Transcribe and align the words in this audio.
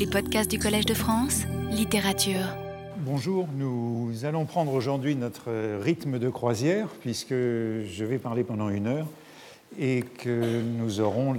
Les 0.00 0.06
podcasts 0.06 0.50
du 0.50 0.58
Collège 0.58 0.86
de 0.86 0.94
France, 0.94 1.42
littérature. 1.70 2.56
Bonjour, 3.04 3.46
nous 3.54 4.10
allons 4.24 4.46
prendre 4.46 4.72
aujourd'hui 4.72 5.14
notre 5.14 5.50
rythme 5.78 6.18
de 6.18 6.30
croisière 6.30 6.88
puisque 7.02 7.34
je 7.34 8.04
vais 8.06 8.16
parler 8.16 8.42
pendant 8.42 8.70
une 8.70 8.86
heure 8.86 9.06
et 9.78 10.00
que 10.00 10.62
nous 10.62 11.00
aurons 11.00 11.36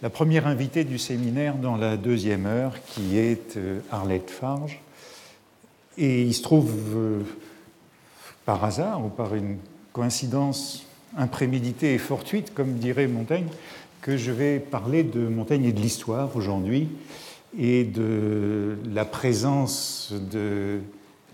la 0.00 0.10
première 0.10 0.46
invitée 0.46 0.84
du 0.84 0.96
séminaire 0.96 1.56
dans 1.56 1.76
la 1.76 1.96
deuxième 1.96 2.46
heure 2.46 2.74
qui 2.86 3.18
est 3.18 3.56
euh, 3.56 3.80
Arlette 3.90 4.30
Farge. 4.30 4.80
Et 5.98 6.22
il 6.22 6.34
se 6.34 6.42
trouve 6.42 6.72
euh, 6.94 7.22
par 8.44 8.62
hasard 8.62 9.04
ou 9.04 9.08
par 9.08 9.34
une 9.34 9.58
coïncidence 9.92 10.86
impréméditée 11.16 11.94
et 11.94 11.98
fortuite, 11.98 12.54
comme 12.54 12.74
dirait 12.74 13.08
Montaigne, 13.08 13.48
que 14.02 14.16
je 14.16 14.30
vais 14.30 14.60
parler 14.60 15.02
de 15.02 15.26
Montaigne 15.26 15.64
et 15.64 15.72
de 15.72 15.80
l'histoire 15.80 16.36
aujourd'hui 16.36 16.90
et 17.58 17.84
de 17.84 18.76
la 18.92 19.04
présence 19.04 20.12
de 20.30 20.80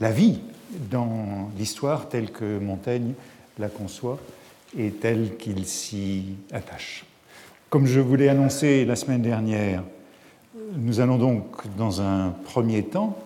la 0.01 0.11
vie 0.11 0.41
dans 0.91 1.51
l'histoire 1.59 2.09
telle 2.09 2.31
que 2.31 2.59
Montaigne 2.59 3.15
la 3.59 3.69
conçoit 3.69 4.19
et 4.79 4.91
telle 4.91 5.37
qu'il 5.37 5.67
s'y 5.67 6.35
attache. 6.53 7.05
Comme 7.69 7.87
je 7.87 8.01
vous 8.01 8.17
l'ai 8.17 8.29
annoncé 8.29 8.85
la 8.85 8.97
semaine 8.97 9.23
dernière, 9.23 9.83
nous 10.77 11.01
allons 11.01 11.19
donc 11.19 11.45
dans 11.77 12.01
un 12.01 12.31
premier 12.31 12.85
temps 12.85 13.17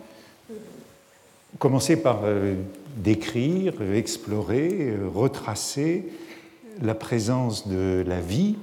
commencer 1.58 1.96
par 1.96 2.20
euh, 2.24 2.54
décrire, 2.96 3.74
explorer, 3.94 4.94
retracer 5.14 6.06
la 6.82 6.94
présence 6.94 7.68
de 7.68 8.04
la 8.06 8.20
vie 8.20 8.56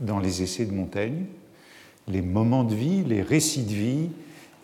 dans 0.00 0.18
les 0.18 0.42
essais 0.42 0.64
de 0.64 0.72
Montaigne, 0.72 1.24
les 2.08 2.22
moments 2.22 2.64
de 2.64 2.74
vie, 2.74 3.04
les 3.04 3.22
récits 3.22 3.64
de 3.64 3.74
vie, 3.74 4.10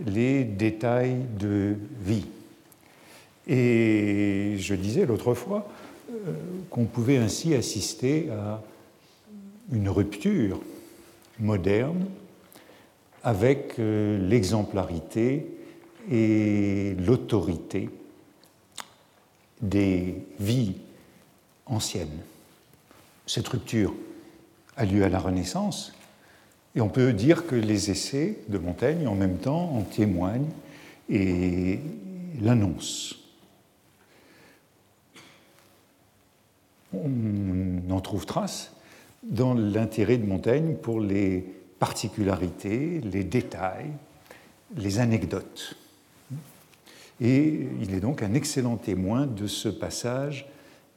les 0.04 0.44
détails 0.44 1.18
de 1.38 1.76
vie. 2.00 2.26
Et 3.46 4.56
je 4.58 4.74
disais 4.74 5.06
l'autre 5.06 5.34
fois 5.34 5.68
euh, 6.10 6.32
qu'on 6.70 6.86
pouvait 6.86 7.18
ainsi 7.18 7.54
assister 7.54 8.30
à 8.30 8.62
une 9.72 9.88
rupture 9.88 10.60
moderne 11.38 12.06
avec 13.22 13.78
euh, 13.78 14.18
l'exemplarité 14.28 15.46
et 16.10 16.94
l'autorité 16.98 17.88
des 19.62 20.16
vies 20.38 20.74
anciennes. 21.66 22.20
Cette 23.26 23.48
rupture 23.48 23.94
a 24.76 24.84
lieu 24.84 25.04
à 25.04 25.08
la 25.08 25.18
Renaissance, 25.18 25.93
et 26.74 26.80
on 26.80 26.88
peut 26.88 27.12
dire 27.12 27.46
que 27.46 27.54
les 27.54 27.90
essais 27.90 28.38
de 28.48 28.58
Montaigne, 28.58 29.06
en 29.06 29.14
même 29.14 29.38
temps, 29.38 29.70
en 29.74 29.82
témoignent 29.82 30.50
et 31.08 31.78
l'annoncent. 32.40 33.16
On 36.92 37.90
en 37.90 38.00
trouve 38.00 38.26
trace 38.26 38.72
dans 39.22 39.54
l'intérêt 39.54 40.16
de 40.16 40.26
Montaigne 40.26 40.74
pour 40.74 41.00
les 41.00 41.44
particularités, 41.78 43.00
les 43.00 43.24
détails, 43.24 43.90
les 44.76 44.98
anecdotes. 44.98 45.76
Et 47.20 47.68
il 47.80 47.94
est 47.94 48.00
donc 48.00 48.22
un 48.22 48.34
excellent 48.34 48.76
témoin 48.76 49.26
de 49.26 49.46
ce 49.46 49.68
passage 49.68 50.46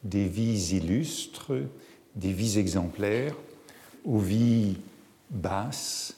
des 0.03 0.27
vies 0.27 0.75
illustres, 0.75 1.53
des 2.15 2.31
vies 2.31 2.57
exemplaires, 2.57 3.35
aux 4.05 4.19
vies 4.19 4.77
basses, 5.29 6.15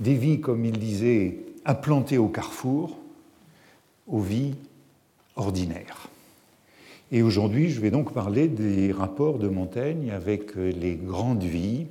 des 0.00 0.14
vies, 0.14 0.40
comme 0.40 0.64
il 0.64 0.78
disait, 0.78 1.38
implantées 1.64 2.18
au 2.18 2.28
carrefour, 2.28 2.98
aux 4.06 4.20
vies 4.20 4.54
ordinaires. 5.36 6.08
Et 7.12 7.22
aujourd'hui, 7.22 7.70
je 7.70 7.80
vais 7.80 7.90
donc 7.90 8.12
parler 8.12 8.48
des 8.48 8.92
rapports 8.92 9.38
de 9.38 9.48
Montaigne 9.48 10.10
avec 10.10 10.56
les 10.56 10.96
grandes 10.96 11.44
vies, 11.44 11.86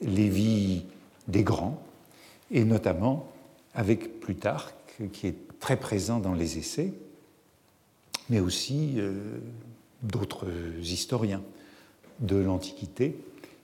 les 0.00 0.28
vies 0.28 0.84
des 1.28 1.42
grands, 1.42 1.82
et 2.50 2.64
notamment 2.64 3.28
avec 3.74 4.20
Plutarque, 4.20 4.74
qui 5.12 5.26
est 5.26 5.58
très 5.60 5.76
présent 5.76 6.18
dans 6.18 6.34
les 6.34 6.58
essais, 6.58 6.92
mais 8.28 8.40
aussi 8.40 8.94
euh, 8.96 9.12
d'autres 10.02 10.46
historiens 10.82 11.42
de 12.20 12.36
l'Antiquité 12.36 13.16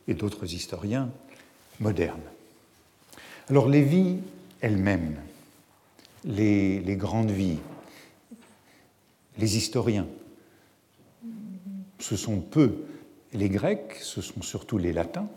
et 0.09 0.15
d'autres 0.15 0.53
historiens 0.53 1.11
modernes. 1.81 2.21
Alors 3.49 3.69
les 3.69 3.83
vies 3.83 4.19
elles-mêmes, 4.61 5.17
les, 6.25 6.97
grandes 6.97 7.31
vies, 7.31 7.59
les 9.39 9.57
historiens, 9.57 10.07
ce 11.99 12.17
sont 12.17 12.41
peu 12.41 12.85
les 13.33 13.49
Grecs, 13.49 13.97
ce 14.01 14.21
sont 14.23 14.43
surtout 14.43 14.79
les 14.79 14.93
Latins, 14.93 15.29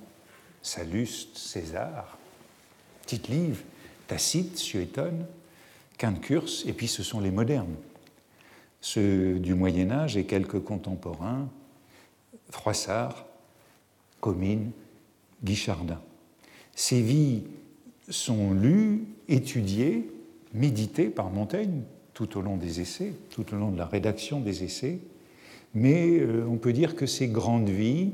Salluste, 0.62 1.38
César, 1.38 2.18
Tite-Live, 3.06 3.64
Tacite, 4.08 4.58
Suétone, 4.58 5.26
Quinte-Curse, 5.98 6.66
et 6.66 6.74
puis 6.74 6.88
ce 6.88 7.04
sont 7.04 7.20
les 7.20 7.32
modernes, 7.32 7.76
ceux 8.82 9.38
du 9.40 9.54
Moyen 9.54 9.92
Âge 9.92 10.18
et 10.18 10.26
quelques 10.26 10.64
contemporains, 10.64 11.50
Froissart, 12.50 13.26
Comines, 14.22 14.72
Guichardin. 15.44 16.02
Ces 16.80 17.02
vies 17.02 17.44
sont 18.08 18.54
lues, 18.54 19.04
étudiées, 19.28 20.10
méditées 20.54 21.10
par 21.10 21.30
Montaigne 21.30 21.82
tout 22.14 22.38
au 22.38 22.42
long 22.42 22.56
des 22.56 22.80
essais, 22.80 23.12
tout 23.32 23.54
au 23.54 23.58
long 23.58 23.70
de 23.70 23.78
la 23.78 23.86
rédaction 23.86 24.40
des 24.40 24.64
essais, 24.64 25.00
mais 25.74 26.20
euh, 26.20 26.48
on 26.50 26.56
peut 26.56 26.72
dire 26.72 26.96
que 26.96 27.06
ces 27.06 27.28
grandes 27.28 27.68
vies 27.68 28.14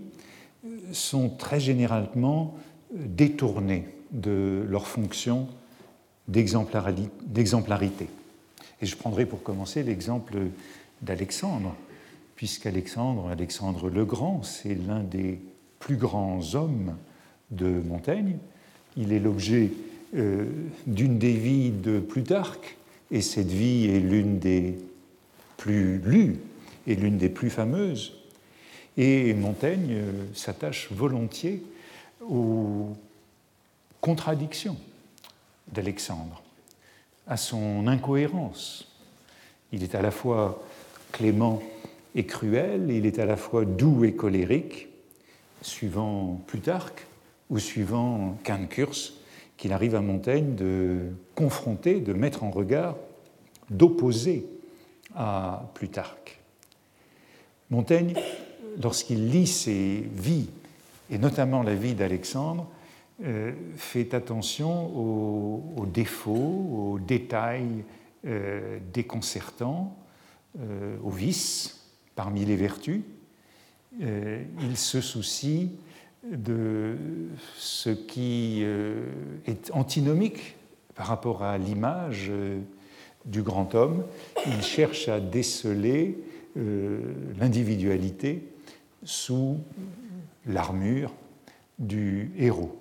euh, 0.65 0.79
sont 0.93 1.29
très 1.29 1.59
généralement 1.59 2.55
euh, 2.95 3.05
détournées 3.05 3.85
de 4.11 4.65
leur 4.67 4.87
fonction 4.87 5.47
d'exemplarité. 6.27 8.07
Et 8.81 8.87
je 8.87 8.97
prendrai 8.97 9.27
pour 9.27 9.43
commencer 9.43 9.83
l'exemple 9.83 10.37
d'Alexandre, 11.03 11.75
puisqu'Alexandre, 12.35 13.27
Alexandre 13.27 13.91
le 13.91 14.05
Grand, 14.05 14.41
c'est 14.41 14.73
l'un 14.73 15.03
des 15.03 15.39
plus 15.77 15.97
grands 15.97 16.55
hommes 16.55 16.95
de 17.51 17.67
Montaigne. 17.67 18.39
Il 18.97 19.11
est 19.11 19.19
l'objet 19.19 19.71
euh, 20.15 20.45
d'une 20.87 21.19
des 21.19 21.33
vies 21.33 21.71
de 21.71 21.99
Plutarque, 21.99 22.77
et 23.11 23.21
cette 23.21 23.51
vie 23.51 23.85
est 23.85 23.99
l'une 23.99 24.39
des 24.39 24.75
plus 25.57 25.97
lues 25.99 26.37
et 26.87 26.95
l'une 26.95 27.17
des 27.17 27.29
plus 27.29 27.49
fameuses. 27.49 28.13
Et 28.97 29.33
Montaigne 29.33 29.91
euh, 29.91 30.11
s'attache 30.33 30.89
volontiers 30.91 31.61
aux 32.21 32.95
contradictions 33.99 34.77
d'Alexandre, 35.67 36.41
à 37.27 37.37
son 37.37 37.87
incohérence. 37.87 38.91
Il 39.71 39.83
est 39.83 39.95
à 39.95 40.01
la 40.01 40.11
fois 40.11 40.63
clément 41.11 41.61
et 42.13 42.25
cruel, 42.25 42.89
il 42.89 43.05
est 43.05 43.19
à 43.19 43.25
la 43.25 43.35
fois 43.35 43.65
doux 43.65 44.05
et 44.05 44.13
colérique, 44.13 44.87
suivant 45.61 46.41
Plutarque 46.47 47.05
ou 47.49 47.59
suivant 47.59 48.37
Quinte-Curse, 48.43 49.13
qu'il 49.57 49.71
arrive 49.73 49.95
à 49.95 50.01
Montaigne 50.01 50.55
de 50.55 51.11
confronter, 51.35 51.99
de 52.01 52.13
mettre 52.13 52.43
en 52.43 52.51
regard, 52.51 52.95
d'opposer 53.69 54.45
à 55.15 55.71
Plutarque. 55.73 56.39
Montaigne, 57.69 58.13
lorsqu'il 58.81 59.29
lit 59.29 59.47
ses 59.47 60.07
vies, 60.13 60.49
et 61.09 61.17
notamment 61.17 61.63
la 61.63 61.75
vie 61.75 61.93
d'Alexandre, 61.93 62.67
euh, 63.23 63.53
fait 63.77 64.13
attention 64.13 64.87
aux, 64.97 65.85
défauts, 65.85 66.33
aux 66.33 66.99
détails 66.99 67.85
euh, 68.25 68.79
déconcertants, 68.93 69.95
euh, 70.59 70.97
aux 71.01 71.11
vices 71.11 71.81
parmi 72.15 72.45
les 72.45 72.55
vertus, 72.55 73.01
il 74.01 74.75
se 74.75 74.99
soucie 74.99 75.71
de 76.31 76.95
ce 77.57 77.89
qui 77.89 78.61
euh, 78.63 79.05
est 79.45 79.71
antinomique 79.71 80.55
par 80.95 81.07
rapport 81.07 81.43
à 81.43 81.57
l'image 81.57 82.27
euh, 82.29 82.59
du 83.25 83.41
grand 83.41 83.75
homme. 83.75 84.03
Il 84.45 84.61
cherche 84.61 85.07
à 85.07 85.19
déceler 85.19 86.17
l'individualité 87.37 88.47
sous 89.03 89.57
l'armure 90.45 91.11
du 91.79 92.31
héros. 92.37 92.77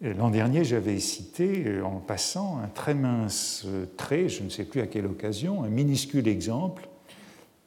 L'an 0.00 0.30
dernier, 0.30 0.64
j'avais 0.64 0.98
cité 0.98 1.82
en 1.82 1.98
passant 1.98 2.58
un 2.58 2.68
très 2.68 2.94
mince 2.94 3.66
trait, 3.98 4.30
je 4.30 4.42
ne 4.42 4.48
sais 4.48 4.64
plus 4.64 4.80
à 4.80 4.86
quelle 4.86 5.04
occasion, 5.04 5.62
un 5.62 5.68
minuscule 5.68 6.26
exemple, 6.26 6.88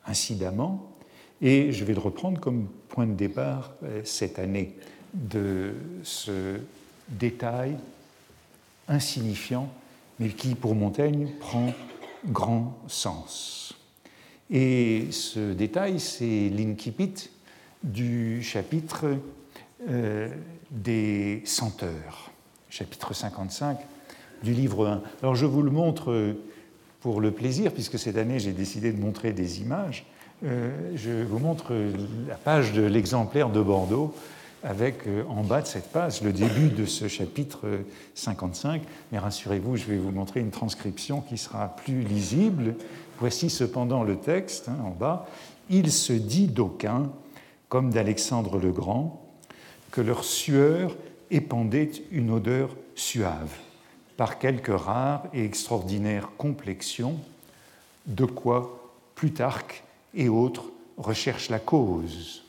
incidemment, 0.08 0.96
et 1.42 1.72
je 1.72 1.86
vais 1.86 1.94
le 1.94 2.00
reprendre 2.00 2.40
comme 2.40 2.68
point 2.90 3.08
de 3.08 3.14
départ 3.14 3.76
euh, 3.84 4.02
cette 4.04 4.40
année 4.40 4.76
de 5.16 5.74
ce 6.04 6.60
détail 7.10 7.78
insignifiant 8.88 9.70
mais 10.20 10.30
qui 10.30 10.56
pour 10.56 10.76
Montaigne 10.76 11.28
prend 11.40 11.74
grand 12.26 12.78
sens. 12.88 13.74
Et 14.50 15.08
ce 15.12 15.54
détail, 15.54 16.00
c'est 16.00 16.50
l'incipit 16.50 17.30
du 17.84 18.42
chapitre 18.44 19.18
euh, 19.90 20.30
des 20.72 21.42
senteurs, 21.46 22.32
chapitre 22.70 23.14
55 23.14 23.78
du 24.44 24.54
livre 24.54 24.88
1. 24.88 25.02
Alors 25.22 25.36
je 25.36 25.46
vous 25.46 25.62
le 25.62 25.72
montre 25.72 26.36
pour 27.02 27.22
le 27.22 27.32
plaisir, 27.32 27.72
puisque 27.72 28.00
cette 28.00 28.18
année 28.18 28.40
j'ai 28.40 28.52
décidé 28.52 28.92
de 28.92 29.00
montrer 29.00 29.34
des 29.34 29.62
images. 29.62 30.06
Euh, 30.44 30.92
je 30.96 31.24
vous 31.24 31.40
montre 31.40 31.74
la 32.28 32.36
page 32.36 32.74
de 32.74 32.84
l'exemplaire 32.84 33.50
de 33.50 33.62
Bordeaux 33.62 34.14
avec 34.66 35.08
euh, 35.08 35.24
en 35.30 35.44
bas 35.44 35.62
de 35.62 35.68
cette 35.68 35.92
page 35.92 36.22
le 36.22 36.34
début 36.34 36.70
de 36.70 36.86
ce 36.86 37.08
chapitre 37.08 37.68
55. 38.16 38.82
Mais 39.12 39.20
rassurez-vous, 39.20 39.78
je 39.78 39.86
vais 39.86 39.98
vous 39.98 40.12
montrer 40.12 40.40
une 40.40 40.52
transcription 40.52 41.22
qui 41.22 41.38
sera 41.38 41.76
plus 41.76 42.02
lisible. 42.02 42.76
Voici 43.20 43.50
cependant 43.50 44.04
le 44.04 44.18
texte 44.18 44.68
hein, 44.68 44.78
en 44.84 44.90
bas. 44.90 45.28
Il 45.70 45.92
se 45.92 46.14
dit 46.14 46.48
d'aucuns, 46.48 47.12
comme 47.70 47.92
d'Alexandre 47.92 48.58
le 48.58 48.72
Grand, 48.72 49.24
que 49.92 50.02
leur 50.02 50.24
sueur 50.24 50.98
épandait 51.32 51.92
une 52.12 52.32
odeur 52.32 52.76
suave, 52.96 53.52
par 54.18 54.40
quelque 54.40 54.72
rare 54.72 55.24
et 55.34 55.46
extraordinaire 55.46 56.30
complexion, 56.38 57.20
de 58.08 58.26
quoi 58.26 58.82
Plutarque 59.16 59.84
et 60.14 60.28
autres 60.28 60.66
recherchent 60.98 61.50
la 61.50 61.60
cause. 61.60 62.45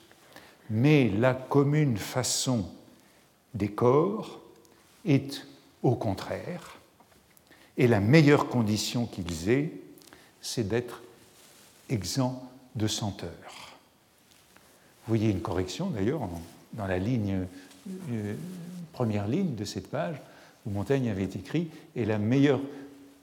Mais 0.71 1.09
la 1.09 1.35
commune 1.35 1.97
façon 1.97 2.67
des 3.55 3.71
corps 3.71 4.41
est 5.05 5.47
au 5.83 5.95
contraire, 5.95 6.77
et 7.79 7.87
la 7.87 8.01
meilleure 8.01 8.49
condition 8.49 9.07
qu'ils 9.07 9.51
aient, 9.51 9.73
c'est 10.41 10.67
d'être 10.67 11.03
exempts 11.89 12.51
de 12.75 12.87
senteur. 12.87 13.31
Vous 15.07 15.15
voyez 15.15 15.31
une 15.31 15.41
correction 15.41 15.91
d'ailleurs 15.91 16.21
dans 16.73 16.87
la 16.87 16.97
euh, 16.97 18.35
première 18.93 19.29
ligne 19.29 19.55
de 19.55 19.65
cette 19.65 19.89
page 19.89 20.17
où 20.65 20.71
Montaigne 20.71 21.11
avait 21.11 21.25
écrit 21.25 21.69
Et 21.95 22.05
la 22.05 22.19
meilleure 22.19 22.61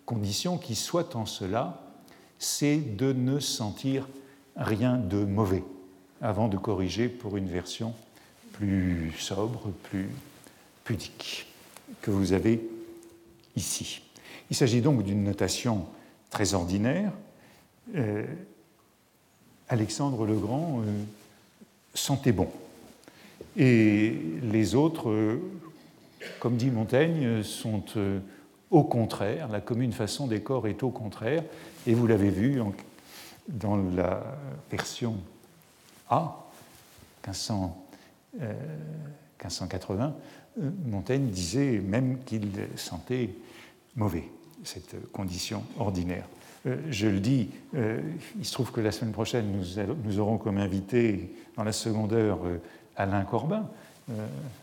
condition 0.06 0.58
qui 0.58 0.76
soit 0.76 1.16
en 1.16 1.26
cela, 1.26 1.82
c'est 2.40 2.78
de 2.78 3.12
ne 3.12 3.40
sentir 3.40 4.08
rien 4.56 4.98
de 4.98 5.24
mauvais, 5.24 5.64
avant 6.24 6.48
de 6.48 6.58
corriger 6.58 7.10
pour 7.10 7.36
une 7.36 7.48
version 7.48 7.94
plus 8.54 9.14
sobre, 9.20 9.72
plus 9.84 10.10
pudique, 10.86 11.48
que 12.02 12.12
vous 12.12 12.32
avez 12.32 12.62
ici. 13.58 14.02
Il 14.50 14.56
s'agit 14.56 14.82
donc 14.82 15.04
d'une 15.04 15.24
notation 15.24 15.86
très 16.30 16.54
ordinaire. 16.54 17.12
Euh, 17.96 18.26
Alexandre 19.68 20.26
le 20.26 20.38
Grand 20.38 20.80
euh, 20.80 21.04
sentait 21.94 22.32
bon. 22.32 22.50
Et 23.58 24.16
les 24.44 24.76
autres, 24.76 25.10
euh, 25.10 25.42
comme 26.40 26.56
dit 26.56 26.72
Montaigne, 26.72 27.44
sont 27.44 27.84
au 28.72 28.84
contraire, 28.84 29.50
la 29.50 29.60
commune 29.60 29.92
façon 29.92 30.28
des 30.28 30.42
corps 30.42 30.68
est 30.68 30.84
au 30.84 30.90
contraire, 30.90 31.44
et 31.86 31.94
vous 31.94 32.08
l'avez 32.08 32.30
vu 32.30 32.62
dans 33.50 33.76
la 33.76 34.24
version 34.72 35.18
A, 36.14 36.46
1580, 37.26 40.16
euh, 40.62 40.70
Montaigne 40.86 41.28
disait 41.28 41.80
même 41.80 42.20
qu'il 42.26 42.52
sentait 42.76 43.30
mauvais 43.96 44.30
cette 44.64 45.12
condition 45.12 45.64
ordinaire. 45.80 46.26
Euh, 46.66 46.78
je 46.90 47.08
le 47.08 47.20
dis, 47.20 47.50
euh, 47.76 48.02
il 48.38 48.46
se 48.46 48.54
trouve 48.54 48.72
que 48.72 48.82
la 48.82 48.92
semaine 48.92 49.14
prochaine, 49.14 49.46
nous, 50.06 50.20
aurons 50.20 50.38
comme 50.38 50.58
invité 50.58 51.34
dans 51.58 51.64
la 51.64 51.72
seconde 51.72 52.14
heure 52.14 52.40
Alain 52.96 53.24
Corbin, 53.24 53.68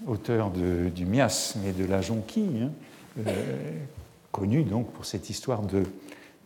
auteur 0.06 0.50
du 0.50 1.06
miasme 1.06 1.64
et 1.64 1.73
de 1.73 1.87
la 1.87 2.03
jonquille, 2.03 2.69
hein, 3.19 3.23
connu 4.31 4.64
donc 4.64 4.93
pour 4.93 5.06
cette 5.06 5.31
histoire 5.31 5.62
de 5.62 5.85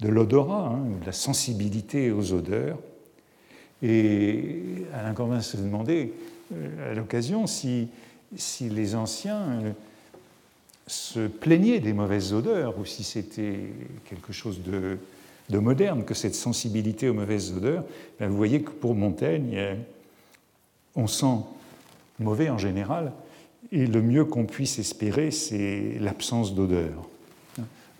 de 0.00 0.09
l'odorat, 0.09 0.73
hein, 0.75 0.85
de 1.00 1.07
la 1.07 1.12
sensibilité 1.12 2.11
aux 2.11 2.33
odeurs. 2.33 2.79
Et 3.85 4.87
Alain 4.95 5.13
Corbin 5.13 5.43
se 5.43 5.59
demandait 5.59 6.13
euh, 6.55 6.93
à 6.93 6.95
l'occasion 6.95 7.47
si, 7.47 7.89
si, 8.35 8.71
les 8.71 8.95
anciens 8.95 9.43
euh, 9.43 9.73
se 10.87 11.27
plaignaient 11.27 11.81
des 11.81 11.93
mauvaises 11.93 12.33
odeurs 12.33 12.79
ou 12.79 12.87
si 12.87 13.05
c'était 13.05 13.59
quelque 14.07 14.33
chose 14.33 14.63
de, 14.63 14.97
de, 15.51 15.59
moderne 15.59 16.05
que 16.05 16.15
cette 16.15 16.35
sensibilité 16.35 17.11
aux 17.11 17.15
mauvaises 17.15 17.53
odeurs. 17.53 17.85
Ben, 18.19 18.31
vous 18.31 18.37
voyez 18.39 18.63
que 18.63 18.71
pour 18.71 18.95
Montaigne, 18.95 19.53
euh, 19.55 19.75
on 20.97 21.07
sent 21.07 21.45
mauvais 22.19 22.49
en 22.49 22.59
général, 22.59 23.13
et 23.71 23.87
le 23.87 24.01
mieux 24.01 24.25
qu'on 24.25 24.47
puisse 24.47 24.79
espérer, 24.79 25.31
c'est 25.31 25.99
l'absence 26.01 26.55
d'odeur. 26.55 27.07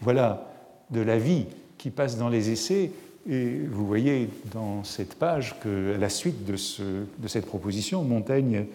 Voilà 0.01 0.51
de 0.91 1.01
la 1.01 1.19
vie 1.19 1.47
qui 1.77 1.91
passe 1.91 2.17
dans 2.17 2.29
les 2.29 2.51
essais. 2.51 2.91
Et 3.29 3.56
vous 3.71 3.87
voyez 3.87 4.29
dans 4.53 4.85
cette 4.85 5.15
page 5.15 5.59
que, 5.61 5.94
à 5.94 5.99
la 5.99 6.11
suite 6.11 6.44
de, 6.44 6.56
ce, 6.56 6.82
de 6.82 7.29
cette 7.29 7.47
proposition, 7.47 8.05
Montaigne 8.05 8.67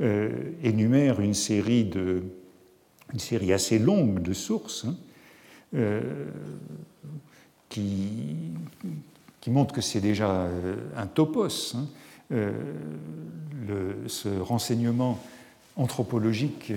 euh, 0.00 0.50
énumère 0.62 1.20
une 1.20 1.34
série, 1.34 1.90
assez 3.52 3.78
longue 3.78 4.20
de 4.20 4.34
sources 4.34 4.84
hein, 4.84 4.96
euh, 5.74 6.00
qui, 7.70 8.52
montrent 9.46 9.74
que 9.74 9.80
c'est 9.80 10.00
déjà 10.00 10.30
euh, 10.30 10.76
un 10.96 11.06
topos. 11.06 11.76
Hein. 11.76 11.86
ce 14.06 14.40
renseignement 14.40 15.20
anthropologique 15.76 16.72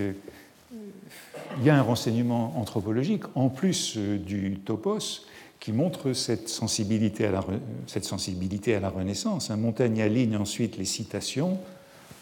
il 1.59 1.63
y 1.63 1.69
a 1.69 1.77
un 1.77 1.81
renseignement 1.81 2.59
anthropologique 2.59 3.24
en 3.35 3.47
plus 3.47 3.97
du 3.97 4.59
topos 4.59 5.25
qui 5.59 5.71
montre 5.71 6.13
cette 6.13 6.50
sensibilité 6.50 7.25
à 7.25 7.31
la, 7.31 7.45
cette 7.88 8.06
sensibilité 8.06 8.75
à 8.75 8.80
la 8.80 8.89
Renaissance. 8.89 9.50
Montaigne 9.50 10.01
aligne 10.01 10.38
ensuite 10.38 10.77
les 10.77 10.86
citations, 10.86 11.59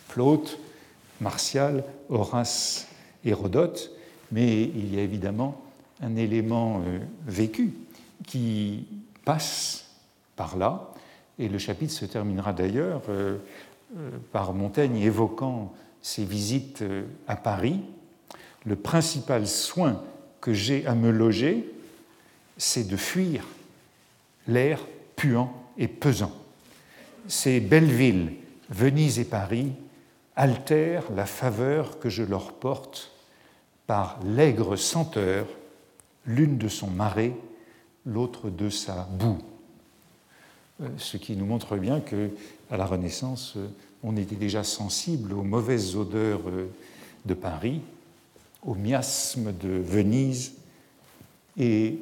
Plaute, 0.08 0.60
Martial, 1.22 1.84
Horace, 2.10 2.88
Hérodote, 3.24 3.92
mais 4.32 4.64
il 4.64 4.94
y 4.94 5.00
a 5.00 5.02
évidemment 5.02 5.62
un 6.02 6.16
élément 6.16 6.82
euh, 6.86 7.00
vécu 7.26 7.74
qui 8.28 8.86
passe 9.24 9.86
par 10.36 10.58
là, 10.58 10.92
et 11.40 11.48
le 11.50 11.58
chapitre 11.58 11.94
se 11.94 12.06
terminera 12.06 12.54
d'ailleurs 12.54 13.02
euh, 13.10 13.38
euh, 13.98 14.10
par 14.32 14.54
Montaigne 14.54 14.98
évoquant 14.98 15.74
ses 16.02 16.24
visites 16.24 16.84
à 17.28 17.36
Paris. 17.36 17.80
Le 18.66 18.76
principal 18.76 19.48
soin 19.48 20.04
que 20.40 20.54
j'ai 20.54 20.86
à 20.86 20.94
me 20.94 21.10
loger, 21.10 21.74
c'est 22.58 22.88
de 22.88 22.98
fuir 22.98 23.46
l'air 24.48 24.80
puant 25.16 25.54
et 25.78 25.88
pesant. 25.88 26.32
Ces 27.28 27.60
belles 27.60 27.92
villes, 27.92 28.34
Venise 28.70 29.20
et 29.20 29.26
Paris, 29.26 29.74
altèrent 30.36 31.12
la 31.16 31.26
faveur 31.26 32.00
que 32.00 32.10
je 32.10 32.24
leur 32.24 32.54
porte 32.54 33.12
par 33.88 34.20
l'aigre 34.24 34.76
senteur, 34.76 35.48
l'une 36.26 36.58
de 36.58 36.68
son 36.68 36.88
marais, 36.88 37.34
l'autre 38.06 38.50
de 38.50 38.70
sa 38.70 39.08
boue. 39.12 39.40
Euh, 40.82 40.90
ce 40.98 41.18
qui 41.18 41.36
nous 41.36 41.46
montre 41.46 41.78
bien 41.78 42.02
que, 42.02 42.32
à 42.70 42.78
la 42.78 42.86
Renaissance, 42.86 43.54
euh, 43.58 43.68
on 44.04 44.18
était 44.18 44.36
déjà 44.36 44.64
sensible 44.64 45.34
aux 45.34 45.44
mauvaises 45.44 45.96
odeurs 45.96 46.42
euh, 46.48 46.68
de 47.26 47.34
Paris, 47.34 47.82
au 48.64 48.76
miasme 48.76 49.54
de 49.54 49.70
Venise 49.70 50.54
et 51.58 52.00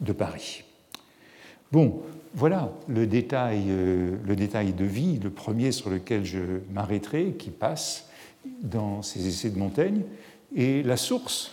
de 0.00 0.12
Paris. 0.12 0.64
Bon, 1.72 2.02
voilà 2.34 2.72
le 2.88 3.06
détail, 3.06 3.64
euh, 3.68 4.16
le 4.24 4.36
détail 4.36 4.72
de 4.72 4.84
vie, 4.84 5.18
le 5.18 5.30
premier 5.30 5.72
sur 5.72 5.90
lequel 5.90 6.24
je 6.24 6.60
m'arrêterai, 6.72 7.34
qui 7.38 7.50
passe 7.50 8.08
dans 8.62 9.02
ces 9.02 9.26
essais 9.26 9.50
de 9.50 9.58
Montaigne. 9.58 10.02
Et 10.54 10.82
la 10.82 10.96
source, 10.96 11.52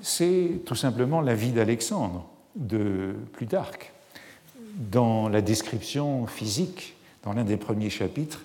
c'est 0.00 0.60
tout 0.64 0.74
simplement 0.74 1.20
la 1.20 1.34
vie 1.34 1.52
d'Alexandre 1.52 2.28
de 2.54 3.14
Plutarque. 3.32 3.92
Dans 4.90 5.28
la 5.28 5.40
description 5.40 6.26
physique, 6.26 6.94
dans 7.22 7.32
l'un 7.32 7.44
des 7.44 7.56
premiers 7.56 7.90
chapitres, 7.90 8.44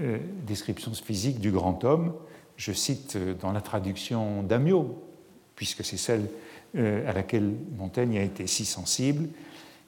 euh, 0.00 0.18
description 0.46 0.92
physique 0.94 1.40
du 1.40 1.50
grand 1.50 1.84
homme, 1.84 2.12
je 2.56 2.72
cite 2.72 3.16
euh, 3.16 3.34
dans 3.34 3.52
la 3.52 3.60
traduction 3.60 4.42
d'Amiot, 4.42 5.02
puisque 5.56 5.84
c'est 5.84 5.96
celle 5.96 6.28
euh, 6.76 7.08
à 7.08 7.12
laquelle 7.12 7.52
Montaigne 7.76 8.18
a 8.18 8.22
été 8.22 8.46
si 8.46 8.64
sensible, 8.64 9.28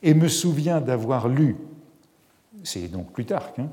et 0.03 0.15
me 0.15 0.29
souviens 0.29 0.81
d'avoir 0.81 1.29
lu, 1.29 1.57
c'est 2.63 2.89
donc 2.89 3.13
Plutarque, 3.13 3.59
hein, 3.59 3.71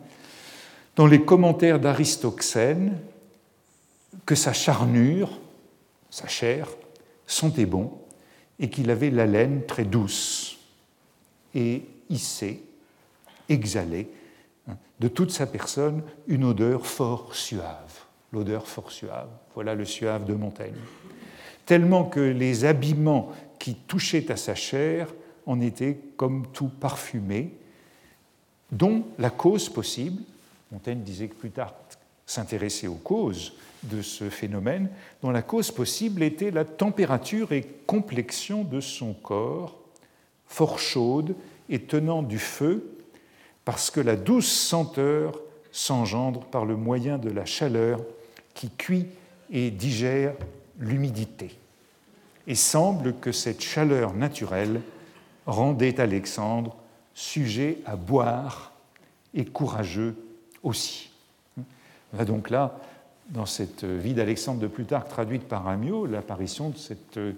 dans 0.95 1.07
les 1.07 1.23
commentaires 1.23 1.79
d'Aristoxène, 1.79 2.97
que 4.25 4.35
sa 4.35 4.53
charnure, 4.53 5.39
sa 6.09 6.27
chair, 6.27 6.67
sentait 7.25 7.65
bon, 7.65 7.91
et 8.59 8.69
qu'il 8.69 8.91
avait 8.91 9.09
la 9.09 9.25
laine 9.25 9.65
très 9.65 9.85
douce 9.85 10.59
et 11.55 11.83
hissée, 12.09 12.63
exhalée 13.49 14.09
hein, 14.67 14.77
de 14.99 15.07
toute 15.07 15.31
sa 15.31 15.47
personne 15.47 16.03
une 16.27 16.43
odeur 16.43 16.85
fort 16.85 17.35
suave. 17.35 18.05
L'odeur 18.31 18.67
fort 18.67 18.91
suave, 18.91 19.27
voilà 19.55 19.75
le 19.75 19.83
suave 19.83 20.25
de 20.25 20.33
Montaigne. 20.33 20.75
Tellement 21.71 22.03
que 22.03 22.19
les 22.19 22.65
habillements 22.65 23.31
qui 23.57 23.75
touchaient 23.75 24.29
à 24.29 24.35
sa 24.35 24.55
chair 24.55 25.07
en 25.45 25.61
étaient 25.61 25.97
comme 26.17 26.47
tout 26.51 26.67
parfumés, 26.67 27.53
dont 28.73 29.05
la 29.17 29.29
cause 29.29 29.69
possible, 29.69 30.21
Montaigne 30.73 30.99
disait 30.99 31.29
que 31.29 31.35
plus 31.35 31.49
tard 31.49 31.73
s'intéresser 32.25 32.89
aux 32.89 32.95
causes 32.95 33.53
de 33.83 34.01
ce 34.01 34.29
phénomène, 34.29 34.89
dont 35.21 35.29
la 35.29 35.43
cause 35.43 35.71
possible 35.71 36.23
était 36.23 36.51
la 36.51 36.65
température 36.65 37.53
et 37.53 37.65
complexion 37.87 38.65
de 38.65 38.81
son 38.81 39.13
corps, 39.13 39.79
fort 40.47 40.77
chaude 40.77 41.37
et 41.69 41.79
tenant 41.79 42.21
du 42.21 42.37
feu, 42.37 42.97
parce 43.63 43.89
que 43.89 44.01
la 44.01 44.17
douce 44.17 44.51
senteur 44.51 45.39
s'engendre 45.71 46.41
par 46.41 46.65
le 46.65 46.75
moyen 46.75 47.17
de 47.17 47.29
la 47.29 47.45
chaleur 47.45 48.01
qui 48.55 48.69
cuit 48.71 49.05
et 49.49 49.71
digère 49.71 50.33
l'humidité. 50.77 51.60
Et 52.47 52.55
semble 52.55 53.15
que 53.15 53.31
cette 53.31 53.61
chaleur 53.61 54.13
naturelle 54.13 54.81
rendait 55.45 55.99
Alexandre 55.99 56.75
sujet 57.13 57.79
à 57.85 57.95
boire 57.95 58.71
et 59.33 59.45
courageux 59.45 60.15
aussi. 60.63 61.11
On 62.13 62.19
a 62.19 62.25
donc 62.25 62.49
là, 62.49 62.77
dans 63.29 63.45
cette 63.45 63.85
vie 63.85 64.13
d'Alexandre 64.13 64.59
de 64.59 64.67
Plutarque 64.67 65.09
traduite 65.09 65.43
par 65.43 65.67
Amiot, 65.67 66.05
l'apparition 66.05 66.69
de 66.69 66.77
cette 66.77 67.17
euh, 67.17 67.33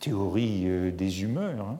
théorie 0.00 0.62
euh, 0.64 0.90
des 0.90 1.22
humeurs, 1.22 1.60
hein, 1.60 1.78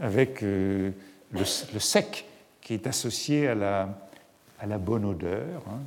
avec 0.00 0.42
euh, 0.42 0.90
le, 1.32 1.44
sec 1.44 2.26
qui 2.62 2.74
est 2.74 2.86
associé 2.86 3.48
à 3.48 3.54
la, 3.54 4.10
à 4.58 4.66
la 4.66 4.78
bonne 4.78 5.04
odeur, 5.04 5.62
hein, 5.68 5.80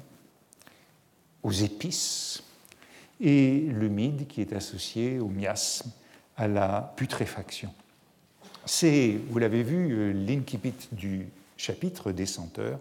aux 1.42 1.52
épices, 1.52 2.44
et 3.20 3.68
l'humide 3.72 4.28
qui 4.28 4.42
est 4.42 4.54
associé 4.54 5.20
au 5.20 5.28
miasme, 5.28 5.92
à 6.38 6.48
la 6.48 6.94
putréfaction. 6.96 7.74
C'est, 8.66 9.18
vous 9.30 9.40
l'avez 9.40 9.64
vu, 9.64 10.14
l'incipit 10.14 10.74
du 10.92 11.28
chapitre 11.58 12.12
des 12.12 12.26
senteurs, 12.26 12.80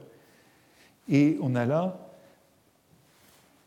et 1.08 1.38
on 1.40 1.54
a 1.54 1.64
là 1.64 1.98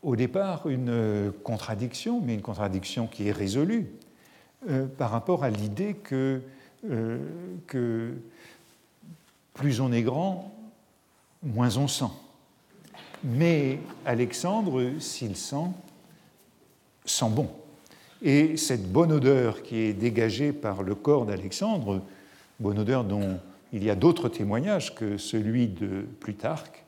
au 0.02 0.16
départ 0.16 0.68
une 0.68 1.32
contradiction, 1.44 2.20
mais 2.20 2.34
une 2.34 2.42
contradiction 2.42 3.06
qui 3.06 3.28
est 3.28 3.32
résolue 3.32 3.86
euh, 4.68 4.86
par 4.86 5.10
rapport 5.10 5.44
à 5.44 5.50
l'idée 5.50 5.94
que, 5.94 6.40
euh, 6.88 7.18
que 7.66 8.14
plus 9.54 9.80
on 9.80 9.92
est 9.92 10.02
grand, 10.02 10.52
moins 11.42 11.76
on 11.76 11.88
sent. 11.88 12.12
Mais 13.24 13.78
Alexandre, 14.04 14.98
s'il 14.98 15.36
sent, 15.36 15.70
sent 17.04 17.30
bon. 17.30 17.48
Et 18.22 18.56
cette 18.56 18.90
bonne 18.90 19.12
odeur 19.12 19.62
qui 19.62 19.78
est 19.78 19.92
dégagée 19.92 20.52
par 20.52 20.82
le 20.82 20.94
corps 20.94 21.26
d'Alexandre, 21.26 22.02
bonne 22.60 22.78
odeur 22.78 23.04
dont 23.04 23.38
il 23.72 23.82
y 23.82 23.90
a 23.90 23.96
d'autres 23.96 24.28
témoignages 24.28 24.94
que 24.94 25.16
celui 25.16 25.66
de 25.66 26.06
Plutarque, 26.20 26.84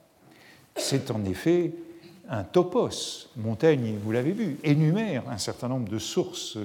c'est 0.76 1.10
en 1.10 1.24
effet 1.24 1.72
un 2.28 2.44
topos. 2.44 3.28
Montaigne, 3.36 3.96
vous 4.02 4.12
l'avez 4.12 4.32
vu, 4.32 4.58
énumère 4.62 5.28
un 5.28 5.38
certain 5.38 5.68
nombre 5.68 5.88
de 5.88 5.98
sources 5.98 6.56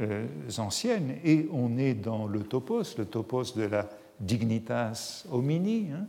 euh, 0.00 0.26
anciennes 0.58 1.16
et 1.24 1.48
on 1.52 1.78
est 1.78 1.94
dans 1.94 2.26
le 2.26 2.40
topos, 2.40 2.96
le 2.98 3.04
topos 3.04 3.54
de 3.54 3.64
la 3.64 3.88
dignitas 4.20 5.24
homini, 5.30 5.88
hein, 5.92 6.06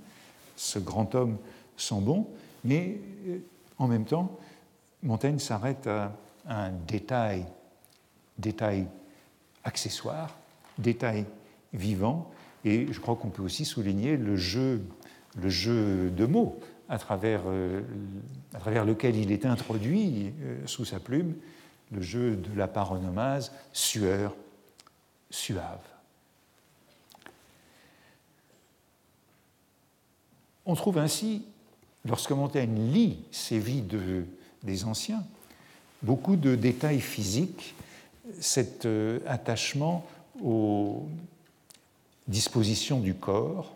ce 0.56 0.80
grand 0.80 1.14
homme 1.16 1.38
sans 1.78 2.02
bon, 2.02 2.28
mais 2.64 3.00
euh, 3.28 3.38
en 3.78 3.88
même 3.88 4.06
temps, 4.06 4.38
Montaigne 5.04 5.40
s'arrête 5.40 5.88
à 5.88 6.12
un 6.48 6.72
détail, 6.72 7.46
détail 8.38 8.88
accessoire, 9.64 10.38
détail 10.78 11.26
vivant, 11.74 12.32
et 12.64 12.92
je 12.92 13.00
crois 13.00 13.16
qu'on 13.16 13.30
peut 13.30 13.44
aussi 13.44 13.66
souligner 13.66 14.18
le 14.18 14.36
jeu, 14.36 14.82
le 15.38 15.50
jeu 15.50 16.10
de 16.10 16.26
mots 16.26 16.60
à 16.90 16.98
travers, 16.98 17.42
euh, 17.48 17.82
lequel 18.86 19.16
il 19.16 19.32
est 19.32 19.46
introduit 19.46 20.34
euh, 20.42 20.66
sous 20.66 20.86
sa 20.86 21.00
plume, 21.00 21.36
le 21.92 22.02
jeu 22.02 22.36
de 22.36 22.56
la 22.58 22.68
paronomase 22.68 23.52
sueur, 23.74 24.36
suave. 25.30 25.82
On 30.66 30.76
trouve 30.76 30.98
ainsi, 30.98 31.46
lorsque 32.06 32.32
Montaigne 32.32 32.92
lit 32.92 33.20
ces 33.32 33.60
vies 33.60 33.84
de, 33.84 34.26
des 34.64 34.86
anciens, 34.86 35.24
beaucoup 36.06 36.36
de 36.36 36.56
détails 36.56 37.02
physiques, 37.02 37.74
cet 38.40 38.86
euh, 38.86 39.20
attachement 39.26 40.06
aux 40.44 41.08
dispositions 42.28 43.00
du 43.00 43.16
corps, 43.16 43.76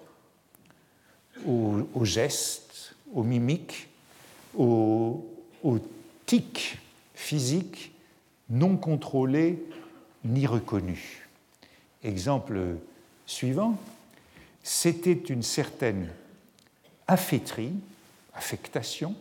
aux 1.45 2.03
gestes, 2.03 2.93
aux 3.13 3.24
mimiques, 3.24 3.88
aux, 4.57 5.25
tics 6.25 6.77
physiques 7.15 7.91
non 8.50 8.77
contrôlés 8.77 9.63
ni 10.25 10.45
reconnus. 10.45 11.19
Exemple 12.03 12.59
suivant, 13.25 13.77
c'était 14.63 15.13
une 15.13 15.43
certaine 15.43 16.09
afféterie, 17.07 17.74
affectation, 18.33 19.15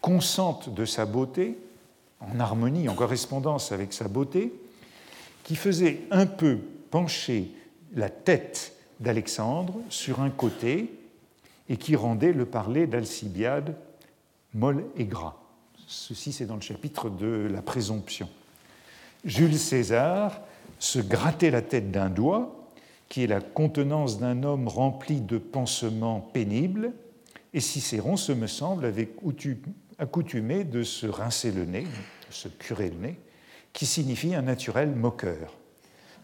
consciente 0.00 0.72
de 0.72 0.84
sa 0.84 1.06
beauté, 1.06 1.58
en 2.20 2.40
harmonie, 2.40 2.88
en 2.88 2.94
correspondance 2.94 3.72
avec 3.72 3.92
sa 3.92 4.08
beauté, 4.08 4.52
qui 5.44 5.56
faisait 5.56 6.02
un 6.10 6.26
peu 6.26 6.58
pencher 6.90 7.52
la 7.94 8.10
tête 8.10 8.74
d'Alexandre 9.00 9.74
sur 9.88 10.20
un 10.20 10.30
côté 10.30 10.92
et 11.68 11.76
qui 11.76 11.96
rendait 11.96 12.32
le 12.32 12.44
parler 12.44 12.86
d'Alcibiade 12.86 13.76
molle 14.54 14.84
et 14.96 15.04
gras. 15.04 15.36
Ceci, 15.86 16.32
c'est 16.32 16.46
dans 16.46 16.56
le 16.56 16.60
chapitre 16.60 17.08
de 17.08 17.48
la 17.50 17.62
présomption. 17.62 18.28
Jules 19.24 19.58
César 19.58 20.40
se 20.78 20.98
grattait 20.98 21.50
la 21.50 21.62
tête 21.62 21.90
d'un 21.90 22.10
doigt, 22.10 22.70
qui 23.08 23.24
est 23.24 23.26
la 23.26 23.40
contenance 23.40 24.18
d'un 24.18 24.42
homme 24.42 24.68
rempli 24.68 25.20
de 25.20 25.38
pansements 25.38 26.20
pénibles, 26.20 26.92
et 27.54 27.60
Cicéron, 27.60 28.16
ce 28.16 28.32
me 28.32 28.46
semble, 28.46 28.84
avait 28.84 29.08
accoutumé 29.98 30.64
de 30.64 30.82
se 30.82 31.06
rincer 31.06 31.50
le 31.50 31.64
nez, 31.64 31.82
de 31.82 32.32
se 32.32 32.48
curer 32.48 32.90
le 32.90 32.96
nez, 32.96 33.18
qui 33.72 33.86
signifie 33.86 34.34
un 34.34 34.42
naturel 34.42 34.90
moqueur. 34.90 35.56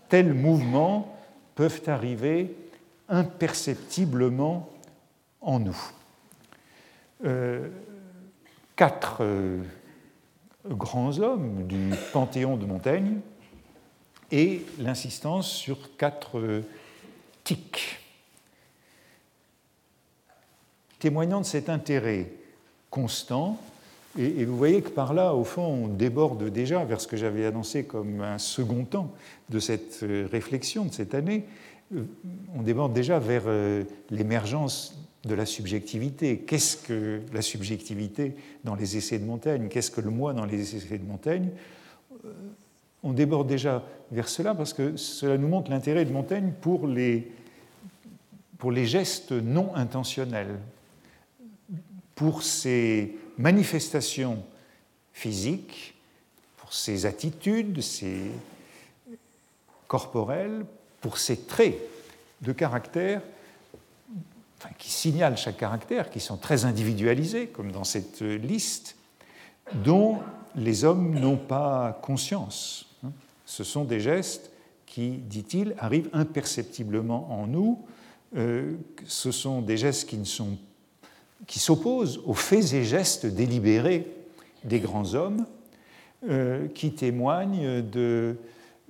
Tels 0.09 0.35
mouvements 0.35 1.17
peuvent 1.55 1.83
arriver 1.87 2.55
imperceptiblement 3.09 4.71
en 5.41 5.61
nous. 5.61 5.77
Euh, 7.25 7.69
quatre 8.77 9.19
euh, 9.21 9.63
grands 10.69 11.19
hommes 11.19 11.67
du 11.67 11.91
panthéon 12.13 12.57
de 12.57 12.67
Montaigne 12.67 13.21
et 14.31 14.65
l'insistance 14.79 15.51
sur 15.51 15.97
quatre 15.97 16.39
euh, 16.39 16.65
tics. 17.45 18.01
Témoignant 20.99 21.41
de 21.41 21.47
cet 21.47 21.69
intérêt 21.69 22.31
constant, 22.95 23.59
et, 24.17 24.45
vous 24.45 24.57
voyez 24.57 24.81
que 24.81 24.91
par 24.91 25.15
là, 25.15 25.35
au 25.35 25.43
fond, 25.43 25.63
on 25.63 25.89
déborde 25.89 26.49
déjà 26.49 26.85
vers 26.85 27.01
ce 27.01 27.09
que 27.09 27.17
j'avais 27.17 27.45
annoncé 27.45 27.83
comme 27.83 28.21
un 28.21 28.39
second 28.39 28.85
temps 28.85 29.11
de 29.51 29.59
cette 29.59 30.05
réflexion 30.31 30.85
de 30.85 30.93
cette 30.93 31.15
année, 31.15 31.45
on 32.57 32.63
déborde 32.63 32.93
déjà 32.93 33.19
vers 33.19 33.43
l'émergence 34.11 34.97
de 35.25 35.35
la 35.35 35.47
subjectivité. 35.47 36.39
Qu'est-ce 36.39 36.77
que 36.77 37.23
la 37.33 37.43
subjectivité 37.43 38.37
dans 38.63 38.77
les 38.77 38.97
essais 38.97 39.19
de 39.19 39.25
Montaigne 39.25 39.69
Qu'est-ce 39.69 39.91
que 39.91 40.01
le 40.01 40.11
moi 40.11 40.33
dans 40.33 40.45
les 40.45 40.77
essais 40.77 40.99
de 40.99 41.05
Montaigne 41.05 41.49
euh, 42.25 42.33
On 43.03 43.13
déborde 43.13 43.49
déjà 43.49 43.83
vers 44.13 44.29
cela 44.29 44.55
parce 44.55 44.73
que 44.73 44.97
cela 44.97 45.37
nous 45.37 45.49
montre 45.49 45.71
l'intérêt 45.71 46.05
de 46.05 46.13
Montaigne 46.13 46.53
pour 46.61 46.87
les, 46.87 47.33
pour 48.59 48.71
les 48.71 48.87
gestes 48.87 49.33
non 49.33 49.75
intentionnels, 49.75 50.59
pour 52.15 52.43
ses 52.43 53.17
manifestations 53.39 54.43
physiques, 55.13 55.95
pour 56.57 56.73
ses 56.73 57.07
attitudes, 57.07 57.81
ses 57.81 58.31
corporelles, 59.89 60.65
pour 61.01 61.19
ses 61.19 61.37
traits 61.41 61.79
de 62.43 62.53
caractère 62.53 63.21
qui 64.79 64.91
signalent 64.91 65.37
chaque 65.37 65.59
caractère, 65.59 66.11
qui 66.11 66.21
sont 66.21 66.37
très 66.37 66.65
individualisés, 66.65 67.49
comme 67.49 67.71
dans 67.71 67.85
cette 67.85 68.23
liste, 68.23 68.97
dont 69.85 70.21
les 70.57 70.85
hommes 70.85 71.19
n'ont 71.19 71.37
pas 71.37 71.99
conscience. 72.03 72.87
Ce 73.47 73.65
sont 73.65 73.85
des 73.85 74.01
gestes 74.01 74.51
qui, 74.87 75.11
dit-il, 75.11 75.75
arrivent 75.79 76.09
imperceptiblement 76.13 77.31
en 77.33 77.47
nous. 77.47 77.85
Euh, 78.37 78.75
ce 79.07 79.31
sont 79.33 79.61
des 79.61 79.77
gestes 79.77 80.09
qui, 80.09 80.19
qui 81.47 81.59
s'opposent 81.59 82.21
aux 82.25 82.35
faits 82.35 82.73
et 82.73 82.85
gestes 82.85 83.27
délibérés 83.27 84.07
des 84.65 84.81
grands 84.81 85.15
hommes, 85.15 85.47
euh, 86.29 86.69
qui 86.69 86.93
témoignent 86.93 87.83
de 87.83 88.39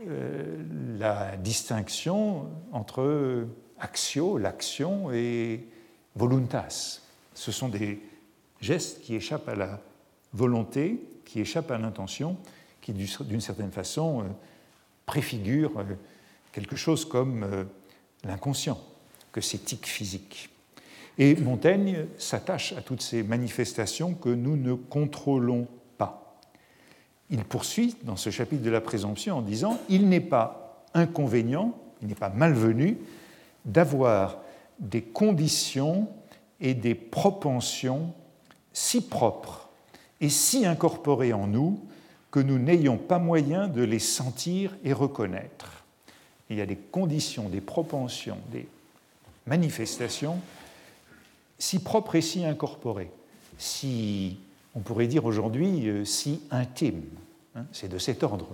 euh, 0.06 0.62
la 0.98 1.36
distinction 1.36 2.46
entre 2.70 3.48
actio, 3.80 4.38
l'action, 4.38 5.10
et 5.12 5.66
voluntas. 6.14 7.00
Ce 7.34 7.50
sont 7.50 7.68
des 7.68 8.00
gestes 8.60 9.00
qui 9.00 9.16
échappent 9.16 9.48
à 9.48 9.56
la 9.56 9.80
volonté, 10.32 11.02
qui 11.24 11.40
échappent 11.40 11.72
à 11.72 11.78
l'intention, 11.78 12.36
qui 12.80 12.92
d'une 12.92 13.40
certaine 13.40 13.72
façon 13.72 14.20
euh, 14.20 14.24
préfigurent 15.04 15.84
quelque 16.52 16.76
chose 16.76 17.04
comme 17.04 17.66
l'inconscient, 18.22 18.78
que 19.32 19.40
ces 19.40 19.58
tics 19.58 19.86
physiques. 19.86 20.53
Et 21.18 21.36
Montaigne 21.36 22.06
s'attache 22.18 22.72
à 22.72 22.80
toutes 22.80 23.02
ces 23.02 23.22
manifestations 23.22 24.14
que 24.14 24.28
nous 24.28 24.56
ne 24.56 24.74
contrôlons 24.74 25.68
pas. 25.96 26.38
Il 27.30 27.44
poursuit 27.44 27.96
dans 28.02 28.16
ce 28.16 28.30
chapitre 28.30 28.62
de 28.62 28.70
la 28.70 28.80
présomption 28.80 29.38
en 29.38 29.42
disant 29.42 29.78
Il 29.88 30.08
n'est 30.08 30.20
pas 30.20 30.84
inconvénient, 30.92 31.74
il 32.02 32.08
n'est 32.08 32.14
pas 32.14 32.30
malvenu 32.30 32.98
d'avoir 33.64 34.38
des 34.80 35.02
conditions 35.02 36.08
et 36.60 36.74
des 36.74 36.94
propensions 36.94 38.12
si 38.72 39.00
propres 39.00 39.68
et 40.20 40.28
si 40.28 40.66
incorporées 40.66 41.32
en 41.32 41.46
nous 41.46 41.80
que 42.30 42.40
nous 42.40 42.58
n'ayons 42.58 42.96
pas 42.96 43.20
moyen 43.20 43.68
de 43.68 43.82
les 43.82 44.00
sentir 44.00 44.76
et 44.82 44.92
reconnaître. 44.92 45.84
Il 46.50 46.56
y 46.56 46.60
a 46.60 46.66
des 46.66 46.76
conditions, 46.76 47.48
des 47.48 47.60
propensions, 47.60 48.38
des 48.50 48.66
manifestations 49.46 50.40
si 51.64 51.78
propre 51.78 52.16
et 52.16 52.20
si 52.20 52.44
incorporé, 52.44 53.10
si, 53.56 54.36
on 54.74 54.80
pourrait 54.80 55.06
dire 55.06 55.24
aujourd'hui, 55.24 55.88
euh, 55.88 56.04
si 56.04 56.42
intime. 56.50 57.04
Hein, 57.54 57.64
c'est 57.72 57.88
de 57.88 57.96
cet 57.96 58.22
ordre 58.22 58.48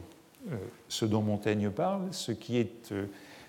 euh, 0.52 0.56
ce 0.88 1.06
dont 1.06 1.20
Montaigne 1.20 1.70
parle, 1.70 2.06
ce 2.12 2.30
qui 2.30 2.58
est 2.58 2.92
euh, 2.92 3.06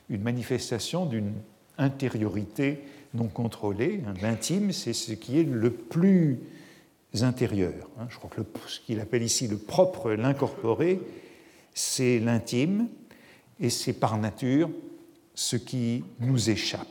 une 0.09 0.23
manifestation 0.23 1.05
d'une 1.05 1.33
intériorité 1.77 2.79
non 3.13 3.27
contrôlée. 3.27 4.01
Hein. 4.07 4.15
L'intime, 4.23 4.71
c'est 4.71 4.93
ce 4.93 5.13
qui 5.13 5.39
est 5.39 5.43
le 5.43 5.69
plus 5.69 6.39
intérieur. 7.21 7.87
Hein. 7.99 8.07
Je 8.09 8.17
crois 8.17 8.31
que 8.31 8.41
ce 8.67 8.79
qu'il 8.79 8.99
appelle 8.99 9.21
ici 9.21 9.47
le 9.47 9.57
propre, 9.57 10.13
l'incorporé, 10.13 10.99
c'est 11.75 12.17
l'intime, 12.17 12.87
et 13.59 13.69
c'est 13.69 13.93
par 13.93 14.17
nature 14.17 14.71
ce 15.35 15.55
qui 15.55 16.03
nous 16.19 16.49
échappe. 16.49 16.87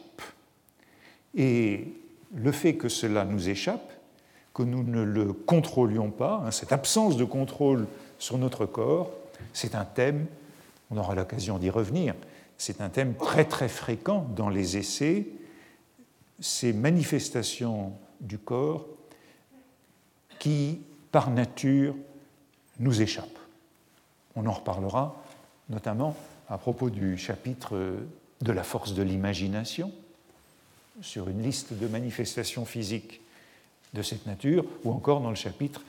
Le 2.34 2.52
fait 2.52 2.74
que 2.74 2.88
cela 2.88 3.24
nous 3.24 3.48
échappe, 3.48 3.92
que 4.54 4.62
nous 4.62 4.82
ne 4.82 5.02
le 5.02 5.32
contrôlions 5.32 6.10
pas, 6.10 6.42
hein, 6.44 6.50
cette 6.50 6.72
absence 6.72 7.16
de 7.16 7.24
contrôle 7.24 7.86
sur 8.18 8.38
notre 8.38 8.66
corps, 8.66 9.10
c'est 9.52 9.74
un 9.74 9.84
thème, 9.84 10.26
on 10.90 10.96
aura 10.96 11.14
l'occasion 11.14 11.58
d'y 11.58 11.70
revenir, 11.70 12.14
c'est 12.58 12.80
un 12.80 12.88
thème 12.88 13.14
très 13.14 13.44
très 13.44 13.68
fréquent 13.68 14.26
dans 14.36 14.48
les 14.48 14.76
essais, 14.76 15.26
ces 16.40 16.72
manifestations 16.72 17.92
du 18.20 18.38
corps 18.38 18.86
qui, 20.38 20.80
par 21.12 21.30
nature, 21.30 21.94
nous 22.78 23.02
échappent. 23.02 23.26
On 24.36 24.46
en 24.46 24.52
reparlera 24.52 25.22
notamment 25.68 26.16
à 26.48 26.58
propos 26.58 26.90
du 26.90 27.16
chapitre 27.16 27.96
de 28.40 28.52
la 28.52 28.62
force 28.62 28.94
de 28.94 29.02
l'imagination, 29.02 29.92
sur 31.02 31.28
une 31.28 31.42
liste 31.42 31.72
de 31.72 31.86
manifestations 31.86 32.64
physiques 32.64 33.20
de 33.94 34.02
cette 34.02 34.26
nature, 34.26 34.64
ou 34.84 34.92
encore 34.92 35.20
dans 35.20 35.30
le 35.30 35.36
chapitre 35.36 35.82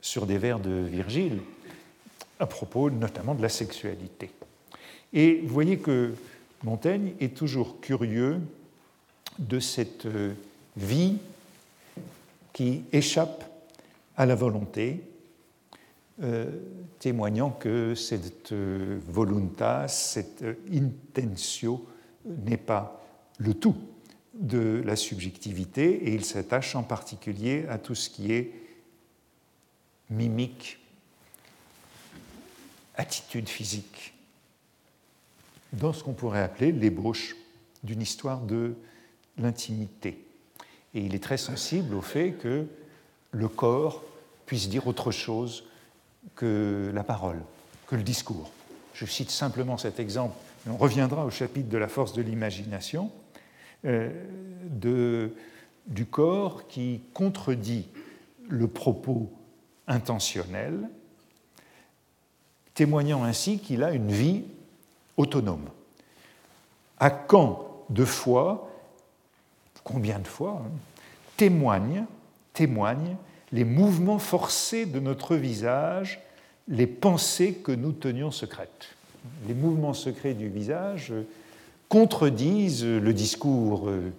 sur 0.00 0.26
des 0.26 0.38
vers 0.38 0.60
de 0.60 0.70
Virgile, 0.70 1.40
à 2.38 2.46
propos 2.46 2.90
notamment 2.90 3.34
de 3.34 3.42
la 3.42 3.48
sexualité. 3.48 4.30
Et 5.12 5.40
vous 5.42 5.54
voyez 5.54 5.78
que 5.78 6.14
Montaigne 6.64 7.14
est 7.20 7.36
toujours 7.36 7.80
curieux 7.80 8.40
de 9.38 9.60
cette 9.60 10.06
euh, 10.06 10.34
vie 10.76 11.18
qui 12.52 12.82
échappe 12.92 13.44
à 14.16 14.26
la 14.26 14.34
volonté, 14.34 15.02
euh, 16.22 16.50
témoignant 16.98 17.50
que 17.50 17.94
cette 17.94 18.52
euh, 18.52 18.98
voluntas, 19.06 19.88
cette 19.88 20.44
intentio 20.72 21.86
n'est 22.26 22.56
pas 22.56 23.02
le 23.38 23.54
tout 23.54 23.76
de 24.40 24.82
la 24.84 24.96
subjectivité 24.96 26.08
et 26.08 26.14
il 26.14 26.24
s'attache 26.24 26.74
en 26.74 26.82
particulier 26.82 27.66
à 27.68 27.78
tout 27.78 27.94
ce 27.94 28.10
qui 28.10 28.32
est 28.32 28.52
mimique, 30.10 30.78
attitude 32.96 33.48
physique, 33.48 34.14
dans 35.72 35.92
ce 35.92 36.04
qu'on 36.04 36.12
pourrait 36.12 36.42
appeler 36.42 36.72
l'ébauche 36.72 37.36
d'une 37.82 38.02
histoire 38.02 38.40
de 38.40 38.74
l'intimité. 39.38 40.18
Et 40.94 41.00
il 41.00 41.14
est 41.14 41.22
très 41.22 41.36
sensible 41.36 41.94
au 41.94 42.00
fait 42.00 42.32
que 42.32 42.66
le 43.32 43.48
corps 43.48 44.02
puisse 44.46 44.68
dire 44.68 44.86
autre 44.86 45.10
chose 45.10 45.64
que 46.34 46.90
la 46.94 47.04
parole, 47.04 47.40
que 47.86 47.96
le 47.96 48.02
discours. 48.02 48.50
Je 48.94 49.04
cite 49.04 49.30
simplement 49.30 49.76
cet 49.76 50.00
exemple, 50.00 50.36
on 50.68 50.76
reviendra 50.76 51.24
au 51.24 51.30
chapitre 51.30 51.68
de 51.68 51.78
la 51.78 51.88
force 51.88 52.12
de 52.12 52.22
l'imagination. 52.22 53.10
Euh, 53.86 54.10
de, 54.68 55.30
du 55.86 56.06
corps 56.06 56.66
qui 56.66 57.00
contredit 57.14 57.86
le 58.48 58.66
propos 58.66 59.30
intentionnel, 59.86 60.88
témoignant 62.74 63.22
ainsi 63.22 63.60
qu'il 63.60 63.84
a 63.84 63.92
une 63.92 64.10
vie 64.10 64.42
autonome. 65.16 65.68
À 66.98 67.10
quand 67.10 67.84
de 67.88 68.04
fois, 68.04 68.72
combien 69.84 70.18
de 70.18 70.26
fois, 70.26 70.62
hein, 70.64 70.70
témoignent, 71.36 72.06
témoignent 72.52 73.16
les 73.52 73.64
mouvements 73.64 74.18
forcés 74.18 74.84
de 74.84 74.98
notre 74.98 75.36
visage, 75.36 76.20
les 76.66 76.88
pensées 76.88 77.54
que 77.54 77.70
nous 77.70 77.92
tenions 77.92 78.32
secrètes. 78.32 78.88
Les 79.46 79.54
mouvements 79.54 79.94
secrets 79.94 80.34
du 80.34 80.48
visage 80.48 81.12
contredisent 81.88 82.84
le 82.84 83.12
discours 83.12 83.88
euh, 83.88 84.12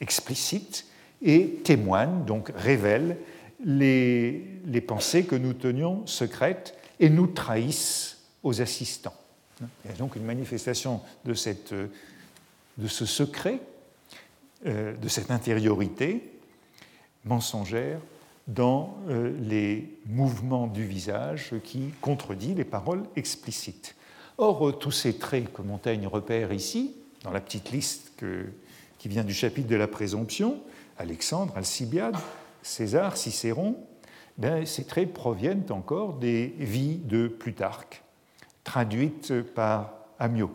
explicite 0.00 0.86
et 1.22 1.60
témoignent, 1.64 2.24
donc 2.24 2.52
révèlent 2.54 3.16
les, 3.64 4.80
pensées 4.86 5.24
que 5.24 5.36
nous 5.36 5.52
tenions 5.52 6.06
secrètes 6.06 6.74
et 6.98 7.10
nous 7.10 7.26
trahissent 7.26 8.18
aux 8.42 8.60
assistants. 8.62 9.14
Il 9.60 9.90
y 9.90 9.94
a 9.94 9.96
donc 9.96 10.16
une 10.16 10.24
manifestation 10.24 11.02
de 11.24 11.34
ce 11.34 13.06
secret, 13.06 13.60
euh, 14.66 14.96
de 14.96 15.08
cette 15.08 15.30
intériorité 15.30 16.32
mensongère 17.24 18.00
dans 18.48 18.96
euh, 19.08 19.32
les 19.42 19.98
mouvements 20.06 20.66
du 20.66 20.84
visage 20.84 21.54
qui 21.62 21.92
contredit 22.00 22.54
les 22.54 22.64
paroles 22.64 23.04
explicites. 23.16 23.94
Or, 24.38 24.68
euh, 24.68 24.72
tous 24.72 24.92
ces 24.92 25.18
traits 25.18 25.52
que 25.52 25.62
Montaigne 25.62 26.06
repère 26.06 26.52
ici, 26.52 26.94
dans 27.24 27.30
la 27.30 27.40
petite 27.40 27.70
liste 27.70 28.12
qui 28.98 29.08
vient 29.08 29.24
du 29.24 29.34
chapitre 29.34 29.68
de 29.68 29.76
la 29.76 29.88
présomption, 29.88 30.60
Alexandre, 30.98 31.56
Alcibiade, 31.56 32.16
César, 32.62 33.16
Cicéron, 33.16 33.76
ben, 34.38 34.64
ces 34.64 34.84
traits 34.84 35.12
proviennent 35.12 35.64
encore 35.70 36.14
des 36.14 36.54
vies 36.58 36.96
de 36.96 37.28
Plutarque, 37.28 38.02
traduites 38.64 39.42
par 39.42 39.92
Amyot. 40.18 40.52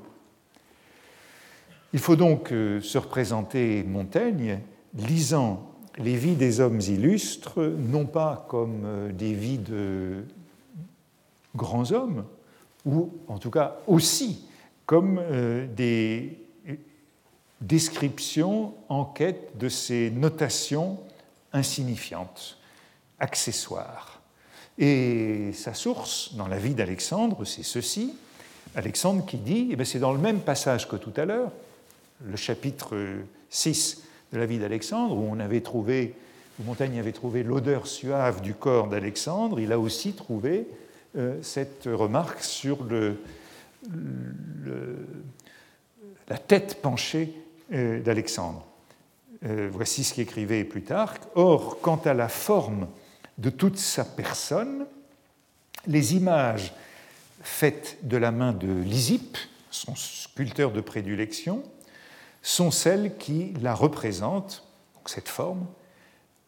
Il 1.94 2.00
faut 2.00 2.16
donc 2.16 2.52
euh, 2.52 2.82
se 2.82 2.98
représenter 2.98 3.84
Montaigne 3.84 4.60
lisant 4.96 5.72
les 5.98 6.16
vies 6.16 6.36
des 6.36 6.60
hommes 6.60 6.82
illustres, 6.82 7.62
non 7.62 8.06
pas 8.06 8.46
comme 8.50 8.84
euh, 8.86 9.12
des 9.12 9.34
vies 9.34 9.60
de 9.60 10.26
grands 11.56 11.92
hommes, 11.92 12.26
ou 12.86 13.12
en 13.28 13.38
tout 13.38 13.50
cas 13.50 13.78
aussi 13.88 14.46
comme 14.86 15.20
euh, 15.20 15.68
des 15.68 16.38
descriptions 17.62 18.74
en 18.90 19.06
quête 19.06 19.58
de 19.58 19.70
ces 19.70 20.12
notations 20.12 21.00
insignifiantes, 21.54 22.58
accessoires. 23.20 24.22
Et 24.78 25.52
sa 25.54 25.74
source 25.74 26.36
dans 26.36 26.48
la 26.48 26.58
vie 26.58 26.74
d'Alexandre, 26.74 27.46
c'est 27.46 27.64
ceci. 27.64 28.14
Alexandre 28.76 29.26
qui 29.26 29.38
dit, 29.38 29.70
eh 29.72 29.86
c'est 29.86 30.00
dans 30.00 30.12
le 30.12 30.20
même 30.20 30.42
passage 30.42 30.88
que 30.88 30.98
tout 30.98 31.14
à 31.16 31.26
l'heure, 31.26 31.52
le 32.24 32.36
chapitre 32.36 32.96
6 33.50 34.04
de 34.34 34.38
la 34.38 34.46
vie 34.46 34.60
d'Alexandre, 34.60 35.16
où 35.16 35.28
on 35.30 35.40
avait 35.40 35.62
trouvé, 35.62 36.14
où 36.60 36.64
Montaigne 36.64 37.00
avait 37.00 37.14
trouvé 37.14 37.44
l'odeur 37.44 37.88
suave 37.88 38.42
du 38.42 38.54
corps 38.54 38.88
d'Alexandre, 38.88 39.60
il 39.62 39.72
a 39.72 39.80
aussi 39.80 40.12
trouvé 40.12 40.68
cette 41.42 41.86
remarque 41.86 42.44
sur 42.44 42.80
la 46.28 46.38
tête 46.38 46.82
penchée 46.82 47.34
d'Alexandre. 47.72 48.66
voici 49.42 50.04
ce 50.04 50.14
qu'écrivait 50.14 50.64
Plutarque. 50.64 51.22
Or, 51.36 51.80
quant 51.82 52.02
à 52.06 52.14
la 52.14 52.28
forme 52.28 52.88
de 53.38 53.50
toute 53.50 53.78
sa 53.78 54.06
personne, 54.06 54.86
les 55.88 56.16
images 56.16 56.74
faites 57.42 57.98
de 58.04 58.18
la 58.18 58.32
main 58.32 58.54
de 58.54 58.68
Lysippe, 58.68 59.38
son 59.70 59.96
sculpteur 59.96 60.72
de 60.72 60.82
prédilection, 60.82 61.64
sont 62.42 62.72
celles 62.72 63.18
qui 63.18 63.54
la 63.62 63.74
représentent, 63.74 64.64
cette 65.06 65.30
forme, 65.30 65.68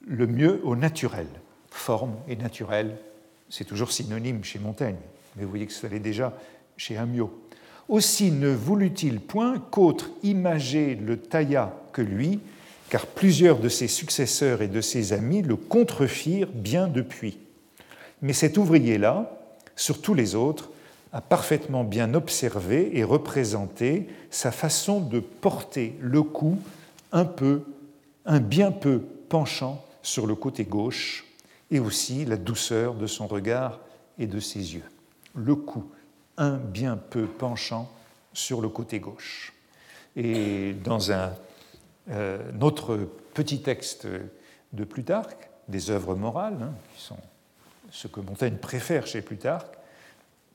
le 0.05 0.25
mieux 0.25 0.61
au 0.63 0.75
naturel. 0.75 1.27
Forme 1.69 2.15
et 2.27 2.35
naturel, 2.35 2.97
c'est 3.49 3.65
toujours 3.65 3.91
synonyme 3.91 4.43
chez 4.43 4.59
Montaigne, 4.59 4.97
mais 5.35 5.43
vous 5.43 5.49
voyez 5.49 5.67
que 5.67 5.73
ça 5.73 5.87
l'est 5.87 5.99
déjà 5.99 6.37
chez 6.75 6.97
Amiot. 6.97 7.31
Aussi 7.89 8.31
ne 8.31 8.49
voulut-il 8.49 9.19
point 9.19 9.59
qu'autre 9.59 10.09
imager 10.23 10.95
le 10.95 11.17
tailla 11.17 11.73
que 11.93 12.01
lui, 12.01 12.39
car 12.89 13.05
plusieurs 13.05 13.59
de 13.59 13.69
ses 13.69 13.87
successeurs 13.87 14.61
et 14.61 14.67
de 14.67 14.81
ses 14.81 15.13
amis 15.13 15.41
le 15.41 15.55
contrefirent 15.55 16.51
bien 16.53 16.87
depuis. 16.87 17.37
Mais 18.21 18.33
cet 18.33 18.57
ouvrier-là, 18.57 19.39
sur 19.75 20.01
tous 20.01 20.13
les 20.13 20.35
autres, 20.35 20.71
a 21.13 21.21
parfaitement 21.21 21.83
bien 21.83 22.13
observé 22.13 22.97
et 22.97 23.03
représenté 23.03 24.07
sa 24.29 24.51
façon 24.51 24.99
de 24.99 25.19
porter 25.19 25.95
le 26.01 26.23
cou 26.23 26.59
un 27.11 27.25
peu, 27.25 27.61
un 28.25 28.39
bien 28.39 28.71
peu 28.71 29.01
penchant 29.29 29.83
sur 30.01 30.27
le 30.27 30.35
côté 30.35 30.65
gauche, 30.65 31.26
et 31.71 31.79
aussi 31.79 32.25
la 32.25 32.37
douceur 32.37 32.95
de 32.95 33.07
son 33.07 33.27
regard 33.27 33.79
et 34.17 34.27
de 34.27 34.39
ses 34.39 34.75
yeux. 34.75 34.89
Le 35.35 35.55
cou, 35.55 35.85
un 36.37 36.57
bien 36.57 36.97
peu 36.97 37.25
penchant 37.25 37.91
sur 38.33 38.61
le 38.61 38.69
côté 38.69 38.99
gauche. 38.99 39.53
Et 40.15 40.73
dans 40.73 41.11
un, 41.11 41.33
euh, 42.09 42.39
autre 42.61 43.09
petit 43.33 43.61
texte 43.61 44.07
de 44.73 44.83
Plutarque, 44.83 45.49
des 45.67 45.89
œuvres 45.91 46.15
morales, 46.15 46.57
hein, 46.61 46.73
qui 46.95 47.01
sont 47.01 47.17
ce 47.91 48.07
que 48.07 48.19
Montaigne 48.19 48.57
préfère 48.57 49.07
chez 49.07 49.21
Plutarque, 49.21 49.77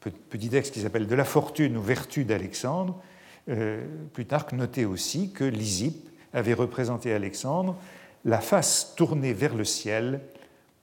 petit 0.01 0.49
texte 0.49 0.75
qui 0.75 0.81
s'appelle 0.81 1.07
De 1.07 1.15
la 1.15 1.25
fortune 1.25 1.77
aux 1.77 1.83
vertus 1.83 2.27
d'Alexandre, 2.27 3.01
euh, 3.49 3.85
Plutarque 4.13 4.53
notait 4.53 4.85
aussi 4.85 5.31
que 5.33 5.45
Lysippe 5.45 6.09
avait 6.33 6.55
représenté 6.55 7.13
Alexandre 7.13 7.77
la 8.25 8.41
face 8.41 8.95
tournée 8.97 9.33
vers 9.33 9.55
le 9.55 9.65
ciel, 9.65 10.21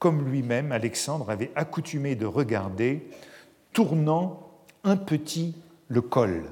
comme 0.00 0.28
lui-même 0.28 0.72
Alexandre 0.72 1.30
avait 1.30 1.52
accoutumé 1.54 2.16
de 2.16 2.26
regarder, 2.26 3.06
tournant 3.72 4.50
un 4.82 4.96
petit 4.96 5.54
le 5.88 6.00
col. 6.00 6.46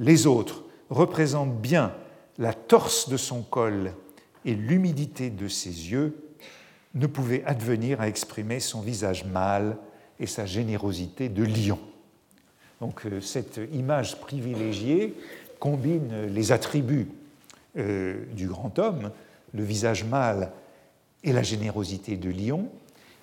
Les 0.00 0.26
autres 0.26 0.64
représentent 0.90 1.60
bien 1.60 1.94
la 2.38 2.54
torse 2.54 3.08
de 3.08 3.16
son 3.16 3.42
col 3.42 3.92
et 4.44 4.54
l'humidité 4.54 5.30
de 5.30 5.46
ses 5.46 5.68
yeux, 5.92 6.16
ne 6.94 7.06
pouvaient 7.06 7.44
advenir 7.44 8.00
à 8.00 8.08
exprimer 8.08 8.60
son 8.60 8.80
visage 8.80 9.24
mâle 9.24 9.76
et 10.18 10.26
sa 10.26 10.46
générosité 10.46 11.28
de 11.28 11.44
lion. 11.44 11.78
Donc 12.80 13.06
euh, 13.06 13.20
cette 13.20 13.60
image 13.72 14.20
privilégiée 14.20 15.14
combine 15.58 16.26
les 16.26 16.52
attributs 16.52 17.08
euh, 17.78 18.24
du 18.32 18.48
grand 18.48 18.78
homme, 18.78 19.10
le 19.54 19.62
visage 19.62 20.04
mâle 20.04 20.52
et 21.24 21.32
la 21.32 21.42
générosité 21.42 22.16
de 22.16 22.30
lion, 22.30 22.68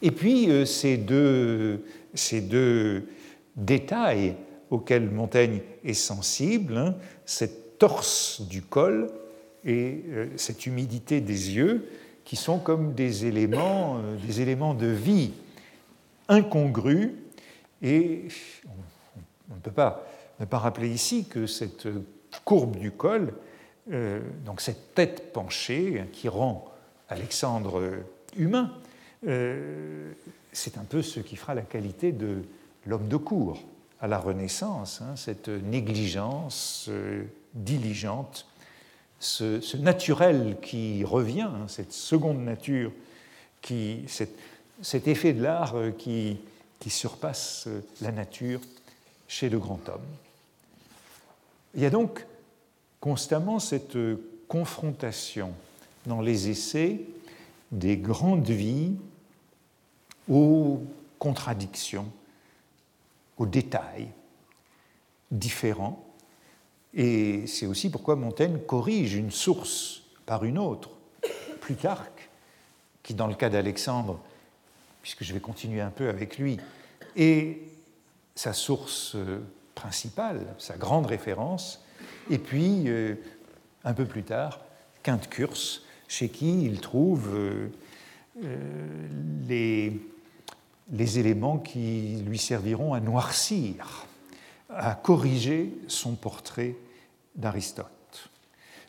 et 0.01 0.11
puis 0.11 0.49
euh, 0.49 0.65
ces, 0.65 0.97
deux, 0.97 1.83
ces, 2.13 2.41
deux, 2.41 3.07
détails 3.55 4.35
auxquels 4.69 5.09
Montaigne 5.09 5.61
est 5.83 5.93
sensible, 5.93 6.77
hein, 6.77 6.95
cette 7.25 7.77
torse 7.77 8.41
du 8.41 8.61
col 8.61 9.09
et 9.65 10.03
cette 10.37 10.65
humidité 10.65 11.19
des 11.19 11.55
yeux, 11.55 11.89
qui 12.23 12.35
sont 12.35 12.59
comme 12.59 12.93
des 12.93 13.25
éléments, 13.25 13.99
des 14.25 14.41
éléments 14.41 14.73
de 14.73 14.87
vie 14.87 15.31
incongru 16.29 17.15
et 17.81 18.27
on 19.49 19.55
ne 19.55 19.59
peut 19.59 19.71
pas 19.71 20.05
ne 20.39 20.45
pas 20.45 20.57
rappeler 20.57 20.89
ici 20.89 21.25
que 21.25 21.45
cette 21.45 21.87
courbe 22.45 22.77
du 22.77 22.91
col, 22.91 23.33
euh, 23.91 24.21
donc 24.45 24.61
cette 24.61 24.95
tête 24.95 25.33
penchée 25.33 26.05
qui 26.13 26.29
rend 26.29 26.65
Alexandre 27.09 28.03
humain, 28.37 28.71
euh, 29.27 30.13
c'est 30.51 30.77
un 30.77 30.83
peu 30.83 31.01
ce 31.01 31.19
qui 31.19 31.35
fera 31.35 31.53
la 31.55 31.61
qualité 31.61 32.11
de 32.11 32.43
l'homme 32.85 33.07
de 33.07 33.17
cour 33.17 33.59
à 34.01 34.07
la 34.07 34.17
Renaissance, 34.17 35.01
hein, 35.01 35.15
cette 35.15 35.49
négligence 35.49 36.85
euh, 36.89 37.23
diligente, 37.53 38.45
ce, 39.19 39.75
naturel 39.77 40.57
qui 40.61 41.03
revient, 41.03 41.41
hein, 41.41 41.67
cette 41.67 41.91
seconde 41.91 42.39
nature, 42.39 42.91
qui, 43.61 44.05
cet 44.81 45.07
effet 45.07 45.33
de 45.33 45.43
l'art 45.43 45.75
euh, 45.75 45.91
qui, 45.91 46.39
surpasse 46.87 47.65
euh, 47.67 47.81
la 48.01 48.11
nature 48.11 48.61
chez 49.27 49.49
le 49.49 49.59
grand 49.59 49.81
homme. 49.89 50.05
Il 51.75 51.81
y 51.81 51.85
a 51.85 51.89
donc 51.89 52.25
constamment 52.99 53.59
cette 53.59 53.97
confrontation 54.47 55.53
dans 56.05 56.21
les 56.21 56.49
essais 56.49 57.01
des 57.71 57.97
grandes 57.97 58.49
vies 58.49 58.93
aux 60.29 60.81
contradictions, 61.17 62.11
aux 63.37 63.45
détails 63.45 64.09
différents. 65.31 66.05
Et 66.93 67.45
c'est 67.47 67.65
aussi 67.65 67.89
pourquoi 67.89 68.15
Montaigne 68.15 68.59
corrige 68.59 69.13
une 69.13 69.31
source 69.31 70.03
par 70.25 70.43
une 70.43 70.57
autre, 70.57 70.91
Plutarque, 71.61 72.29
qui 73.03 73.13
dans 73.13 73.27
le 73.27 73.35
cas 73.35 73.49
d'Alexandre 73.49 74.19
puisque 75.01 75.23
je 75.23 75.33
vais 75.33 75.39
continuer 75.39 75.81
un 75.81 75.91
peu 75.91 76.09
avec 76.09 76.37
lui. 76.37 76.57
Et 77.15 77.63
sa 78.35 78.53
source 78.53 79.15
euh, 79.15 79.39
principale, 79.75 80.45
sa 80.57 80.77
grande 80.77 81.05
référence, 81.05 81.83
et 82.29 82.37
puis, 82.37 82.83
euh, 82.87 83.15
un 83.83 83.93
peu 83.93 84.05
plus 84.05 84.23
tard, 84.23 84.59
Quinte 85.03 85.29
Curse, 85.29 85.83
chez 86.09 86.27
qui 86.27 86.65
il 86.65 86.81
trouve 86.81 87.29
euh, 87.33 87.69
les, 89.47 89.97
les 90.91 91.19
éléments 91.19 91.59
qui 91.59 92.21
lui 92.25 92.37
serviront 92.37 92.93
à 92.93 92.99
noircir, 92.99 94.05
à 94.69 94.95
corriger 94.95 95.71
son 95.87 96.15
portrait 96.15 96.75
d'Aristote. 97.35 97.85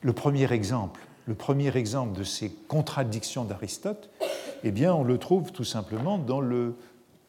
Le 0.01 0.13
premier 0.13 0.51
exemple, 0.53 1.01
le 1.27 1.35
premier 1.35 1.77
exemple 1.77 2.19
de 2.19 2.25
ces 2.25 2.51
contradictions 2.51 3.45
d'Aristote, 3.45 4.11
eh 4.65 4.71
bien, 4.73 4.95
on 4.95 5.05
le 5.05 5.19
trouve 5.19 5.53
tout 5.53 5.65
simplement 5.65 6.19
dans 6.19 6.41
le 6.41 6.75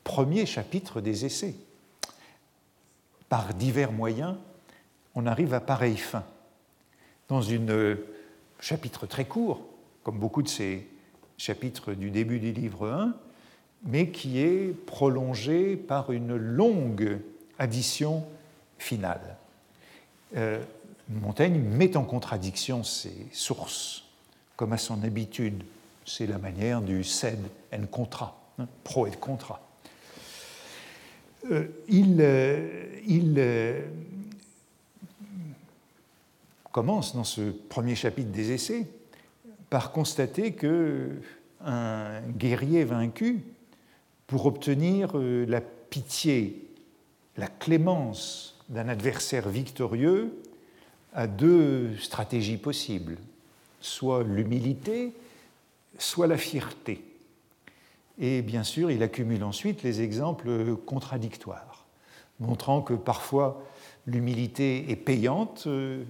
premier 0.03 0.45
chapitre 0.45 1.01
des 1.01 1.25
essais. 1.25 1.55
Par 3.27 3.53
divers 3.53 3.91
moyens, 3.91 4.35
on 5.15 5.25
arrive 5.25 5.53
à 5.53 5.59
pareille 5.59 5.97
fin. 5.97 6.23
Dans 7.27 7.49
un 7.49 7.69
euh, 7.69 7.95
chapitre 8.59 9.05
très 9.05 9.25
court, 9.25 9.65
comme 10.03 10.17
beaucoup 10.17 10.41
de 10.41 10.47
ces 10.47 10.87
chapitres 11.37 11.93
du 11.93 12.11
début 12.11 12.39
du 12.39 12.51
livre 12.51 12.89
1, 12.89 13.13
mais 13.83 14.09
qui 14.09 14.39
est 14.39 14.73
prolongé 14.85 15.75
par 15.75 16.11
une 16.11 16.35
longue 16.35 17.19
addition 17.57 18.25
finale. 18.77 19.37
Euh, 20.35 20.61
Montaigne 21.09 21.59
met 21.59 21.97
en 21.97 22.03
contradiction 22.03 22.83
ses 22.83 23.27
sources, 23.31 24.05
comme 24.55 24.73
à 24.73 24.77
son 24.77 25.03
habitude 25.03 25.63
c'est 26.05 26.25
la 26.25 26.37
manière 26.37 26.81
du 26.81 27.03
sed 27.03 27.39
and 27.73 27.85
contra, 27.91 28.39
hein, 28.57 28.67
pro 28.83 29.07
et 29.07 29.11
contra. 29.11 29.61
Euh, 31.51 31.67
il, 31.87 32.17
euh, 32.19 32.85
il 33.07 33.41
commence 36.71 37.15
dans 37.15 37.23
ce 37.23 37.51
premier 37.51 37.95
chapitre 37.95 38.31
des 38.31 38.51
essais 38.51 38.87
par 39.71 39.93
constater 39.93 40.51
que 40.51 41.09
un 41.65 42.21
guerrier 42.21 42.83
vaincu, 42.83 43.41
pour 44.27 44.45
obtenir 44.45 45.15
la 45.15 45.61
pitié, 45.61 46.67
la 47.37 47.47
clémence 47.47 48.59
d'un 48.69 48.89
adversaire 48.89 49.49
victorieux, 49.49 50.37
a 51.13 51.25
deux 51.25 51.95
stratégies 51.97 52.57
possibles, 52.57 53.17
soit 53.79 54.23
l'humilité, 54.23 55.13
soit 55.97 56.27
la 56.27 56.37
fierté. 56.37 57.03
Et 58.19 58.41
bien 58.41 58.63
sûr, 58.63 58.91
il 58.91 59.01
accumule 59.03 59.43
ensuite 59.43 59.83
les 59.83 60.01
exemples 60.01 60.75
contradictoires, 60.85 61.85
montrant 62.41 62.81
que 62.81 62.93
parfois 62.93 63.63
l'humilité 64.05 64.91
est 64.91 64.97
payante, 64.97 65.63
euh, 65.67 66.03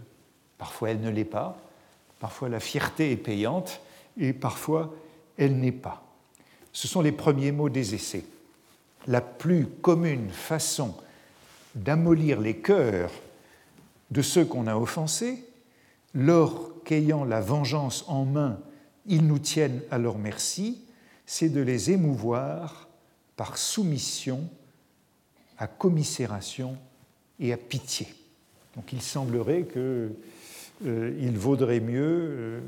parfois 0.58 0.89
elle 0.89 1.02
ne 1.02 1.10
l'est 1.10 1.26
pas, 1.26 1.58
parfois 2.21 2.47
la 2.49 2.60
fierté 2.60 3.12
est 3.12 3.17
payante 3.17 3.81
et 4.17 4.31
parfois 4.31 4.93
elle 5.38 5.57
n'est 5.57 5.71
pas. 5.71 6.05
Ce 6.71 6.88
sont 6.88 7.01
les 7.01 7.12
premiers 7.12 7.51
mots 7.51 7.67
des 7.67 7.95
essais. 7.95 8.23
La 9.07 9.21
plus 9.21 9.65
commune 9.65 10.29
façon 10.29 10.95
d'amollir 11.73 12.39
les 12.39 12.57
cœurs 12.57 13.12
de 14.12 14.21
ceux 14.21 14.45
qu'on 14.45 14.67
a 14.67 14.77
offensés 14.77 15.43
lors 16.13 16.84
qu'ayant 16.84 17.25
la 17.25 17.41
vengeance 17.41 18.05
en 18.07 18.25
main, 18.25 18.60
ils 19.07 19.25
nous 19.25 19.39
tiennent 19.39 19.81
à 19.89 19.97
leur 19.97 20.19
merci, 20.19 20.84
c'est 21.25 21.49
de 21.49 21.62
les 21.62 21.89
émouvoir 21.89 22.88
par 23.36 23.57
soumission 23.57 24.47
à 25.57 25.65
commisération 25.65 26.77
et 27.39 27.51
à 27.51 27.57
pitié. 27.57 28.07
Donc 28.75 28.93
il 28.93 29.01
semblerait 29.01 29.63
qu'il 29.63 30.12
euh, 30.86 31.32
vaudrait 31.36 31.80
mieux 31.80 32.02
euh, 32.02 32.60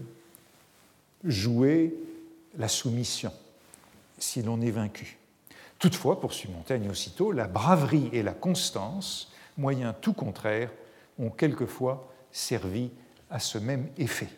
jouer 1.23 1.95
la 2.58 2.67
soumission 2.67 3.32
si 4.19 4.41
l'on 4.41 4.62
est 4.62 4.71
vaincu. 4.71 5.17
Toutefois, 5.80 6.19
poursuit 6.19 6.49
Montaigne 6.49 6.89
aussitôt, 6.89 7.32
la 7.32 7.47
braverie 7.47 8.10
et 8.13 8.23
la 8.23 8.34
constance, 8.34 9.32
moyens 9.58 9.93
tout 10.02 10.13
contraires, 10.13 10.71
ont 11.19 11.30
quelquefois 11.30 12.12
servi 12.32 12.89
à 13.30 13.39
ce 13.39 13.58
même 13.58 13.88
effet 13.97 14.30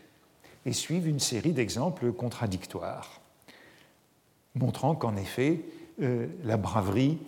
et 0.65 0.73
suivent 0.73 1.07
une 1.07 1.19
série 1.19 1.53
d'exemples 1.53 2.11
contradictoires, 2.11 3.21
montrant 4.55 4.95
qu'en 4.95 5.15
effet, 5.17 5.61
euh, 6.01 6.27
la 6.43 6.57
braverie 6.57 7.19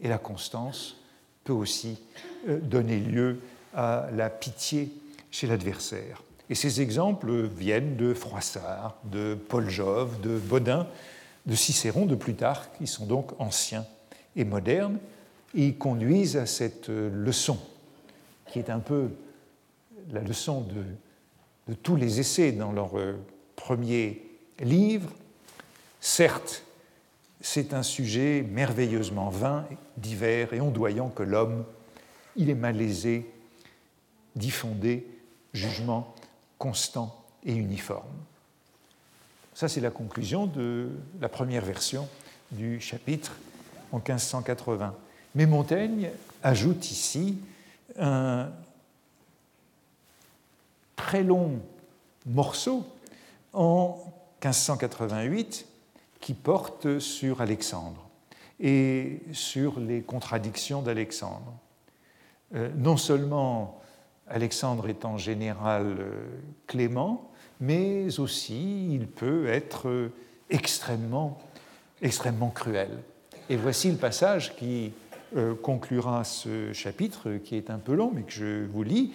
et 0.00 0.08
la 0.08 0.18
constance 0.18 1.00
peut 1.44 1.52
aussi 1.52 1.98
donner 2.46 2.98
lieu 2.98 3.40
à 3.74 4.08
la 4.12 4.30
pitié 4.30 4.90
chez 5.34 5.48
l'adversaire. 5.48 6.22
Et 6.48 6.54
ces 6.54 6.80
exemples 6.80 7.48
viennent 7.48 7.96
de 7.96 8.14
Froissart, 8.14 8.96
de 9.02 9.34
Paul 9.34 9.68
Jove, 9.68 10.20
de 10.20 10.38
Baudin, 10.38 10.86
de 11.46 11.56
Cicéron, 11.56 12.06
de 12.06 12.14
Plutarque, 12.14 12.78
qui 12.78 12.86
sont 12.86 13.04
donc 13.04 13.32
anciens 13.40 13.84
et 14.36 14.44
modernes, 14.44 15.00
et 15.56 15.74
conduisent 15.74 16.36
à 16.36 16.46
cette 16.46 16.88
leçon, 16.88 17.58
qui 18.46 18.60
est 18.60 18.70
un 18.70 18.78
peu 18.78 19.08
la 20.12 20.20
leçon 20.20 20.60
de, 20.60 20.84
de 21.66 21.74
tous 21.74 21.96
les 21.96 22.20
essais 22.20 22.52
dans 22.52 22.70
leur 22.70 22.96
euh, 22.96 23.16
premier 23.56 24.22
livre. 24.60 25.10
Certes, 26.00 26.62
c'est 27.40 27.74
un 27.74 27.82
sujet 27.82 28.46
merveilleusement 28.48 29.30
vain, 29.30 29.66
divers 29.96 30.52
et 30.52 30.60
ondoyant 30.60 31.08
que 31.08 31.24
l'homme, 31.24 31.64
il 32.36 32.50
est 32.50 32.54
malaisé, 32.54 33.28
diffondé, 34.36 35.08
jugement 35.54 36.14
constant 36.58 37.24
et 37.44 37.54
uniforme. 37.54 38.10
Ça, 39.54 39.68
c'est 39.68 39.80
la 39.80 39.90
conclusion 39.90 40.46
de 40.46 40.90
la 41.20 41.28
première 41.28 41.64
version 41.64 42.08
du 42.50 42.80
chapitre 42.80 43.32
en 43.92 43.98
1580. 43.98 44.94
Mais 45.36 45.46
Montaigne 45.46 46.10
ajoute 46.42 46.90
ici 46.90 47.38
un 47.98 48.50
très 50.96 51.22
long 51.22 51.60
morceau 52.26 52.84
en 53.52 53.98
1588 54.42 55.66
qui 56.20 56.34
porte 56.34 56.98
sur 56.98 57.40
Alexandre 57.40 58.08
et 58.60 59.20
sur 59.32 59.78
les 59.78 60.02
contradictions 60.02 60.82
d'Alexandre. 60.82 61.52
Euh, 62.54 62.70
non 62.76 62.96
seulement 62.96 63.80
Alexandre 64.28 64.88
est 64.88 65.04
en 65.04 65.18
général 65.18 65.96
euh, 65.98 66.10
clément, 66.66 67.30
mais 67.60 68.18
aussi 68.18 68.94
il 68.94 69.06
peut 69.06 69.46
être 69.46 69.88
euh, 69.88 70.12
extrêmement, 70.50 71.38
extrêmement 72.02 72.50
cruel. 72.50 72.90
Et 73.48 73.56
voici 73.56 73.90
le 73.90 73.98
passage 73.98 74.56
qui 74.56 74.92
conclura 75.62 76.22
ce 76.22 76.72
chapitre, 76.72 77.38
qui 77.42 77.56
est 77.56 77.68
un 77.68 77.78
peu 77.78 77.94
long, 77.94 78.12
mais 78.14 78.22
que 78.22 78.30
je 78.30 78.66
vous 78.66 78.84
lis, 78.84 79.12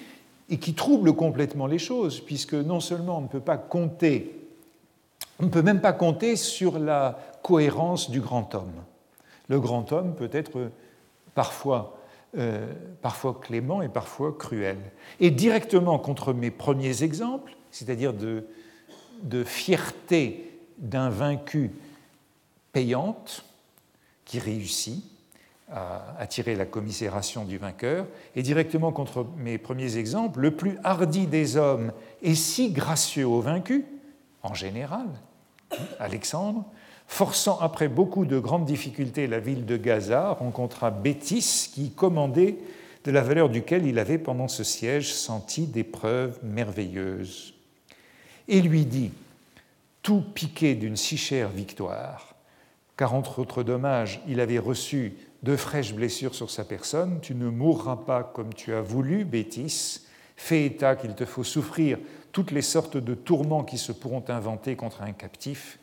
et 0.50 0.58
qui 0.58 0.74
trouble 0.74 1.14
complètement 1.14 1.66
les 1.66 1.80
choses, 1.80 2.20
puisque 2.20 2.56
non 2.56 2.82
seulement 2.82 3.20
on 3.20 3.22
ne 3.22 3.28
peut 3.28 3.40
pas 3.40 3.58
compter 3.58 4.40
on 5.40 5.46
ne 5.46 5.50
peut 5.50 5.62
même 5.62 5.82
pas 5.82 5.94
compter 5.94 6.36
sur 6.36 6.80
la 6.80 7.18
cohérence 7.42 8.12
du 8.12 8.20
grand 8.20 8.54
homme. 8.56 8.84
Le 9.48 9.60
grand 9.60 9.92
homme 9.94 10.14
peut 10.16 10.30
être 10.34 10.70
parfois, 11.34 11.98
euh, 12.38 12.72
parfois 13.02 13.40
clément 13.42 13.82
et 13.82 13.90
parfois 13.90 14.36
cruel. 14.38 14.78
Et 15.20 15.32
directement 15.32 15.98
contre 15.98 16.34
mes 16.34 16.52
premiers 16.52 17.04
exemples, 17.04 17.56
c'est-à-dire 17.72 18.14
de, 18.14 18.46
de 19.24 19.44
fierté 19.44 20.52
d'un 20.78 21.10
vaincu 21.10 21.72
payante 22.72 23.44
qui 24.26 24.40
réussit 24.40 25.04
à 25.72 26.16
attirer 26.20 26.56
la 26.56 26.66
commisération 26.66 27.46
du 27.46 27.58
vainqueur, 27.58 28.08
et 28.36 28.42
directement 28.42 28.92
contre 28.92 29.28
mes 29.38 29.58
premiers 29.58 29.98
exemples, 29.98 30.40
le 30.40 30.52
plus 30.52 30.78
hardi 30.84 31.28
des 31.28 31.58
hommes 31.58 31.92
est 32.22 32.36
si 32.36 32.72
gracieux 32.72 33.28
au 33.28 33.42
vaincu, 33.42 33.86
en 34.42 34.54
général, 34.54 35.08
Alexandre, 36.00 36.66
forçant 37.10 37.58
après 37.60 37.90
beaucoup 37.90 38.26
de 38.26 38.40
grandes 38.40 38.66
difficultés 38.66 39.26
la 39.26 39.40
ville 39.40 39.66
de 39.66 39.76
Gaza, 39.76 40.30
rencontra 40.34 40.92
Bétis 40.92 41.72
qui 41.74 41.90
commandait 41.90 42.60
de 43.04 43.12
la 43.12 43.22
valeur 43.22 43.50
duquel 43.50 43.88
il 43.88 43.98
avait 43.98 44.20
pendant 44.20 44.48
ce 44.48 44.64
siège 44.64 45.12
senti 45.12 45.66
des 45.66 45.84
preuves 45.84 46.40
merveilleuses. 46.44 47.56
Et 48.48 48.62
lui 48.62 48.86
dit, 48.86 49.12
tout 50.04 50.22
piqué 50.22 50.76
d'une 50.76 50.96
si 50.96 51.18
chère 51.18 51.50
victoire, 51.50 52.36
car 52.96 53.16
entre 53.16 53.40
autres 53.40 53.64
dommages, 53.64 54.22
il 54.28 54.40
avait 54.40 54.60
reçu 54.60 55.18
de 55.42 55.56
fraîches 55.56 55.96
blessures 55.96 56.36
sur 56.36 56.52
sa 56.52 56.64
personne, 56.64 57.20
tu 57.22 57.34
ne 57.34 57.50
mourras 57.50 57.98
pas 57.98 58.24
comme 58.24 58.54
tu 58.54 58.72
as 58.74 58.82
voulu, 58.82 59.26
Bétis, 59.26 60.02
fais 60.36 60.66
état 60.66 60.96
qu'il 60.96 61.16
te 61.16 61.26
faut 61.26 61.44
souffrir 61.44 61.98
toutes 62.32 62.52
les 62.52 62.62
sortes 62.62 62.98
de 62.98 63.16
tourments 63.16 63.64
qui 63.64 63.80
se 63.80 63.92
pourront 63.92 64.24
inventer 64.28 64.76
contre 64.76 65.02
un 65.02 65.12
captif, 65.12 65.79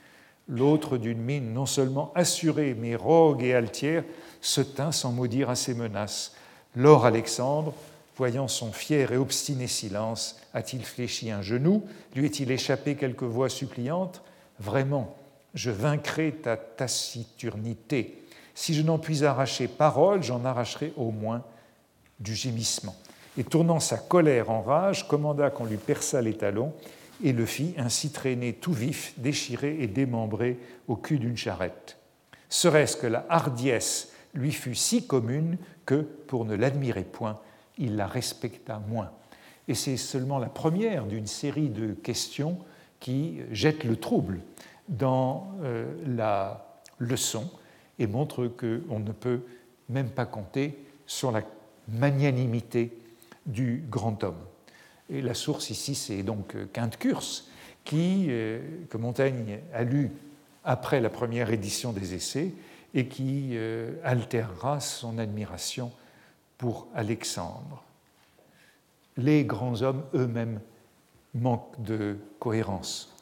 l'autre 0.48 0.96
d'une 0.98 1.20
mine 1.20 1.52
non 1.52 1.66
seulement 1.66 2.12
assurée, 2.14 2.74
mais 2.78 2.94
rogue 2.94 3.42
et 3.42 3.54
altière, 3.54 4.04
se 4.40 4.60
tint 4.60 4.92
sans 4.92 5.12
maudire 5.12 5.50
à 5.50 5.56
ses 5.56 5.74
menaces. 5.74 6.34
Lors 6.74 7.06
Alexandre, 7.06 7.72
voyant 8.16 8.48
son 8.48 8.72
fier 8.72 9.12
et 9.12 9.16
obstiné 9.16 9.66
silence, 9.66 10.40
a-t-il 10.54 10.84
fléchi 10.84 11.30
un 11.30 11.42
genou? 11.42 11.84
Lui 12.14 12.26
est-il 12.26 12.50
échappé 12.50 12.94
quelque 12.94 13.24
voix 13.24 13.48
suppliante 13.48 14.22
Vraiment, 14.60 15.16
je 15.54 15.70
vaincrai 15.70 16.32
ta 16.32 16.56
taciturnité. 16.56 18.22
Si 18.54 18.74
je 18.74 18.82
n'en 18.82 18.98
puis 18.98 19.24
arracher 19.24 19.68
parole, 19.68 20.22
j'en 20.22 20.44
arracherai 20.44 20.92
au 20.96 21.10
moins 21.10 21.42
du 22.20 22.34
gémissement 22.34 22.94
et 23.38 23.44
tournant 23.44 23.80
sa 23.80 23.98
colère 23.98 24.50
en 24.50 24.62
rage, 24.62 25.06
commanda 25.06 25.50
qu'on 25.50 25.66
lui 25.66 25.76
perçât 25.76 26.22
les 26.22 26.34
talons 26.34 26.72
et 27.22 27.32
le 27.32 27.46
fit 27.46 27.74
ainsi 27.78 28.10
traîner 28.10 28.52
tout 28.52 28.72
vif, 28.72 29.14
déchiré 29.16 29.76
et 29.80 29.86
démembré 29.86 30.58
au 30.88 30.96
cul 30.96 31.18
d'une 31.18 31.36
charrette. 31.36 31.98
Serait-ce 32.48 32.96
que 32.96 33.06
la 33.06 33.26
hardiesse 33.28 34.12
lui 34.34 34.52
fut 34.52 34.74
si 34.74 35.06
commune 35.06 35.58
que, 35.84 36.02
pour 36.26 36.44
ne 36.44 36.54
l'admirer 36.54 37.04
point, 37.04 37.40
il 37.78 37.96
la 37.96 38.06
respecta 38.06 38.80
moins. 38.88 39.10
Et 39.68 39.74
c'est 39.74 39.96
seulement 39.96 40.38
la 40.38 40.48
première 40.48 41.06
d'une 41.06 41.26
série 41.26 41.68
de 41.68 41.92
questions 41.92 42.58
qui 43.00 43.40
jettent 43.50 43.84
le 43.84 43.96
trouble 43.96 44.40
dans 44.88 45.52
euh, 45.62 45.92
la 46.06 46.80
leçon 46.98 47.50
et 47.98 48.06
montre 48.06 48.46
qu'on 48.46 49.00
ne 49.00 49.12
peut 49.12 49.40
même 49.88 50.10
pas 50.10 50.26
compter 50.26 50.78
sur 51.06 51.32
la 51.32 51.42
magnanimité 51.88 52.96
du 53.46 53.84
grand 53.88 54.22
homme. 54.24 54.38
Et 55.10 55.22
la 55.22 55.34
source 55.34 55.70
ici, 55.70 55.94
c'est 55.94 56.22
donc 56.22 56.54
Quinte 56.72 56.96
Curse, 56.96 57.48
qui, 57.84 58.26
euh, 58.28 58.60
que 58.90 58.96
Montaigne 58.96 59.60
a 59.72 59.84
lu 59.84 60.10
après 60.64 61.00
la 61.00 61.10
première 61.10 61.50
édition 61.50 61.92
des 61.92 62.14
Essais 62.14 62.52
et 62.94 63.06
qui 63.06 63.50
euh, 63.52 63.92
altérera 64.02 64.80
son 64.80 65.18
admiration 65.18 65.92
pour 66.58 66.88
Alexandre. 66.94 67.84
Les 69.16 69.44
grands 69.44 69.82
hommes 69.82 70.04
eux-mêmes 70.14 70.60
manquent 71.34 71.80
de 71.82 72.16
cohérence. 72.40 73.14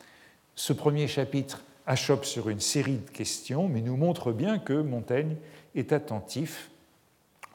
Ce 0.55 0.73
premier 0.73 1.09
chapitre 1.09 1.62
achoppe 1.87 2.25
sur 2.25 2.49
une 2.49 2.61
série 2.61 2.99
de 2.99 3.11
questions, 3.11 3.68
mais 3.68 3.83
nous 3.83 3.97
montre 3.97 4.33
bien 4.33 4.59
que 4.59 4.73
Montaigne 4.73 5.37
est 5.75 5.92
attentif 5.92 6.70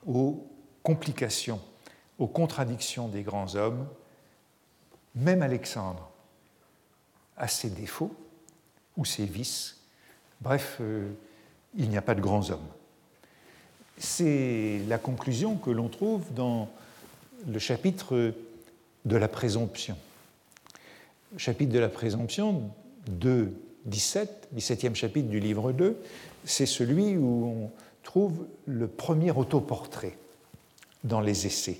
aux 0.06 0.46
complications 0.84 1.60
aux 2.20 2.28
contradictions 2.28 3.08
des 3.08 3.24
grands 3.24 3.56
hommes, 3.56 3.88
même 5.16 5.42
Alexandre 5.42 6.10
a 7.38 7.48
ses 7.48 7.70
défauts 7.70 8.14
ou 8.98 9.06
ses 9.06 9.26
vices. 9.26 9.78
Bref, 10.42 10.78
euh, 10.82 11.10
il 11.78 11.90
n'y 11.90 11.98
a 11.98 12.02
pas 12.02 12.16
de 12.16 12.22
grands 12.22 12.50
hommes. 12.50 12.68
C'est 13.98 14.82
la 14.88 14.98
conclusion 14.98 15.56
que 15.56 15.70
l'on 15.70 15.90
trouve 15.90 16.34
dans 16.34 16.70
le 17.48 17.60
chapitre 17.60 18.34
de 19.06 19.18
la 19.18 19.28
présomption. 19.28 19.98
Chapitre 21.38 21.72
de 21.72 21.80
la 21.80 21.90
présomption, 21.90 22.72
2, 23.08 23.54
17, 23.86 24.50
17e 24.56 24.96
chapitre 24.96 25.30
du 25.30 25.40
livre 25.40 25.72
2, 25.72 25.98
c'est 26.46 26.66
celui 26.66 27.18
où 27.18 27.46
on 27.46 27.72
trouve 28.04 28.48
le 28.66 28.88
premier 28.88 29.32
autoportrait 29.32 30.18
dans 31.04 31.22
les 31.22 31.46
essais. 31.46 31.80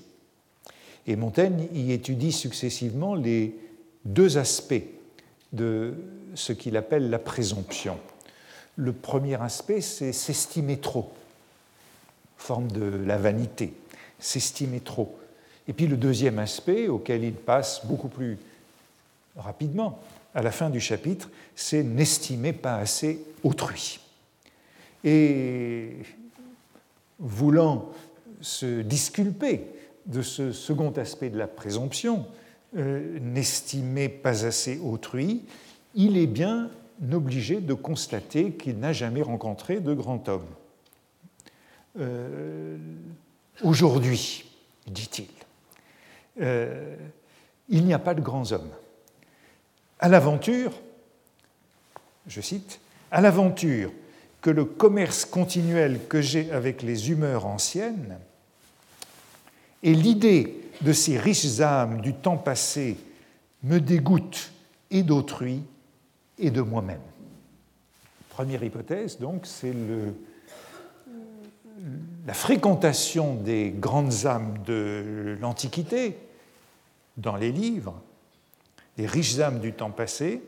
Et 1.06 1.16
Montaigne 1.16 1.68
y 1.74 1.92
étudie 1.92 2.32
successivement 2.32 3.14
les 3.14 3.54
deux 4.04 4.38
aspects 4.38 4.82
de 5.52 5.94
ce 6.34 6.52
qu'il 6.52 6.76
appelle 6.76 7.10
la 7.10 7.18
présomption. 7.18 7.98
Le 8.76 8.92
premier 8.92 9.40
aspect, 9.40 9.80
c'est 9.80 10.12
s'estimer 10.12 10.78
trop, 10.78 11.10
forme 12.36 12.70
de 12.70 13.02
la 13.04 13.18
vanité, 13.18 13.72
s'estimer 14.18 14.80
trop. 14.80 15.18
Et 15.68 15.72
puis 15.72 15.86
le 15.86 15.96
deuxième 15.96 16.38
aspect, 16.38 16.88
auquel 16.88 17.24
il 17.24 17.34
passe 17.34 17.84
beaucoup 17.86 18.08
plus 18.08 18.38
rapidement 19.36 19.98
à 20.34 20.42
la 20.42 20.50
fin 20.50 20.70
du 20.70 20.80
chapitre, 20.80 21.28
c'est 21.54 21.82
n'estimer 21.82 22.52
pas 22.52 22.76
assez 22.76 23.20
autrui. 23.42 24.00
Et 25.04 25.96
voulant 27.18 27.90
se 28.40 28.80
disculper 28.82 29.66
de 30.06 30.22
ce 30.22 30.52
second 30.52 30.90
aspect 30.92 31.30
de 31.30 31.38
la 31.38 31.46
présomption, 31.46 32.26
euh, 32.76 33.18
pas 34.22 34.44
assez 34.44 34.78
autrui, 34.78 35.42
il 35.94 36.16
est 36.16 36.26
bien 36.26 36.70
obligé 37.12 37.60
de 37.60 37.74
constater 37.74 38.52
qu'il 38.52 38.78
n'a 38.78 38.92
jamais 38.92 39.22
rencontré 39.22 39.80
de 39.80 39.94
grand 39.94 40.28
homme. 40.28 40.46
Euh, 41.98 42.76
aujourd'hui, 43.62 44.44
dit-il, 44.86 45.28
euh, 46.40 46.94
il 47.68 47.84
n'y 47.84 47.94
a 47.94 47.98
pas 47.98 48.14
de 48.14 48.20
grands 48.20 48.52
hommes. 48.52 48.70
À 49.98 50.08
l'aventure, 50.08 50.72
je 52.26 52.40
cite, 52.40 52.80
à 53.10 53.20
l'aventure 53.20 53.92
que 54.40 54.50
le 54.50 54.64
commerce 54.64 55.24
continuel 55.24 56.06
que 56.08 56.20
j'ai 56.20 56.50
avec 56.52 56.82
les 56.82 57.10
humeurs 57.10 57.46
anciennes 57.46 58.18
et 59.82 59.94
l'idée 59.94 60.60
de 60.80 60.92
ces 60.92 61.18
riches 61.18 61.60
âmes 61.60 62.00
du 62.00 62.14
temps 62.14 62.36
passé 62.36 62.96
me 63.62 63.78
dégoûte 63.78 64.52
et 64.90 65.02
d'autrui 65.02 65.62
et 66.38 66.50
de 66.50 66.62
moi-même. 66.62 67.00
Première 68.30 68.62
hypothèse, 68.62 69.18
donc, 69.18 69.42
c'est 69.44 69.74
la 72.26 72.34
fréquentation 72.34 73.34
des 73.34 73.70
grandes 73.70 74.26
âmes 74.26 74.58
de 74.66 75.36
l'Antiquité 75.40 76.16
dans 77.16 77.36
les 77.36 77.52
livres, 77.52 78.00
les 78.96 79.06
riches 79.06 79.38
âmes 79.38 79.60
du 79.60 79.72
temps 79.72 79.90
passé, 79.90 80.42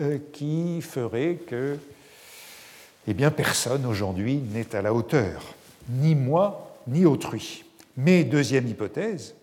euh, 0.00 0.18
qui 0.32 0.80
ferait 0.80 1.36
que 1.46 1.78
eh 3.06 3.14
bien, 3.14 3.30
personne 3.30 3.84
aujourd'hui 3.84 4.36
n'est 4.36 4.74
à 4.74 4.82
la 4.82 4.94
hauteur, 4.94 5.54
ni 5.88 6.14
moi, 6.14 6.74
ni 6.86 7.04
autrui. 7.04 7.63
Mais 7.96 8.24
deuxième 8.24 8.66
hypothèse, 8.66 9.34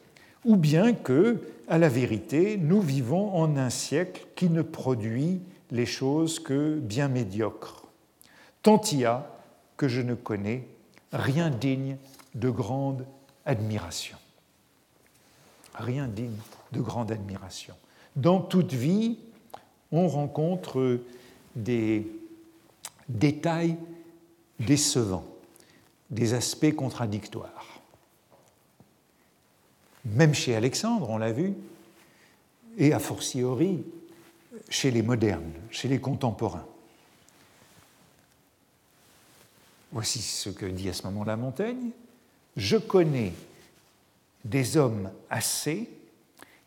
ou 0.43 0.55
bien 0.55 0.93
que, 0.93 1.41
à 1.67 1.77
la 1.77 1.89
vérité, 1.89 2.57
nous 2.57 2.81
vivons 2.81 3.33
en 3.35 3.55
un 3.57 3.69
siècle 3.69 4.25
qui 4.35 4.49
ne 4.49 4.61
produit 4.61 5.41
les 5.69 5.85
choses 5.85 6.39
que 6.39 6.77
bien 6.77 7.07
médiocres. 7.07 7.87
Tant 8.63 8.81
y 8.91 9.05
a 9.05 9.31
que 9.77 9.87
je 9.87 10.01
ne 10.01 10.13
connais 10.13 10.67
rien 11.13 11.49
digne 11.49 11.97
de 12.35 12.49
grande 12.49 13.05
admiration. 13.45 14.17
Rien 15.73 16.07
digne 16.07 16.37
de 16.71 16.81
grande 16.81 17.11
admiration. 17.11 17.75
Dans 18.15 18.39
toute 18.39 18.73
vie, 18.73 19.17
on 19.91 20.07
rencontre 20.07 20.99
des 21.55 22.07
détails 23.07 23.77
décevants, 24.59 25.25
des 26.09 26.33
aspects 26.33 26.75
contradictoires. 26.75 27.60
Même 30.05 30.33
chez 30.33 30.55
Alexandre, 30.55 31.09
on 31.09 31.17
l'a 31.17 31.31
vu, 31.31 31.53
et 32.77 32.93
a 32.93 32.99
fortiori 32.99 33.83
chez 34.69 34.91
les 34.91 35.01
modernes, 35.01 35.53
chez 35.69 35.87
les 35.87 35.99
contemporains. 35.99 36.65
Voici 39.91 40.21
ce 40.21 40.49
que 40.49 40.65
dit 40.65 40.89
à 40.89 40.93
ce 40.93 41.03
moment-là 41.03 41.35
Montaigne. 41.35 41.91
Je 42.55 42.77
connais 42.77 43.33
des 44.45 44.77
hommes 44.77 45.11
assez 45.29 45.89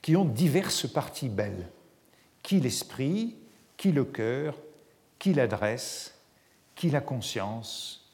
qui 0.02 0.16
ont 0.16 0.24
diverses 0.24 0.86
parties 0.86 1.30
belles, 1.30 1.70
qui 2.42 2.60
l'esprit, 2.60 3.34
qui 3.76 3.92
le 3.92 4.04
cœur, 4.04 4.56
qui 5.18 5.32
l'adresse, 5.32 6.14
qui 6.74 6.90
la 6.90 7.00
conscience, 7.00 8.10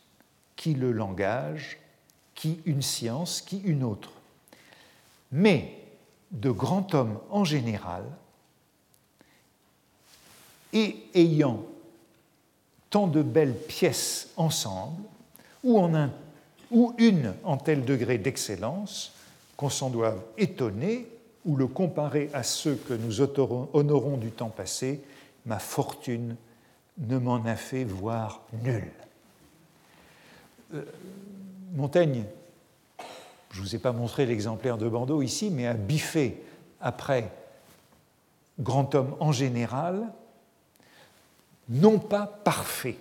qui 0.54 0.74
le 0.74 0.92
langage, 0.92 1.78
qui 2.34 2.60
une 2.64 2.82
science, 2.82 3.40
qui 3.40 3.58
une 3.58 3.82
autre. 3.82 4.12
Mais 5.32 5.76
de 6.30 6.50
grands 6.50 6.86
hommes 6.92 7.18
en 7.30 7.44
général, 7.44 8.04
et 10.72 10.96
ayant 11.14 11.64
tant 12.90 13.06
de 13.06 13.22
belles 13.22 13.56
pièces 13.56 14.30
ensemble, 14.36 15.02
ou, 15.62 16.94
une 16.98 17.34
en 17.44 17.56
tel 17.56 17.84
degré 17.84 18.18
d'excellence 18.18 19.12
qu'on 19.56 19.70
s'en 19.70 19.90
doive 19.90 20.20
étonner 20.38 21.06
ou 21.44 21.56
le 21.56 21.66
comparer 21.66 22.30
à 22.32 22.42
ceux 22.42 22.76
que 22.76 22.94
nous 22.94 23.20
honorons 23.20 24.16
du 24.16 24.30
temps 24.30 24.50
passé, 24.50 25.02
ma 25.46 25.58
fortune 25.58 26.36
ne 26.98 27.18
m'en 27.18 27.44
a 27.44 27.56
fait 27.56 27.84
voir 27.84 28.42
nul. 28.62 28.90
Euh, 30.74 30.84
Montaigne, 31.74 32.24
je 33.50 33.60
ne 33.60 33.64
vous 33.64 33.74
ai 33.74 33.78
pas 33.78 33.92
montré 33.92 34.26
l'exemplaire 34.26 34.78
de 34.78 34.88
Bordeaux 34.88 35.22
ici, 35.22 35.50
mais 35.50 35.66
a 35.66 35.74
biffé 35.74 36.42
après 36.80 37.32
grand 38.60 38.94
homme 38.94 39.16
en 39.20 39.32
général, 39.32 40.06
non 41.68 41.98
pas 41.98 42.26
parfait, 42.26 42.98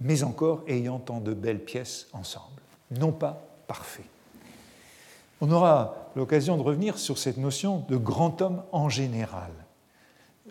mais 0.00 0.22
encore 0.22 0.62
ayant 0.66 0.98
tant 0.98 1.20
de 1.20 1.32
belles 1.32 1.64
pièces 1.64 2.08
ensemble, 2.12 2.60
non 2.90 3.12
pas 3.12 3.42
parfait. 3.66 4.04
On 5.40 5.50
aura 5.50 6.10
l'occasion 6.16 6.56
de 6.56 6.62
revenir 6.62 6.98
sur 6.98 7.18
cette 7.18 7.36
notion 7.36 7.84
de 7.88 7.96
grand 7.96 8.40
homme 8.40 8.62
en 8.72 8.88
général. 8.88 9.50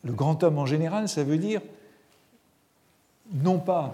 Le 0.03 0.13
grand 0.13 0.43
homme 0.43 0.59
en 0.59 0.65
général, 0.65 1.09
ça 1.09 1.23
veut 1.23 1.37
dire 1.37 1.61
non 3.31 3.59
pas 3.59 3.93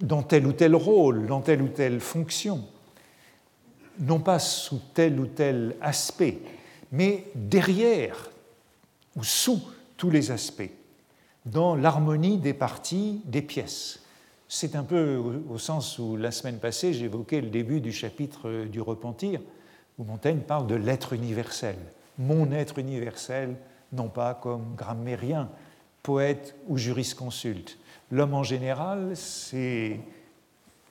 dans 0.00 0.22
tel 0.22 0.46
ou 0.46 0.52
tel 0.52 0.74
rôle, 0.74 1.26
dans 1.26 1.40
telle 1.40 1.62
ou 1.62 1.68
telle 1.68 2.00
fonction, 2.00 2.64
non 4.00 4.18
pas 4.18 4.38
sous 4.38 4.80
tel 4.94 5.20
ou 5.20 5.26
tel 5.26 5.76
aspect, 5.80 6.38
mais 6.90 7.26
derrière 7.34 8.30
ou 9.16 9.24
sous 9.24 9.60
tous 9.96 10.10
les 10.10 10.30
aspects 10.30 10.70
dans 11.46 11.74
l'harmonie 11.76 12.38
des 12.38 12.54
parties 12.54 13.20
des 13.24 13.42
pièces. 13.42 14.00
C'est 14.48 14.74
un 14.74 14.82
peu 14.82 15.22
au 15.48 15.58
sens 15.58 15.98
où 15.98 16.16
la 16.16 16.32
semaine 16.32 16.58
passée 16.58 16.92
j'évoquais 16.92 17.40
le 17.40 17.50
début 17.50 17.80
du 17.80 17.92
chapitre 17.92 18.64
du 18.64 18.80
repentir, 18.80 19.40
où 19.98 20.04
Montaigne 20.04 20.40
parle 20.40 20.66
de 20.66 20.74
l'être 20.74 21.12
universel, 21.12 21.76
mon 22.18 22.50
être 22.50 22.78
universel, 22.78 23.54
non 23.92 24.08
pas 24.08 24.34
comme 24.34 24.74
grammairien, 24.76 25.50
poète 26.02 26.56
ou 26.68 26.78
jurisconsulte. 26.78 27.78
L'homme 28.10 28.34
en 28.34 28.42
général, 28.42 29.12
c'est 29.14 30.00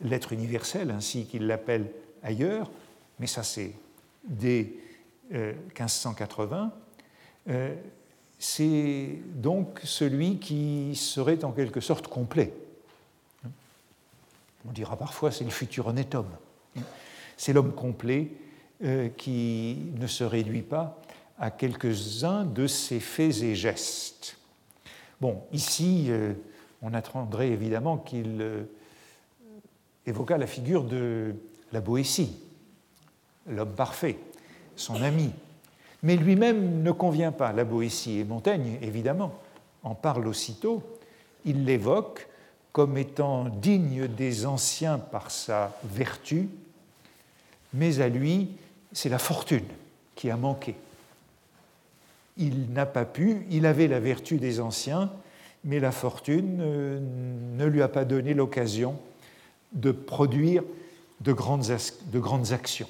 l'être 0.01 0.31
universel, 0.31 0.91
ainsi 0.91 1.25
qu'il 1.25 1.47
l'appelle 1.47 1.87
ailleurs, 2.23 2.69
mais 3.19 3.27
ça 3.27 3.43
c'est 3.43 3.73
dès 4.23 4.73
1580. 5.31 6.73
Euh, 7.49 7.75
c'est 8.37 9.19
donc 9.35 9.81
celui 9.83 10.39
qui 10.39 10.95
serait 10.95 11.43
en 11.43 11.51
quelque 11.51 11.81
sorte 11.81 12.07
complet. 12.07 12.53
On 14.67 14.71
dira 14.71 14.97
parfois 14.97 15.31
c'est 15.31 15.43
le 15.43 15.49
futur 15.49 15.87
honnête 15.87 16.15
homme. 16.15 16.31
C'est 17.37 17.53
l'homme 17.53 17.73
complet 17.73 18.31
euh, 18.83 19.09
qui 19.09 19.91
ne 19.95 20.07
se 20.07 20.23
réduit 20.23 20.61
pas 20.61 21.01
à 21.37 21.51
quelques-uns 21.51 22.45
de 22.45 22.67
ses 22.67 22.99
faits 22.99 23.41
et 23.41 23.55
gestes. 23.55 24.37
Bon, 25.21 25.43
ici, 25.51 26.05
euh, 26.09 26.33
on 26.81 26.93
attendrait 26.93 27.49
évidemment 27.49 27.97
qu'il 27.97 28.37
euh, 28.41 28.63
évoqua 30.05 30.37
la 30.37 30.47
figure 30.47 30.83
de 30.83 31.35
la 31.71 31.81
Boétie, 31.81 32.37
l'homme 33.49 33.73
parfait, 33.73 34.17
son 34.75 35.01
ami, 35.01 35.31
mais 36.03 36.15
lui-même 36.15 36.81
ne 36.81 36.91
convient 36.91 37.31
pas, 37.31 37.51
la 37.51 37.63
Boétie. 37.63 38.19
Et 38.19 38.23
Montaigne, 38.23 38.77
évidemment, 38.81 39.33
en 39.83 39.95
parle 39.95 40.27
aussitôt. 40.27 40.83
Il 41.45 41.65
l'évoque 41.65 42.27
comme 42.71 42.97
étant 42.97 43.45
digne 43.45 44.07
des 44.07 44.45
anciens 44.45 44.99
par 44.99 45.31
sa 45.31 45.77
vertu, 45.83 46.47
mais 47.73 47.99
à 47.99 48.07
lui, 48.07 48.49
c'est 48.93 49.09
la 49.09 49.19
fortune 49.19 49.65
qui 50.15 50.29
a 50.29 50.37
manqué. 50.37 50.75
Il 52.37 52.71
n'a 52.71 52.85
pas 52.85 53.05
pu, 53.05 53.45
il 53.49 53.65
avait 53.65 53.87
la 53.87 53.99
vertu 53.99 54.37
des 54.37 54.59
anciens, 54.59 55.11
mais 55.65 55.79
la 55.79 55.91
fortune 55.91 56.59
euh, 56.61 56.99
ne 57.57 57.65
lui 57.65 57.81
a 57.81 57.89
pas 57.89 58.05
donné 58.05 58.33
l'occasion 58.33 58.97
de 59.73 59.91
produire 59.91 60.63
de 61.19 61.33
grandes, 61.33 61.65
de 62.05 62.19
grandes 62.19 62.53
actions. 62.53 62.87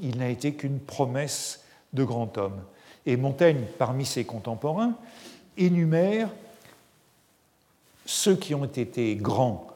Il 0.00 0.18
n'a 0.18 0.28
été 0.28 0.54
qu'une 0.54 0.80
promesse 0.80 1.64
de 1.92 2.04
grand 2.04 2.36
homme. 2.38 2.60
Et 3.06 3.16
Montaigne, 3.16 3.64
parmi 3.78 4.04
ses 4.04 4.24
contemporains, 4.24 4.94
énumère 5.56 6.30
ceux 8.04 8.36
qui 8.36 8.54
ont 8.54 8.64
été 8.64 9.16
grands 9.16 9.68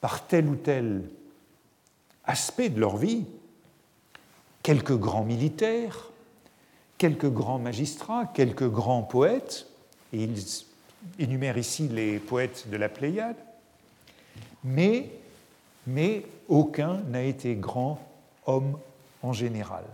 par 0.00 0.26
tel 0.26 0.48
ou 0.48 0.56
tel 0.56 1.02
aspect 2.24 2.68
de 2.68 2.80
leur 2.80 2.96
vie, 2.96 3.24
quelques 4.62 4.96
grands 4.96 5.24
militaires, 5.24 6.10
quelques 6.98 7.30
grands 7.30 7.58
magistrats, 7.58 8.26
quelques 8.26 8.68
grands 8.68 9.02
poètes, 9.02 9.66
et 10.12 10.24
il 10.24 10.34
énumère 11.18 11.58
ici 11.58 11.88
les 11.88 12.18
poètes 12.18 12.68
de 12.70 12.76
la 12.76 12.88
Pléiade, 12.88 13.36
mais, 14.64 15.10
mais 15.86 16.24
aucun 16.48 16.98
n'a 17.08 17.22
été 17.22 17.54
grand 17.54 18.00
homme 18.46 18.78
en 19.22 19.32
général. 19.32 19.84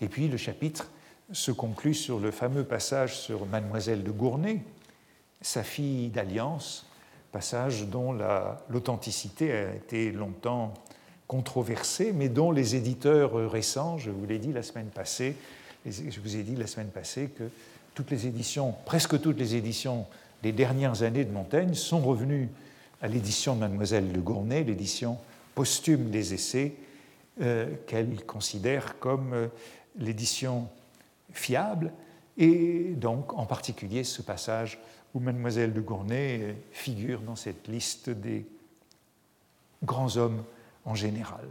Et 0.00 0.08
puis 0.08 0.28
le 0.28 0.36
chapitre 0.36 0.90
se 1.32 1.50
conclut 1.50 1.94
sur 1.94 2.18
le 2.18 2.30
fameux 2.30 2.64
passage 2.64 3.18
sur 3.18 3.46
Mademoiselle 3.46 4.02
de 4.02 4.10
Gournay, 4.10 4.60
sa 5.40 5.62
fille 5.62 6.08
d'alliance, 6.08 6.86
passage 7.32 7.86
dont 7.86 8.16
l'authenticité 8.68 9.52
a 9.52 9.74
été 9.74 10.12
longtemps 10.12 10.72
controversée, 11.26 12.12
mais 12.12 12.28
dont 12.28 12.52
les 12.52 12.76
éditeurs 12.76 13.50
récents, 13.50 13.98
je 13.98 14.10
vous 14.10 14.26
l'ai 14.26 14.38
dit 14.38 14.52
la 14.52 14.62
semaine 14.62 14.88
passée, 14.88 15.36
je 15.86 16.20
vous 16.20 16.36
ai 16.36 16.42
dit 16.42 16.54
la 16.54 16.66
semaine 16.66 16.90
passée 16.90 17.30
que 17.36 17.44
toutes 17.94 18.10
les 18.10 18.26
éditions, 18.26 18.74
presque 18.84 19.20
toutes 19.20 19.38
les 19.38 19.54
éditions 19.54 20.06
des 20.42 20.52
dernières 20.52 21.02
années 21.02 21.24
de 21.24 21.32
Montaigne 21.32 21.74
sont 21.74 22.00
revenues 22.00 22.48
à 23.00 23.08
l'édition 23.08 23.54
de 23.54 23.60
Mademoiselle 23.60 24.12
de 24.12 24.20
Gournay, 24.20 24.64
l'édition 24.64 25.18
posthume 25.54 26.10
des 26.10 26.34
essais, 26.34 26.74
qu'elle 27.86 28.24
considère 28.24 28.98
comme 28.98 29.32
euh, 29.32 29.48
l'édition 29.98 30.68
fiable, 31.32 31.92
et 32.36 32.94
donc 32.96 33.32
en 33.34 33.46
particulier 33.46 34.04
ce 34.04 34.22
passage 34.22 34.78
où 35.14 35.20
Mademoiselle 35.20 35.72
de 35.72 35.80
Gournay 35.80 36.56
figure 36.72 37.20
dans 37.20 37.36
cette 37.36 37.68
liste 37.68 38.10
des 38.10 38.46
grands 39.84 40.16
hommes 40.16 40.42
en 40.84 40.94
général. 40.94 41.44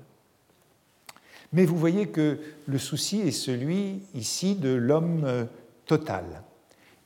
Mais 1.53 1.65
vous 1.65 1.77
voyez 1.77 2.07
que 2.07 2.39
le 2.65 2.77
souci 2.77 3.21
est 3.21 3.31
celui 3.31 4.01
ici 4.15 4.55
de 4.55 4.73
l'homme 4.73 5.23
euh, 5.23 5.45
total. 5.85 6.25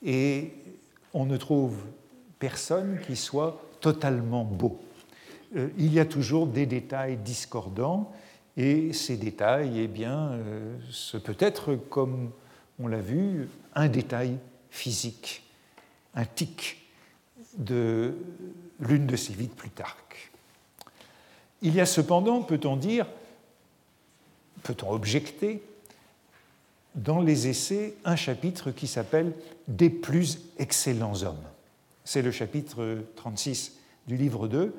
Et 0.04 0.54
on 1.14 1.26
ne 1.26 1.38
trouve 1.38 1.76
personne 2.40 3.00
qui 3.06 3.16
soit 3.16 3.62
totalement 3.82 4.44
beau. 4.44 4.80
Euh, 5.56 5.70
il 5.78 5.94
y 5.94 6.00
a 6.00 6.06
toujours 6.06 6.48
des 6.48 6.66
détails 6.66 7.18
discordants, 7.18 8.12
et 8.58 8.92
ces 8.92 9.18
détails, 9.18 9.80
eh 9.80 9.88
bien, 9.88 10.32
euh, 10.32 10.76
ce 10.90 11.18
peut 11.18 11.38
être, 11.40 11.76
comme 11.76 12.32
on 12.80 12.88
l'a 12.88 13.00
vu, 13.00 13.48
un 13.76 13.88
détail 13.88 14.38
physique, 14.72 15.44
un 16.16 16.26
tic 16.26 16.82
de 17.58 18.16
l'une 18.80 19.06
de 19.06 19.16
ces 19.16 19.34
vies 19.34 19.48
de 19.48 19.54
Plutarque. 19.54 20.32
Il 21.62 21.76
y 21.76 21.82
a 21.82 21.86
cependant, 21.86 22.42
peut-on 22.42 22.76
dire, 22.76 23.08
peut-on 24.64 24.92
objecter, 24.92 25.62
dans 26.96 27.22
les 27.22 27.48
essais, 27.48 27.94
un 28.06 28.16
chapitre 28.16 28.72
qui 28.72 28.88
s'appelle 28.88 29.34
Des 29.68 29.92
plus 29.92 30.40
excellents 30.58 31.22
hommes. 31.24 31.44
C'est 32.04 32.24
le 32.24 32.32
chapitre 32.32 33.04
36 33.18 33.78
du 34.08 34.18
livre 34.18 34.48
2, 34.48 34.74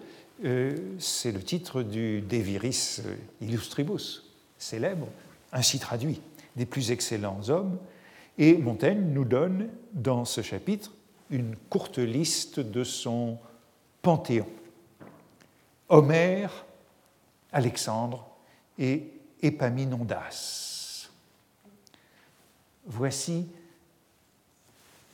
euh, 0.44 0.76
c'est 0.98 1.32
le 1.32 1.42
titre 1.42 1.82
du 1.82 2.20
De 2.20 2.36
Viris 2.36 3.02
Illustribus, 3.40 4.24
célèbre, 4.58 5.08
ainsi 5.52 5.78
traduit, 5.78 6.20
Des 6.56 6.66
plus 6.66 6.90
excellents 6.90 7.48
hommes. 7.48 7.78
Et 8.38 8.56
Montaigne 8.56 9.12
nous 9.12 9.24
donne 9.24 9.68
dans 9.92 10.24
ce 10.24 10.42
chapitre 10.42 10.92
une 11.30 11.56
courte 11.68 11.98
liste 11.98 12.60
de 12.60 12.84
son 12.84 13.38
panthéon. 14.02 14.48
Homère, 15.88 16.64
Alexandre 17.52 18.26
et 18.78 19.04
Épaminondas. 19.42 21.08
Voici 22.86 23.46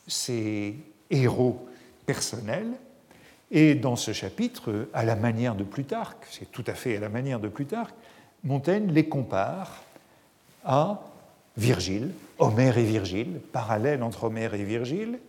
ces 0.07 0.77
héros 1.11 1.67
personnels. 2.07 2.73
Et 3.57 3.77
dans 3.77 3.95
ce 3.95 4.13
chapitre, 4.13 4.89
à 4.93 5.05
la 5.05 5.15
manière 5.15 5.55
de 5.55 5.63
Plutarque, 5.63 6.27
c'est 6.29 6.51
tout 6.51 6.65
à 6.67 6.75
fait 6.75 6.97
à 6.97 7.01
la 7.01 7.09
manière 7.09 7.39
de 7.39 7.47
Plutarque, 7.47 7.95
Montaigne 8.43 8.91
les 8.91 9.09
compare 9.09 9.85
à 10.65 11.01
Virgile, 11.57 12.11
Homère 12.41 12.79
et 12.79 12.85
Virgile, 12.85 13.41
parallèle 13.53 14.03
entre 14.03 14.25
Homère 14.25 14.55
et 14.55 14.65
Virgile, 14.65 15.21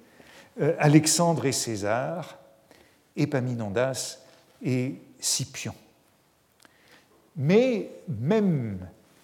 euh, 0.59 0.76
Alexandre 0.80 1.45
et 1.45 1.51
César, 1.51 2.39
Épaminondas 3.15 4.17
et 4.63 4.95
Scipion. 5.19 5.76
Mais 7.36 7.91
même 8.07 8.80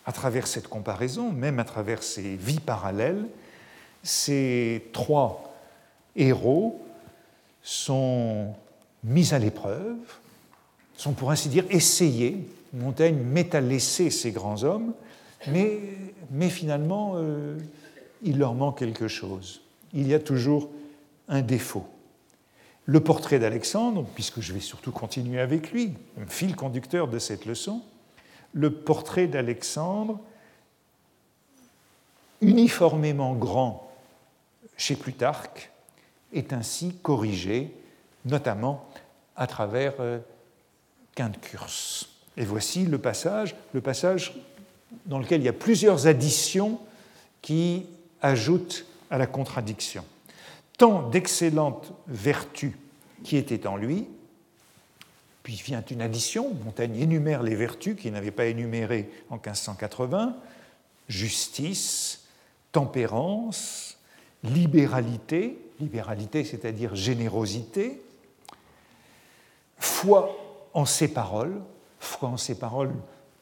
à 0.05 0.11
travers 0.11 0.45
cette 0.45 0.67
comparaison, 0.67 1.31
même 1.31 1.57
à 1.57 1.63
travers 1.63 2.03
ces 2.03 2.35
vies 2.35 2.59
parallèles, 2.59 3.25
ces 4.03 4.89
trois 4.93 5.55
héros 6.15 6.79
sont 7.63 8.53
mis 9.03 9.33
à 9.33 9.39
l'épreuve, 9.39 9.97
sont 10.97 11.13
pour 11.13 11.31
ainsi 11.31 11.49
dire 11.49 11.65
essayés. 11.69 12.47
Montaigne 12.73 13.17
met 13.17 13.55
à 13.55 13.61
l'essai 13.61 14.09
ces 14.09 14.31
grands 14.31 14.63
hommes, 14.63 14.93
mais, 15.47 15.79
mais 16.29 16.49
finalement, 16.49 17.13
euh, 17.15 17.57
il 18.21 18.37
leur 18.37 18.53
manque 18.53 18.79
quelque 18.79 19.07
chose. 19.07 19.61
Il 19.93 20.07
y 20.07 20.13
a 20.13 20.19
toujours 20.19 20.69
un 21.27 21.41
défaut. 21.41 21.85
Le 22.85 22.99
portrait 22.99 23.39
d'Alexandre, 23.39 24.05
puisque 24.15 24.41
je 24.41 24.53
vais 24.53 24.59
surtout 24.59 24.91
continuer 24.91 25.39
avec 25.39 25.71
lui, 25.71 25.93
fil 26.27 26.55
conducteur 26.55 27.07
de 27.07 27.19
cette 27.19 27.45
leçon, 27.45 27.81
le 28.53 28.71
portrait 28.71 29.27
d'Alexandre, 29.27 30.19
uniformément 32.41 33.33
grand 33.33 33.91
chez 34.77 34.95
Plutarque, 34.95 35.71
est 36.33 36.53
ainsi 36.53 36.95
corrigé, 37.01 37.73
notamment 38.25 38.89
à 39.35 39.47
travers 39.47 39.93
euh, 39.99 40.19
Quintcurs. 41.15 42.07
Et 42.37 42.45
voici 42.45 42.85
le 42.85 42.97
passage, 42.97 43.55
le 43.73 43.81
passage 43.81 44.33
dans 45.05 45.19
lequel 45.19 45.41
il 45.41 45.45
y 45.45 45.49
a 45.49 45.53
plusieurs 45.53 46.07
additions 46.07 46.79
qui 47.41 47.85
ajoutent 48.21 48.85
à 49.09 49.17
la 49.17 49.27
contradiction. 49.27 50.05
Tant 50.77 51.09
d'excellentes 51.09 51.91
vertus 52.07 52.73
qui 53.23 53.37
étaient 53.37 53.67
en 53.67 53.75
lui, 53.75 54.07
puis 55.43 55.55
vient 55.55 55.83
une 55.89 56.01
addition, 56.01 56.53
Montaigne 56.65 56.95
énumère 56.95 57.43
les 57.43 57.55
vertus 57.55 57.95
qu'il 57.95 58.13
n'avait 58.13 58.31
pas 58.31 58.45
énumérées 58.45 59.09
en 59.29 59.35
1580, 59.35 60.35
justice, 61.07 62.25
tempérance, 62.71 63.97
libéralité, 64.43 65.57
libéralité 65.79 66.43
c'est-à-dire 66.43 66.95
générosité, 66.95 68.01
foi 69.81 70.37
en 70.73 70.85
ses 70.85 71.07
paroles, 71.07 71.59
foi 71.99 72.29
en 72.29 72.37
ses 72.37 72.57
paroles, 72.57 72.93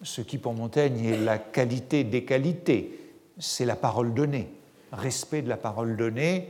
ce 0.01 0.21
qui 0.21 0.37
pour 0.37 0.53
Montaigne 0.53 1.05
est 1.05 1.17
la 1.17 1.37
qualité 1.37 2.03
des 2.05 2.23
qualités, 2.23 2.97
c'est 3.37 3.65
la 3.65 3.75
parole 3.75 4.13
donnée. 4.13 4.49
Respect 4.91 5.41
de 5.41 5.49
la 5.49 5.57
parole 5.57 5.97
donnée, 5.97 6.49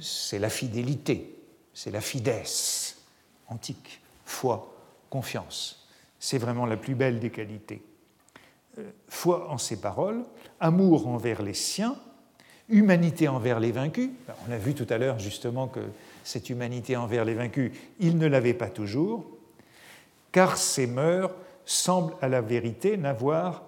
c'est 0.00 0.38
la 0.38 0.48
fidélité, 0.48 1.36
c'est 1.74 1.90
la 1.90 2.00
fidesse 2.00 3.02
antique, 3.48 4.00
foi 4.24 4.72
confiance. 5.10 5.86
C'est 6.20 6.38
vraiment 6.38 6.64
la 6.64 6.76
plus 6.76 6.94
belle 6.94 7.18
des 7.18 7.30
qualités. 7.30 7.82
Euh, 8.78 8.90
foi 9.08 9.50
en 9.50 9.58
ses 9.58 9.80
paroles, 9.80 10.24
amour 10.60 11.08
envers 11.08 11.42
les 11.42 11.54
siens, 11.54 11.96
humanité 12.68 13.28
envers 13.28 13.60
les 13.60 13.72
vaincus. 13.72 14.10
On 14.48 14.52
a 14.52 14.58
vu 14.58 14.74
tout 14.74 14.86
à 14.88 14.96
l'heure 14.96 15.18
justement 15.18 15.66
que 15.66 15.80
cette 16.24 16.50
humanité 16.50 16.96
envers 16.96 17.24
les 17.24 17.34
vaincus, 17.34 17.72
il 18.00 18.18
ne 18.18 18.26
l'avait 18.26 18.54
pas 18.54 18.68
toujours, 18.68 19.24
car 20.32 20.56
ses 20.56 20.88
mœurs 20.88 21.30
semblent 21.64 22.16
à 22.20 22.28
la 22.28 22.40
vérité 22.40 22.96
n'avoir 22.96 23.62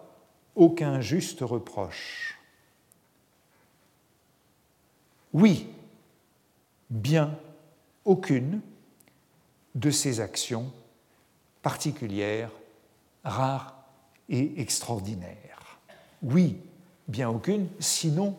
aucun 0.57 1.01
juste 1.01 1.41
reproche. 1.43 2.39
Oui, 5.33 5.69
bien 6.91 7.39
aucune 8.05 8.61
de 9.75 9.91
ses 9.91 10.21
actions 10.21 10.73
particulière, 11.67 12.53
rare 13.25 13.75
et 14.29 14.61
extraordinaire. 14.61 15.81
Oui, 16.23 16.59
bien 17.09 17.29
aucune, 17.29 17.67
sinon 17.81 18.37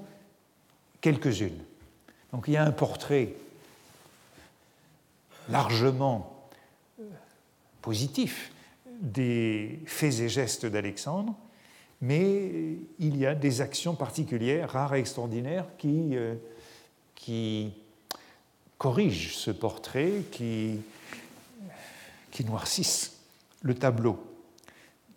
quelques-unes. 1.01 1.61
Donc 2.31 2.45
il 2.47 2.53
y 2.53 2.57
a 2.57 2.63
un 2.63 2.71
portrait 2.71 3.33
largement 5.49 6.49
euh, 6.99 7.03
positif 7.81 8.51
des 9.01 9.79
faits 9.85 10.19
et 10.19 10.29
gestes 10.29 10.65
d'Alexandre, 10.65 11.35
mais 12.01 12.77
il 12.99 13.17
y 13.17 13.25
a 13.25 13.35
des 13.35 13.61
actions 13.61 13.95
particulières, 13.95 14.71
rares 14.71 14.95
et 14.95 14.99
extraordinaires, 14.99 15.65
qui, 15.77 16.15
qui 17.15 17.73
corrigent 18.77 19.35
ce 19.35 19.51
portrait, 19.51 20.23
qui, 20.31 20.79
qui 22.31 22.45
noircissent 22.45 23.17
le 23.61 23.73
tableau. 23.73 24.23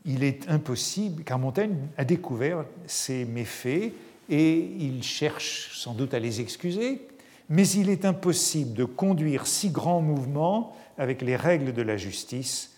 Il 0.07 0.25
est 0.25 0.49
impossible, 0.49 1.25
car 1.25 1.39
Montaigne 1.39 1.77
a 1.99 2.05
découvert 2.05 2.65
ces 2.87 3.25
méfaits 3.27 3.93
et 4.31 4.59
il 4.59 5.03
cherche 5.03 5.77
sans 5.77 5.93
doute 5.93 6.15
à 6.15 6.19
les 6.19 6.41
excuser, 6.41 7.07
mais 7.51 7.69
il 7.69 7.91
est 7.91 8.05
impossible 8.05 8.75
de 8.75 8.85
conduire 8.85 9.47
si 9.47 9.71
grands 9.71 10.01
mouvements 10.01 10.75
avec 10.97 11.21
les 11.21 11.35
règles 11.35 11.73
de 11.73 11.83
la 11.83 11.97
justice. 11.97 12.77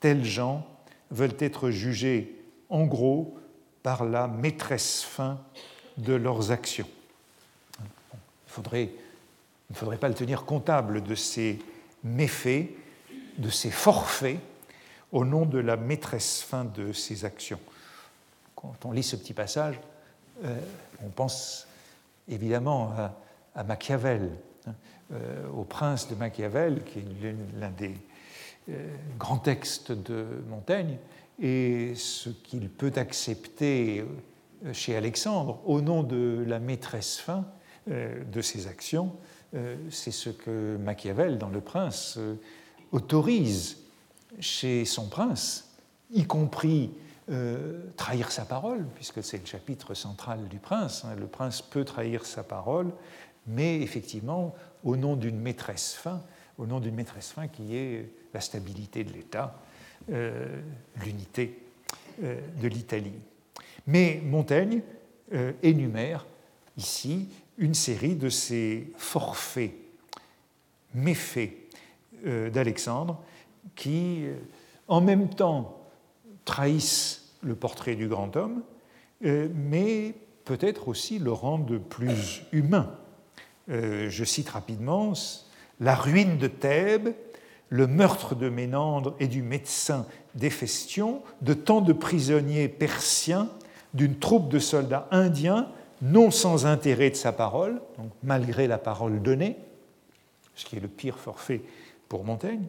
Tels 0.00 0.24
gens 0.24 0.66
veulent 1.12 1.36
être 1.38 1.70
jugés 1.70 2.36
en 2.68 2.84
gros 2.84 3.38
par 3.84 4.04
la 4.04 4.26
maîtresse 4.26 5.02
fin 5.02 5.38
de 5.96 6.12
leurs 6.14 6.50
actions. 6.50 6.88
Il, 8.74 8.88
ne 9.70 9.74
faudrait 9.74 9.98
pas 9.98 10.08
le 10.08 10.14
tenir 10.14 10.44
comptable 10.44 11.02
de 11.02 11.14
ces 11.14 11.60
méfaits, 12.02 12.70
de 13.38 13.50
ces 13.50 13.70
forfaits, 13.70 14.40
au 15.12 15.24
nom 15.24 15.46
de 15.46 15.58
la 15.58 15.76
maîtresse 15.76 16.42
fin 16.42 16.64
de 16.64 16.92
ses 16.92 17.24
actions. 17.24 17.60
Quand 18.56 18.74
on 18.84 18.90
lit 18.90 19.04
ce 19.04 19.14
petit 19.14 19.32
passage, 19.32 19.78
euh, 20.44 20.58
on 21.04 21.08
pense 21.08 21.68
évidemment 22.28 22.92
à, 22.98 23.14
Machiavel, 23.64 24.30
hein, 24.66 24.74
euh, 25.12 25.48
au 25.56 25.64
prince 25.64 26.08
de 26.08 26.14
Machiavel, 26.14 26.82
qui 26.84 27.00
est 27.00 27.34
l'un 27.58 27.70
des 27.70 27.94
euh, 28.68 28.94
grands 29.18 29.38
textes 29.38 29.92
de 29.92 30.24
Montaigne, 30.48 30.96
et 31.40 31.92
ce 31.94 32.30
qu'il 32.30 32.68
peut 32.68 32.92
accepter 32.96 34.04
chez 34.72 34.96
Alexandre 34.96 35.60
au 35.66 35.80
nom 35.80 36.02
de 36.02 36.44
la 36.46 36.58
maîtresse 36.58 37.18
fin 37.18 37.44
de 37.86 38.42
ses 38.42 38.66
actions, 38.66 39.12
c'est 39.88 40.10
ce 40.10 40.30
que 40.30 40.76
Machiavel, 40.78 41.38
dans 41.38 41.48
Le 41.48 41.60
Prince, 41.60 42.18
autorise 42.90 43.76
chez 44.40 44.84
son 44.84 45.08
prince, 45.08 45.70
y 46.10 46.24
compris 46.24 46.90
euh, 47.30 47.80
trahir 47.96 48.30
sa 48.30 48.44
parole, 48.44 48.86
puisque 48.94 49.22
c'est 49.22 49.38
le 49.38 49.46
chapitre 49.46 49.94
central 49.94 50.48
du 50.48 50.58
prince. 50.58 51.04
Hein. 51.04 51.14
Le 51.18 51.26
prince 51.26 51.60
peut 51.60 51.84
trahir 51.84 52.24
sa 52.24 52.42
parole, 52.42 52.90
mais 53.48 53.80
effectivement, 53.80 54.54
au 54.84 54.96
nom 54.96 55.16
d'une 55.16 55.40
maîtresse 55.40 55.94
fin, 55.94 56.22
au 56.58 56.66
nom 56.66 56.80
d'une 56.80 56.94
maîtresse 56.94 57.30
fin 57.30 57.48
qui 57.48 57.76
est 57.76 58.10
la 58.34 58.40
stabilité 58.40 59.04
de 59.04 59.12
l'État, 59.12 59.60
euh, 60.10 60.60
l'unité 61.04 61.58
euh, 62.22 62.40
de 62.60 62.68
l'Italie. 62.68 63.12
Mais 63.86 64.20
Montaigne 64.24 64.82
énumère 65.62 66.26
ici 66.78 67.28
une 67.58 67.74
série 67.74 68.14
de 68.14 68.30
ces 68.30 68.90
forfaits, 68.96 69.72
méfaits 70.94 71.52
d'Alexandre, 72.24 73.22
qui, 73.78 74.24
euh, 74.24 74.34
en 74.88 75.00
même 75.00 75.30
temps, 75.30 75.78
trahissent 76.44 77.32
le 77.42 77.54
portrait 77.54 77.94
du 77.94 78.08
grand 78.08 78.36
homme, 78.36 78.62
euh, 79.24 79.48
mais 79.54 80.14
peut-être 80.44 80.88
aussi 80.88 81.18
le 81.18 81.32
rendent 81.32 81.78
plus 81.78 82.42
humain. 82.52 82.97
Euh, 83.70 84.08
je 84.08 84.24
cite 84.24 84.48
rapidement 84.48 85.12
la 85.80 85.94
ruine 85.94 86.38
de 86.38 86.46
Thèbes, 86.46 87.14
le 87.68 87.86
meurtre 87.86 88.34
de 88.34 88.48
Ménandre 88.48 89.14
et 89.20 89.28
du 89.28 89.42
médecin 89.42 90.06
d'Éphésion, 90.34 91.22
de 91.42 91.52
tant 91.52 91.80
de 91.80 91.92
prisonniers 91.92 92.68
persiens, 92.68 93.50
d'une 93.94 94.18
troupe 94.18 94.48
de 94.48 94.58
soldats 94.58 95.06
indiens, 95.10 95.68
non 96.00 96.30
sans 96.30 96.66
intérêt 96.66 97.10
de 97.10 97.16
sa 97.16 97.32
parole, 97.32 97.80
donc 97.98 98.10
malgré 98.22 98.66
la 98.66 98.78
parole 98.78 99.20
donnée, 99.20 99.56
ce 100.54 100.64
qui 100.64 100.76
est 100.76 100.80
le 100.80 100.88
pire 100.88 101.18
forfait 101.18 101.62
pour 102.08 102.24
Montaigne, 102.24 102.64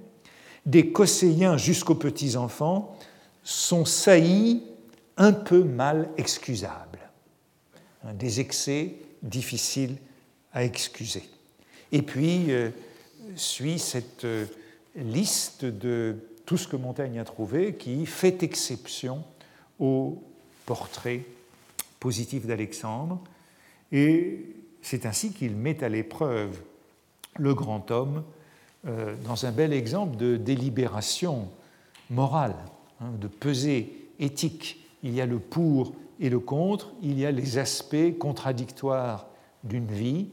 des 0.66 0.92
Cosséiens 0.92 1.58
jusqu'aux 1.58 1.96
petits-enfants 1.96 2.96
sont 3.44 3.86
saillis 3.86 4.64
un 5.18 5.32
peu 5.32 5.64
mal 5.64 6.10
excusables, 6.18 7.00
des 8.14 8.40
excès 8.40 8.96
difficiles 9.24 9.98
à 10.54 10.64
excuser. 10.64 11.24
Et 11.92 12.02
puis 12.02 12.52
euh, 12.52 12.70
suit 13.36 13.80
cette 13.80 14.26
euh, 14.26 14.46
liste 14.96 15.66
de 15.66 16.18
tout 16.46 16.58
ce 16.58 16.68
que 16.68 16.76
Montaigne 16.76 17.20
a 17.20 17.26
trouvé 17.26 17.76
qui 17.76 18.06
fait 18.06 18.44
exception 18.44 19.24
au 19.80 20.24
portrait 20.66 21.26
positif 22.00 22.46
d'Alexandre. 22.46 23.20
Et 23.92 24.46
c'est 24.82 25.06
ainsi 25.06 25.32
qu'il 25.32 25.56
met 25.56 25.84
à 25.84 25.90
l'épreuve 25.90 26.60
le 27.38 27.54
grand 27.54 27.92
homme 27.92 28.24
euh, 28.88 29.16
dans 29.26 29.46
un 29.46 29.52
bel 29.52 29.74
exemple 29.74 30.18
de 30.18 30.38
délibération 30.38 31.50
morale, 32.10 32.56
hein, 33.02 33.12
de 33.20 33.28
pesée 33.28 34.10
éthique. 34.20 34.86
Il 35.04 35.14
y 35.14 35.22
a 35.22 35.26
le 35.26 35.40
pour 35.40 35.94
et 36.20 36.30
le 36.30 36.40
contre, 36.40 36.94
il 37.02 37.20
y 37.20 37.26
a 37.26 37.32
les 37.32 37.58
aspects 37.58 38.18
contradictoires 38.18 39.28
d'une 39.64 39.88
vie, 39.88 40.28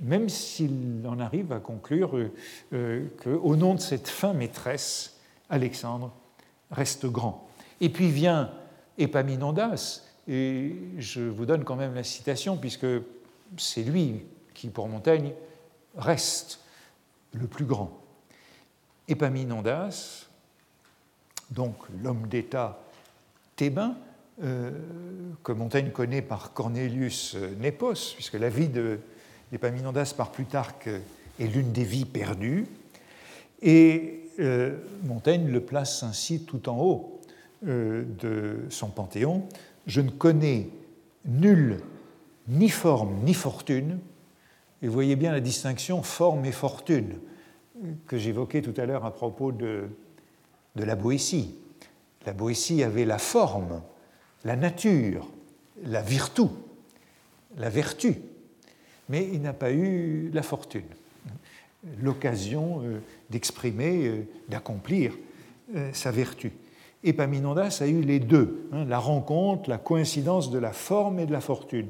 même 0.00 0.28
s'il 0.28 1.02
en 1.06 1.18
arrive 1.20 1.52
à 1.52 1.60
conclure 1.60 2.16
euh, 2.16 2.32
euh, 2.72 3.06
qu'au 3.22 3.56
nom 3.56 3.74
de 3.74 3.80
cette 3.80 4.08
fin 4.08 4.32
maîtresse, 4.32 5.18
Alexandre 5.48 6.12
reste 6.70 7.06
grand. 7.06 7.48
Et 7.80 7.88
puis 7.88 8.10
vient 8.10 8.50
Épaminondas, 8.98 10.02
et 10.28 10.74
je 10.98 11.20
vous 11.20 11.46
donne 11.46 11.64
quand 11.64 11.76
même 11.76 11.94
la 11.94 12.02
citation, 12.02 12.56
puisque 12.56 12.86
c'est 13.56 13.82
lui 13.82 14.22
qui, 14.54 14.68
pour 14.68 14.88
Montaigne, 14.88 15.32
reste 15.96 16.60
le 17.32 17.46
plus 17.46 17.66
grand. 17.66 18.00
Épaminondas, 19.08 20.26
donc 21.50 21.76
l'homme 22.02 22.26
d'État 22.26 22.80
thébain, 23.54 23.96
euh, 24.42 24.70
que 25.44 25.52
Montaigne 25.52 25.90
connaît 25.90 26.22
par 26.22 26.52
Cornelius 26.52 27.36
Nepos, 27.58 28.14
puisque 28.14 28.34
la 28.34 28.48
vie 28.48 28.68
d'Épaminondas 29.50 30.14
par 30.16 30.32
Plutarque 30.32 30.88
est 31.38 31.46
l'une 31.46 31.72
des 31.72 31.84
vies 31.84 32.04
perdues, 32.04 32.66
et 33.62 34.30
euh, 34.38 34.76
Montaigne 35.04 35.48
le 35.48 35.60
place 35.60 36.02
ainsi 36.02 36.44
tout 36.44 36.68
en 36.68 36.78
haut 36.78 37.20
euh, 37.66 38.04
de 38.20 38.66
son 38.70 38.88
panthéon. 38.88 39.48
Je 39.86 40.00
ne 40.00 40.10
connais 40.10 40.68
nul 41.24 41.80
ni 42.48 42.68
forme 42.68 43.24
ni 43.24 43.34
fortune 43.34 43.98
et 44.82 44.88
voyez 44.88 45.16
bien 45.16 45.32
la 45.32 45.40
distinction 45.40 46.02
forme 46.02 46.44
et 46.44 46.52
fortune 46.52 47.18
que 48.06 48.18
j'évoquais 48.18 48.62
tout 48.62 48.74
à 48.76 48.86
l'heure 48.86 49.04
à 49.04 49.12
propos 49.12 49.52
de, 49.52 49.88
de 50.76 50.84
la 50.84 50.94
Boétie. 50.94 51.54
La 52.26 52.32
Boétie 52.32 52.82
avait 52.82 53.04
la 53.04 53.18
forme, 53.18 53.82
la 54.44 54.56
nature, 54.56 55.28
la 55.84 56.02
virtu, 56.02 56.42
la 57.56 57.70
vertu, 57.70 58.20
mais 59.08 59.28
il 59.32 59.42
n'a 59.42 59.52
pas 59.52 59.72
eu 59.72 60.30
la 60.32 60.42
fortune, 60.42 60.86
l'occasion 62.02 62.82
euh, 62.82 62.98
d'exprimer, 63.30 64.06
euh, 64.06 64.26
d'accomplir 64.48 65.16
euh, 65.74 65.90
sa 65.92 66.10
vertu. 66.10 66.52
Épaminondas 67.04 67.78
a 67.80 67.86
eu 67.86 68.00
les 68.00 68.18
deux, 68.18 68.68
hein, 68.72 68.84
la 68.84 68.98
rencontre, 68.98 69.70
la 69.70 69.78
coïncidence 69.78 70.50
de 70.50 70.58
la 70.58 70.72
forme 70.72 71.20
et 71.20 71.26
de 71.26 71.32
la 71.32 71.40
fortune. 71.40 71.88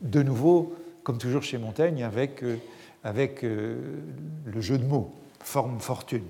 De 0.00 0.22
nouveau, 0.22 0.74
comme 1.02 1.18
toujours 1.18 1.42
chez 1.42 1.58
Montaigne, 1.58 2.02
avec, 2.02 2.42
avec 3.04 3.42
le 3.42 4.60
jeu 4.60 4.76
de 4.76 4.84
mots, 4.84 5.14
forme-fortune. 5.40 6.26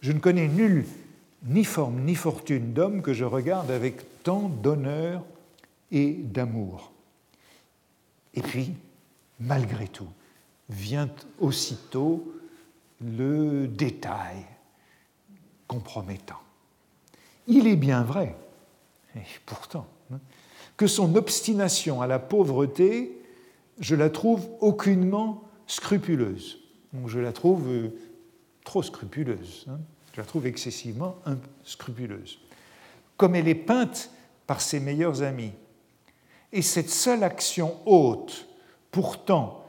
Je 0.00 0.12
ne 0.12 0.18
connais 0.18 0.48
nul 0.48 0.86
ni 1.44 1.64
forme 1.64 2.00
ni 2.04 2.14
fortune 2.14 2.72
d'homme 2.72 3.02
que 3.02 3.12
je 3.12 3.24
regarde 3.24 3.70
avec 3.70 4.22
tant 4.22 4.48
d'honneur 4.48 5.22
et 5.90 6.12
d'amour. 6.12 6.92
Et 8.34 8.40
puis, 8.40 8.72
malgré 9.42 9.88
tout, 9.88 10.08
vient 10.68 11.10
aussitôt 11.38 12.32
le 13.00 13.66
détail 13.66 14.46
compromettant. 15.66 16.40
Il 17.46 17.66
est 17.66 17.76
bien 17.76 18.02
vrai, 18.02 18.36
et 19.16 19.20
pourtant, 19.44 19.86
hein, 20.12 20.20
que 20.76 20.86
son 20.86 21.14
obstination 21.16 22.00
à 22.00 22.06
la 22.06 22.18
pauvreté 22.18 23.18
je 23.78 23.94
la 23.94 24.10
trouve 24.10 24.48
aucunement 24.60 25.42
scrupuleuse. 25.66 26.58
je 27.06 27.18
la 27.18 27.32
trouve 27.32 27.68
euh, 27.68 27.88
trop 28.64 28.82
scrupuleuse. 28.82 29.66
Hein. 29.68 29.80
Je 30.14 30.20
la 30.20 30.26
trouve 30.26 30.46
excessivement 30.46 31.16
scrupuleuse. 31.64 32.38
Comme 33.16 33.34
elle 33.34 33.48
est 33.48 33.54
peinte 33.54 34.10
par 34.46 34.60
ses 34.60 34.78
meilleurs 34.78 35.22
amis. 35.22 35.52
Et 36.52 36.60
cette 36.60 36.90
seule 36.90 37.24
action 37.24 37.76
haute, 37.86 38.46
pourtant, 38.92 39.64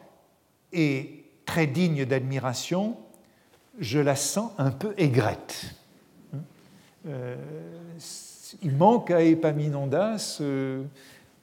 est 0.72 1.24
très 1.46 1.66
digne 1.66 2.06
d'admiration, 2.06 2.96
je 3.80 4.00
la 4.00 4.16
sens 4.16 4.52
un 4.60 4.70
peu 4.70 4.94
aigrette. 4.98 5.74
Euh, 7.08 7.36
il 8.62 8.76
manque 8.76 9.10
à 9.10 9.24
Epaminondas 9.24 10.42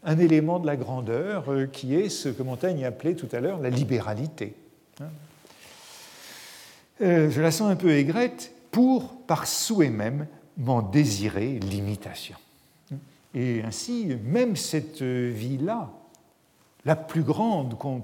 un 0.05 0.19
élément 0.19 0.61
de 0.61 0.67
la 0.67 0.77
grandeur 0.77 1.47
qui 1.73 1.95
est 1.95 2.09
ce 2.09 2.29
que 2.29 2.43
Montaigne 2.43 2.85
appelait 2.85 3.15
tout 3.15 3.29
à 3.33 3.41
l'heure 3.41 3.59
la 3.59 3.71
libéralité. 3.71 4.55
Hein. 5.01 5.09
je 7.01 7.41
la 7.41 7.51
sens 7.51 7.71
un 7.71 7.77
peu 7.77 7.91
aigrette 7.91 8.53
pour, 8.71 9.21
par 9.27 9.47
souhait 9.47 9.91
même, 9.91 10.27
m'en 10.57 10.83
désirer 10.83 11.59
l'imitation. 11.59 12.37
Et 13.35 13.63
ainsi, 13.63 14.17
même 14.25 14.57
cette 14.57 15.03
vie-là, 15.03 15.91
la 16.85 16.97
plus 16.97 17.23
grande 17.23 17.79
qu'on 17.79 18.03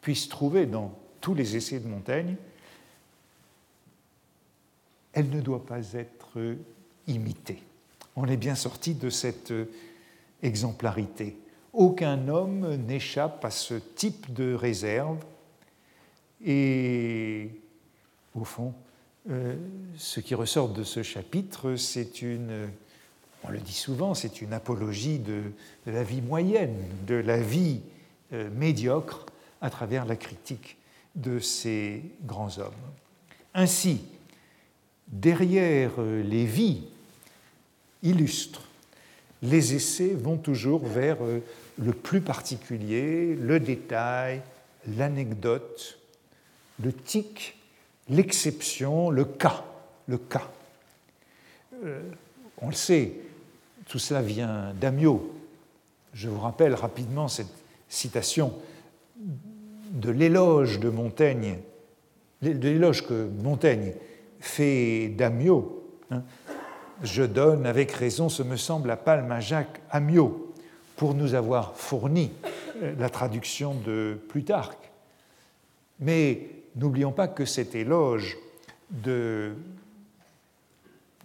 puisse 0.00 0.28
trouver 0.28 0.66
dans 0.66 0.92
tous 1.20 1.34
les 1.34 1.56
essais 1.56 1.80
de 1.80 1.88
Montaigne, 1.88 2.36
elle 5.12 5.30
ne 5.30 5.40
doit 5.40 5.64
pas 5.64 5.92
être 5.94 6.38
imitée. 7.06 7.62
On 8.16 8.26
est 8.26 8.36
bien 8.36 8.54
sorti 8.54 8.94
de 8.94 9.10
cette 9.10 9.52
exemplarité. 10.42 11.36
Aucun 11.72 12.28
homme 12.28 12.76
n'échappe 12.86 13.44
à 13.44 13.50
ce 13.50 13.74
type 13.74 14.32
de 14.32 14.54
réserve 14.54 15.18
et, 16.44 17.50
au 18.34 18.44
fond, 18.44 18.72
euh, 19.30 19.56
ce 19.96 20.20
qui 20.20 20.34
ressort 20.34 20.68
de 20.68 20.84
ce 20.84 21.02
chapitre, 21.02 21.76
c'est 21.76 22.22
une, 22.22 22.68
on 23.44 23.50
le 23.50 23.58
dit 23.58 23.72
souvent, 23.72 24.14
c'est 24.14 24.40
une 24.40 24.52
apologie 24.52 25.18
de, 25.18 25.42
la 25.86 26.02
vie 26.02 26.22
moyenne, 26.22 26.76
de 27.06 27.16
la 27.16 27.40
vie 27.40 27.80
euh, 28.32 28.48
médiocre 28.50 29.26
à 29.60 29.70
travers 29.70 30.04
la 30.04 30.16
critique 30.16 30.76
de 31.14 31.38
ces 31.38 32.02
grands 32.24 32.58
hommes. 32.58 32.72
Ainsi, 33.54 34.02
derrière 35.08 35.92
euh, 35.98 36.22
les 36.22 36.44
vies 36.44 36.84
illustres, 38.02 38.62
les 39.42 39.74
essais 39.74 40.14
vont 40.14 40.36
toujours 40.36 40.86
vers 40.86 41.18
le 41.78 41.92
plus 41.92 42.22
particulier, 42.22 43.34
le 43.34 43.60
détail, 43.60 44.40
l'anecdote, 44.86 45.98
le 46.82 46.92
tic 46.92 47.56
l'exception, 48.08 49.10
le 49.10 49.24
cas, 49.24 49.64
le 50.06 50.18
cas. 50.18 50.50
Euh, 51.84 52.00
on 52.58 52.68
le 52.68 52.74
sait, 52.74 53.12
tout 53.88 53.98
cela 53.98 54.22
vient 54.22 54.72
d'Amiot. 54.74 55.34
Je 56.14 56.28
vous 56.28 56.40
rappelle 56.40 56.74
rapidement 56.74 57.28
cette 57.28 57.52
citation 57.88 58.52
de 59.16 60.10
l'éloge 60.10 60.80
de 60.80 60.88
Montaigne, 60.88 61.58
de 62.42 62.50
l'éloge 62.50 63.06
que 63.06 63.28
Montaigne 63.42 63.94
fait 64.40 65.08
d'Amiot. 65.08 65.84
Hein. 66.10 66.22
Je 67.02 67.22
donne 67.22 67.66
avec 67.66 67.92
raison, 67.92 68.28
ce 68.28 68.42
me 68.42 68.56
semble, 68.56 68.88
la 68.88 68.96
palme 68.96 69.30
à 69.30 69.40
Jacques 69.40 69.80
Amiot 69.90 70.54
pour 70.96 71.14
nous 71.14 71.34
avoir 71.34 71.76
fourni 71.76 72.32
euh, 72.82 72.94
la 72.98 73.10
traduction 73.10 73.74
de 73.74 74.18
Plutarque. 74.28 74.90
Mais 76.00 76.56
N'oublions 76.76 77.12
pas 77.12 77.26
que 77.26 77.46
cet 77.46 77.74
éloge 77.74 78.36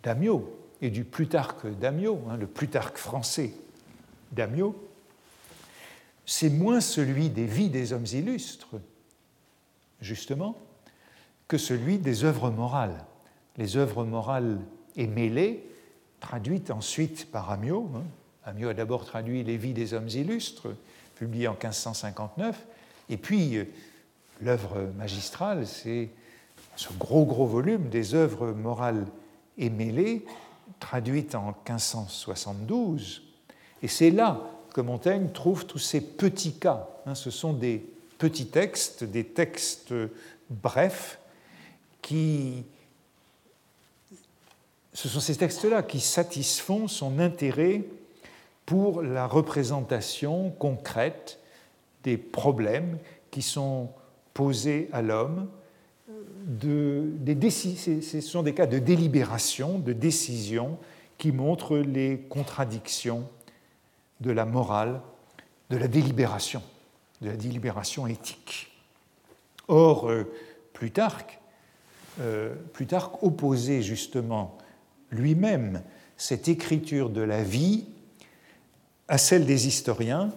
d'Amiot 0.01 0.57
et 0.81 0.89
du 0.89 1.03
Plutarque 1.03 1.67
d'Amiot, 1.77 2.21
hein, 2.29 2.37
le 2.37 2.47
Plutarque 2.47 2.97
français 2.97 3.51
d'Amiot, 4.31 4.90
c'est 6.31 6.49
moins 6.49 6.79
celui 6.79 7.29
des 7.29 7.45
vies 7.45 7.67
des 7.67 7.91
hommes 7.91 8.05
illustres, 8.05 8.75
justement, 9.99 10.55
que 11.49 11.57
celui 11.57 11.97
des 11.97 12.23
œuvres 12.23 12.49
morales. 12.49 13.03
Les 13.57 13.75
œuvres 13.75 14.05
morales 14.05 14.57
et 14.95 15.07
mêlées, 15.07 15.67
traduites 16.21 16.71
ensuite 16.71 17.29
par 17.29 17.51
Amiot. 17.51 17.91
Hein. 17.93 18.03
Amiot 18.45 18.69
a 18.69 18.73
d'abord 18.73 19.03
traduit 19.03 19.43
Les 19.43 19.57
vies 19.57 19.73
des 19.73 19.93
hommes 19.93 20.07
illustres, 20.07 20.69
publié 21.15 21.49
en 21.49 21.51
1559, 21.51 22.65
et 23.09 23.17
puis 23.17 23.57
l'œuvre 24.39 24.89
magistrale, 24.97 25.67
c'est 25.67 26.11
ce 26.77 26.93
gros, 26.93 27.25
gros 27.25 27.45
volume 27.45 27.89
des 27.89 28.15
œuvres 28.15 28.53
morales 28.53 29.05
et 29.57 29.69
mêlées, 29.69 30.25
traduites 30.79 31.35
en 31.35 31.47
1572. 31.47 33.21
Et 33.83 33.89
c'est 33.89 34.11
là 34.11 34.39
que 34.73 34.81
Montaigne 34.81 35.29
trouve 35.33 35.65
tous 35.65 35.79
ces 35.79 36.01
petits 36.01 36.53
cas. 36.53 36.87
Hein. 37.05 37.15
ce 37.15 37.29
sont 37.29 37.53
des 37.53 37.83
petits 38.17 38.47
textes, 38.47 39.03
des 39.03 39.25
textes 39.25 39.93
brefs, 40.49 41.19
qui. 42.01 42.63
Ce 44.93 45.07
sont 45.07 45.19
ces 45.21 45.37
textes-là 45.37 45.83
qui 45.83 46.01
satisfont 46.01 46.87
son 46.87 47.19
intérêt 47.19 47.83
pour 48.65 49.01
la 49.01 49.25
représentation 49.25 50.49
concrète 50.51 51.39
des 52.03 52.17
problèmes 52.17 52.97
qui 53.31 53.41
sont 53.41 53.89
posés 54.33 54.89
à 54.91 55.01
l'homme, 55.01 55.47
ce 56.61 58.21
sont 58.21 58.43
des 58.43 58.53
cas 58.53 58.65
de 58.67 58.79
délibération, 58.79 59.79
de 59.79 59.93
décision, 59.93 60.77
qui 61.17 61.31
montrent 61.31 61.77
les 61.77 62.17
contradictions 62.29 63.27
de 64.21 64.31
la 64.31 64.45
morale, 64.45 65.01
de 65.69 65.77
la 65.77 65.87
délibération, 65.87 66.61
de 67.21 67.29
la 67.29 67.35
délibération 67.35 68.07
éthique. 68.07 68.71
Or, 69.67 70.09
euh, 70.09 70.31
Plutarque, 70.73 71.39
euh, 72.19 72.55
Plutarque 72.73 73.21
opposait 73.23 73.81
justement 73.81 74.57
lui-même 75.11 75.81
cette 76.17 76.47
écriture 76.47 77.09
de 77.09 77.21
la 77.21 77.43
vie 77.43 77.85
à 79.07 79.17
celle 79.17 79.45
des 79.45 79.67
historiens. 79.67 80.31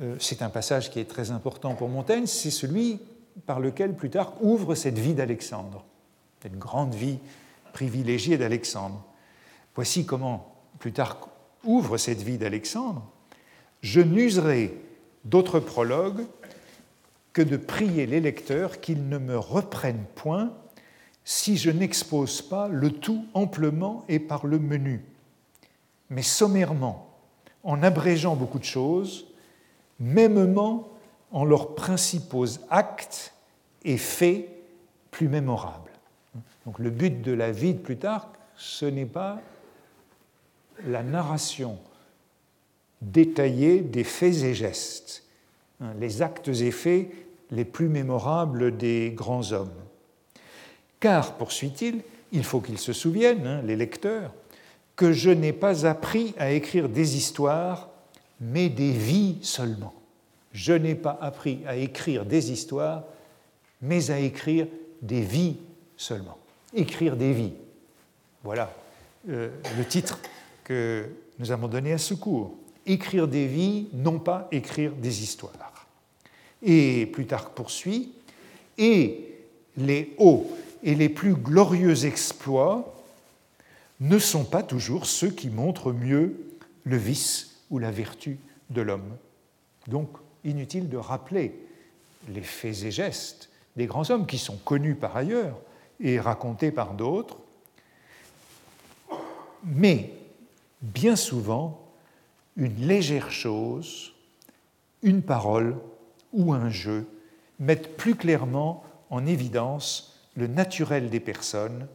Euh, 0.00 0.16
c'est 0.18 0.42
un 0.42 0.50
passage 0.50 0.90
qui 0.90 1.00
est 1.00 1.08
très 1.08 1.30
important 1.30 1.74
pour 1.74 1.88
Montaigne, 1.88 2.26
c'est 2.26 2.50
celui 2.50 3.00
par 3.44 3.60
lequel 3.60 3.94
Plutarque 3.94 4.40
ouvre 4.40 4.74
cette 4.74 4.98
vie 4.98 5.14
d'Alexandre, 5.14 5.84
cette 6.42 6.58
grande 6.58 6.94
vie 6.94 7.18
privilégiée 7.72 8.38
d'Alexandre. 8.38 9.04
Voici 9.74 10.06
comment 10.06 10.54
Plutarque 10.78 11.24
ouvre 11.64 11.96
cette 11.96 12.22
vie 12.22 12.38
d'Alexandre. 12.38 13.02
Je 13.82 14.00
n'userai 14.00 14.74
d'autre 15.24 15.60
prologue 15.60 16.26
que 17.32 17.42
de 17.42 17.56
prier 17.56 18.06
les 18.06 18.20
lecteurs 18.20 18.80
qu'ils 18.80 19.08
ne 19.08 19.18
me 19.18 19.38
reprennent 19.38 20.06
point 20.14 20.52
si 21.24 21.56
je 21.56 21.70
n'expose 21.70 22.40
pas 22.40 22.68
le 22.68 22.90
tout 22.90 23.26
amplement 23.34 24.04
et 24.08 24.20
par 24.20 24.46
le 24.46 24.58
menu, 24.58 25.04
mais 26.08 26.22
sommairement, 26.22 27.10
en 27.64 27.82
abrégeant 27.82 28.36
beaucoup 28.36 28.60
de 28.60 28.64
choses, 28.64 29.26
mêmement 29.98 30.88
en 31.32 31.44
leurs 31.44 31.74
principaux 31.74 32.46
actes 32.70 33.34
et 33.84 33.98
faits 33.98 34.48
plus 35.10 35.28
mémorables. 35.28 35.90
Donc 36.64 36.78
le 36.78 36.90
but 36.90 37.22
de 37.22 37.32
la 37.32 37.50
vie 37.50 37.74
de 37.74 37.78
Plutarque, 37.78 38.34
ce 38.56 38.86
n'est 38.86 39.04
pas 39.04 39.40
la 40.86 41.02
narration 41.02 41.78
détaillée 43.02 43.80
des 43.80 44.04
faits 44.04 44.42
et 44.42 44.54
gestes, 44.54 45.24
hein, 45.80 45.92
les 46.00 46.22
actes 46.22 46.48
et 46.48 46.70
faits 46.70 47.08
les 47.50 47.64
plus 47.64 47.88
mémorables 47.88 48.76
des 48.76 49.12
grands 49.14 49.52
hommes. 49.52 49.74
Car, 50.98 51.34
poursuit-il, 51.34 52.00
il 52.32 52.44
faut 52.44 52.60
qu'ils 52.60 52.78
se 52.78 52.92
souviennent, 52.92 53.46
hein, 53.46 53.62
les 53.64 53.76
lecteurs, 53.76 54.34
que 54.96 55.12
je 55.12 55.30
n'ai 55.30 55.52
pas 55.52 55.86
appris 55.86 56.34
à 56.38 56.50
écrire 56.50 56.88
des 56.88 57.16
histoires, 57.16 57.90
mais 58.40 58.68
des 58.68 58.92
vies 58.92 59.36
seulement 59.42 59.94
je 60.56 60.72
n'ai 60.72 60.94
pas 60.94 61.18
appris 61.20 61.60
à 61.66 61.76
écrire 61.76 62.24
des 62.24 62.50
histoires, 62.50 63.04
mais 63.82 64.10
à 64.10 64.18
écrire 64.18 64.66
des 65.02 65.20
vies 65.20 65.58
seulement. 65.98 66.38
Écrire 66.74 67.14
des 67.14 67.34
vies. 67.34 67.52
Voilà 68.42 68.72
euh, 69.28 69.50
le 69.76 69.84
titre 69.84 70.18
que 70.64 71.10
nous 71.38 71.52
avons 71.52 71.68
donné 71.68 71.92
à 71.92 71.98
ce 71.98 72.14
cours. 72.14 72.54
Écrire 72.86 73.28
des 73.28 73.46
vies, 73.46 73.88
non 73.92 74.18
pas 74.18 74.48
écrire 74.52 74.92
des 74.92 75.22
histoires. 75.22 75.86
Et 76.62 77.06
Plutarque 77.06 77.52
poursuit, 77.54 78.12
et 78.78 79.34
les 79.76 80.14
hauts 80.18 80.50
et 80.82 80.94
les 80.94 81.08
plus 81.08 81.34
glorieux 81.34 82.06
exploits 82.06 82.94
ne 84.00 84.18
sont 84.18 84.44
pas 84.44 84.62
toujours 84.62 85.06
ceux 85.06 85.30
qui 85.30 85.48
montrent 85.48 85.92
mieux 85.92 86.36
le 86.84 86.96
vice 86.96 87.56
ou 87.70 87.78
la 87.78 87.90
vertu 87.90 88.38
de 88.70 88.82
l'homme. 88.82 89.16
Donc, 89.88 90.10
inutile 90.44 90.88
de 90.88 90.96
rappeler 90.96 91.54
les 92.28 92.42
faits 92.42 92.84
et 92.84 92.90
gestes 92.90 93.48
des 93.76 93.86
grands 93.86 94.10
hommes 94.10 94.26
qui 94.26 94.38
sont 94.38 94.56
connus 94.56 94.94
par 94.94 95.16
ailleurs 95.16 95.58
et 96.00 96.20
racontés 96.20 96.70
par 96.70 96.94
d'autres. 96.94 97.38
Mais 99.64 100.12
bien 100.82 101.16
souvent, 101.16 101.85
une 102.56 102.86
légère 102.86 103.30
chose, 103.30 104.12
une 105.02 105.22
parole 105.22 105.76
ou 106.32 106.52
un 106.52 106.70
jeu 106.70 107.06
mettent 107.58 107.96
plus 107.96 108.14
clairement 108.14 108.84
en 109.10 109.26
évidence 109.26 110.18
le 110.36 110.46
naturel 110.46 111.10
des 111.10 111.20
personnes 111.20 111.86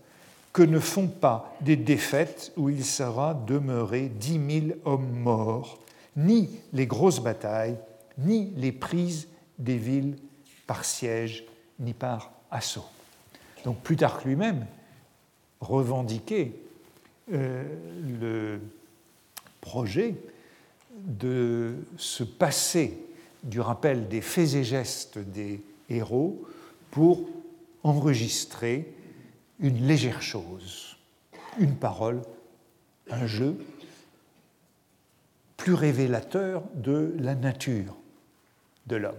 que 0.53 0.63
ne 0.63 0.79
font 0.79 1.07
pas 1.07 1.55
des 1.61 1.75
défaites 1.75 2.51
où 2.57 2.69
il 2.69 2.83
sera 2.83 3.33
demeuré 3.33 4.09
dix 4.09 4.37
mille 4.37 4.77
hommes 4.85 5.11
morts, 5.11 5.79
ni 6.15 6.49
les 6.73 6.87
grosses 6.87 7.21
batailles, 7.21 7.77
ni 8.17 8.51
les 8.57 8.71
prises 8.71 9.27
des 9.59 9.77
villes 9.77 10.17
par 10.67 10.83
siège, 10.83 11.45
ni 11.79 11.93
par 11.93 12.31
assaut. 12.49 12.85
Donc 13.63 13.79
Plutarque 13.81 14.25
lui-même 14.25 14.65
revendiquait 15.61 16.53
euh, 17.31 17.63
le 18.19 18.59
projet 19.61 20.15
de 20.95 21.75
se 21.97 22.23
passer 22.23 22.97
du 23.43 23.59
rappel 23.59 24.07
des 24.07 24.21
faits 24.21 24.53
et 24.53 24.63
gestes 24.63 25.17
des 25.17 25.63
héros 25.89 26.43
pour 26.91 27.27
enregistrer 27.83 28.93
une 29.59 29.85
légère 29.87 30.21
chose, 30.21 30.97
une 31.59 31.75
parole, 31.75 32.21
un 33.09 33.25
jeu 33.27 33.57
plus 35.57 35.73
révélateur 35.73 36.63
de 36.73 37.13
la 37.19 37.35
nature 37.35 37.95
de 38.87 38.95
l'homme, 38.95 39.15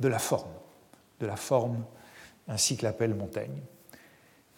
de 0.00 0.08
la 0.08 0.18
forme, 0.18 0.52
de 1.20 1.26
la 1.26 1.36
forme, 1.36 1.84
ainsi 2.46 2.76
que 2.76 2.84
l'appelle 2.84 3.14
Montaigne. 3.14 3.60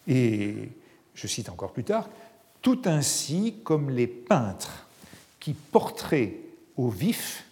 Et 0.07 0.69
je 1.13 1.27
cite 1.27 1.49
encore 1.49 1.71
plus 1.71 1.83
tard, 1.83 2.09
tout 2.61 2.81
ainsi 2.85 3.55
comme 3.63 3.89
les 3.89 4.07
peintres 4.07 4.87
qui 5.39 5.53
portraient 5.53 6.35
au 6.81 6.89
vif 6.89 7.45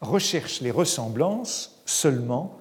recherchent 0.00 0.62
les 0.62 0.70
ressemblances 0.70 1.82
seulement 1.84 2.56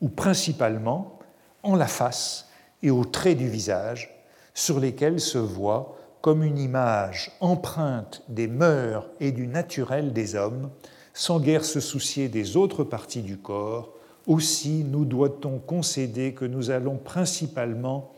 ou 0.00 0.08
principalement 0.08 1.18
en 1.62 1.74
la 1.74 1.86
face 1.86 2.48
et 2.82 2.90
aux 2.90 3.04
traits 3.04 3.36
du 3.36 3.48
visage, 3.48 4.14
sur 4.54 4.80
lesquels 4.80 5.20
se 5.20 5.38
voit 5.38 5.98
comme 6.22 6.42
une 6.42 6.58
image 6.58 7.30
empreinte 7.40 8.22
des 8.28 8.46
mœurs 8.46 9.06
et 9.20 9.32
du 9.32 9.46
naturel 9.46 10.12
des 10.12 10.34
hommes, 10.34 10.70
sans 11.12 11.40
guère 11.40 11.64
se 11.64 11.80
soucier 11.80 12.28
des 12.28 12.56
autres 12.56 12.84
parties 12.84 13.22
du 13.22 13.36
corps, 13.36 13.92
aussi 14.26 14.82
nous 14.84 15.04
doit-on 15.04 15.58
concéder 15.58 16.32
que 16.32 16.44
nous 16.44 16.70
allons 16.70 16.96
principalement 16.96 18.12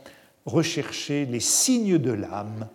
rechercher 0.46 1.26
les 1.26 1.40
signes 1.40 1.98
de 1.98 2.12
l'âme 2.12 2.68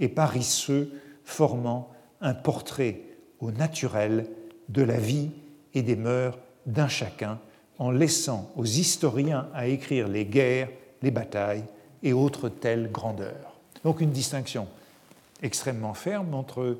et 0.00 0.08
parisseux 0.08 0.92
formant 1.24 1.90
un 2.20 2.34
portrait 2.34 3.07
au 3.40 3.50
naturel 3.50 4.26
de 4.68 4.82
la 4.82 4.98
vie 4.98 5.30
et 5.74 5.82
des 5.82 5.96
mœurs 5.96 6.38
d'un 6.66 6.88
chacun, 6.88 7.38
en 7.78 7.90
laissant 7.90 8.50
aux 8.56 8.64
historiens 8.64 9.48
à 9.54 9.68
écrire 9.68 10.08
les 10.08 10.24
guerres, 10.24 10.70
les 11.02 11.10
batailles 11.10 11.64
et 12.02 12.12
autres 12.12 12.48
telles 12.48 12.90
grandeurs. 12.90 13.58
Donc 13.84 14.00
une 14.00 14.10
distinction 14.10 14.68
extrêmement 15.42 15.94
ferme 15.94 16.34
entre 16.34 16.78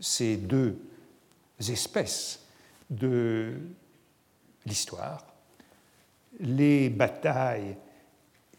ces 0.00 0.36
deux 0.36 0.76
espèces 1.60 2.44
de 2.90 3.54
l'histoire, 4.66 5.24
les 6.40 6.90
batailles, 6.90 7.76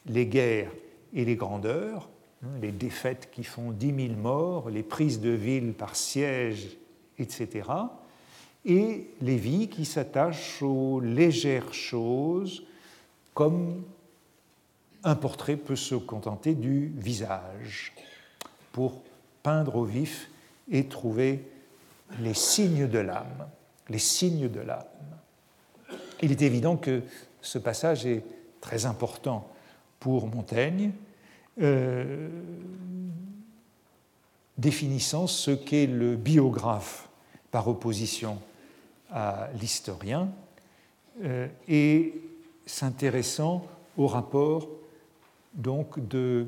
les 0.06 0.26
guerres 0.26 0.72
et 1.14 1.26
les 1.26 1.36
grandeurs, 1.36 2.10
hein, 2.44 2.48
les 2.62 2.72
défaites 2.72 3.30
qui 3.32 3.44
font 3.44 3.72
dix 3.72 3.92
mille 3.92 4.16
morts, 4.16 4.70
les 4.70 4.84
prises 4.84 5.20
de 5.20 5.30
villes 5.30 5.74
par 5.74 5.96
siège, 5.96 6.78
etc., 7.20 7.70
et 8.66 9.10
les 9.22 9.36
vies 9.36 9.68
qui 9.68 9.84
s'attachent 9.84 10.62
aux 10.62 11.02
légères 11.02 11.74
choses, 11.74 12.64
comme 13.34 13.84
un 15.04 15.16
portrait 15.16 15.58
peut 15.58 15.76
se 15.76 15.96
contenter 15.96 16.56
du 16.56 16.94
visage, 16.96 17.94
pour 18.72 19.02
peindre 19.44 19.76
au 19.76 19.84
vif 19.84 20.30
et 20.72 20.86
trouver 20.86 21.46
les 22.20 22.34
signes 22.34 22.88
de 22.88 23.00
l'âme, 23.00 23.50
les 23.90 24.00
signes 24.00 24.50
de 24.50 24.62
l'âme. 24.62 24.88
Il 26.22 26.32
est 26.32 26.42
évident 26.42 26.78
que 26.78 27.02
ce 27.42 27.58
passage 27.58 28.06
est 28.06 28.24
très 28.62 28.86
important 28.86 29.50
pour 30.00 30.28
Montaigne, 30.28 30.92
euh, 31.62 32.30
définissant 34.58 35.28
ce 35.28 35.52
qu'est 35.52 35.88
le 35.88 36.16
biographe 36.16 37.10
par 37.52 37.68
opposition 37.68 38.40
à 39.12 39.50
l'historien 39.60 40.30
euh, 41.24 41.48
et 41.68 42.22
s'intéressant 42.66 43.66
au 43.98 44.08
rapport 44.08 44.68
donc 45.54 46.06
de, 46.08 46.48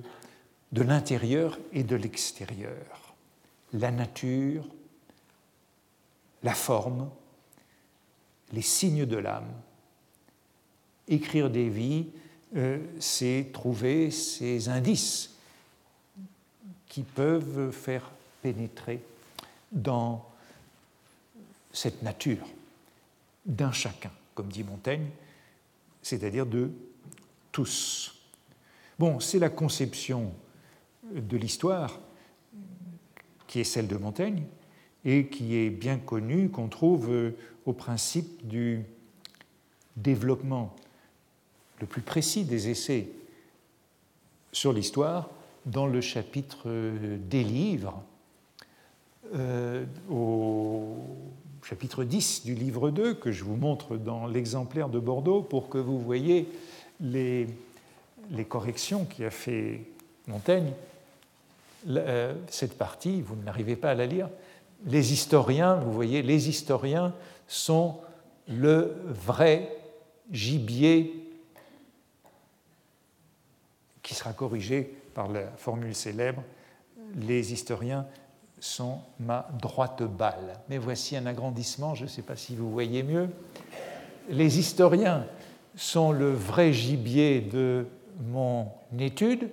l'intérieur 0.74 1.60
et 1.74 1.84
de 1.84 1.95
l'extérieur, 1.95 3.16
la 3.74 3.91
nature, 3.91 4.66
la 6.43 6.53
forme, 6.53 7.10
les 8.51 8.62
signes 8.64 9.06
de 9.06 9.18
l'âme. 9.18 9.51
Écrire 11.08 11.49
des 11.49 11.70
vies, 11.70 12.08
euh, 12.56 12.80
c'est 12.99 13.49
trouver 13.53 14.10
ces 14.10 14.70
indices 14.70 15.34
qui 16.95 17.03
peuvent 17.03 17.71
faire 17.71 18.09
pénétrer 18.41 19.01
dans 19.69 20.25
cette 21.73 22.01
nature 22.03 22.47
d'un 23.45 23.73
chacun, 23.73 24.11
comme 24.33 24.47
dit 24.47 24.63
Montaigne, 24.63 25.09
c'est-à-dire 26.01 26.45
de 26.45 26.71
tous. 27.51 28.15
Bon, 28.97 29.19
c'est 29.19 29.39
la 29.39 29.49
conception 29.49 30.31
de 31.13 31.35
l'histoire 31.35 31.99
qui 33.45 33.59
est 33.59 33.65
celle 33.65 33.89
de 33.89 33.97
Montaigne 33.97 34.43
et 35.03 35.27
qui 35.27 35.57
est 35.57 35.71
bien 35.71 35.97
connue, 35.97 36.47
qu'on 36.47 36.69
trouve 36.69 37.33
au 37.65 37.73
principe 37.73 38.47
du 38.47 38.85
développement 39.97 40.73
le 41.81 41.87
plus 41.87 42.01
précis 42.01 42.45
des 42.45 42.69
essais 42.69 43.09
sur 44.53 44.71
l'histoire 44.71 45.29
dans 45.66 45.88
le 45.88 46.01
chapitre 46.01 46.70
des 47.18 47.43
livres, 47.43 48.03
euh, 49.34 49.84
au 50.09 50.97
chapitre 51.63 52.03
10 52.03 52.45
du 52.45 52.53
livre 52.53 52.91
2, 52.91 53.16
que 53.16 53.32
je 53.32 53.43
vous 53.43 53.55
montre 53.55 53.97
dans 53.97 54.28
l'exemplaire 54.28 54.89
de 54.89 54.99
Bordeaux 54.99 55.41
pour 55.41 55.70
que 55.70 55.80
vous 55.80 55.99
voyez 55.99 56.47
les, 57.01 57.47
les 58.32 58.45
corrections 58.45 59.05
qu'a 59.05 59.32
fait 59.32 59.82
Montaigne. 60.28 60.72
Euh, 61.88 62.34
cette 62.49 62.78
partie, 62.78 63.22
vous 63.22 63.36
n'arrivez 63.36 63.76
pas 63.76 63.91
à 63.91 63.95
la 63.95 64.05
lire. 64.05 64.30
Les 64.86 65.13
historiens, 65.13 65.76
vous 65.76 65.93
voyez, 65.93 66.22
les 66.22 66.49
historiens 66.49 67.13
sont 67.47 67.97
le 68.47 68.95
vrai 69.05 69.76
gibier 70.32 71.13
qui 74.03 74.13
sera 74.13 74.34
corrigé 74.34 74.93
par 75.16 75.30
la 75.30 75.47
formule 75.57 75.95
célèbre, 75.95 76.43
les 77.16 77.53
historiens 77.53 78.05
sont 78.59 78.99
ma 79.20 79.47
droite 79.59 80.03
balle. 80.03 80.59
Mais 80.70 80.78
voici 80.78 81.16
un 81.16 81.26
agrandissement, 81.26 81.95
je 81.95 82.03
ne 82.03 82.09
sais 82.09 82.22
pas 82.22 82.36
si 82.36 82.55
vous 82.55 82.70
voyez 82.72 83.01
mieux. 83.01 83.30
Les 84.30 84.59
historiens 84.59 85.26
sont 85.76 86.11
le 86.11 86.32
vrai 86.32 86.74
gibier 86.74 87.41
de 87.41 87.88
mon 88.28 88.70
étude, 88.99 89.49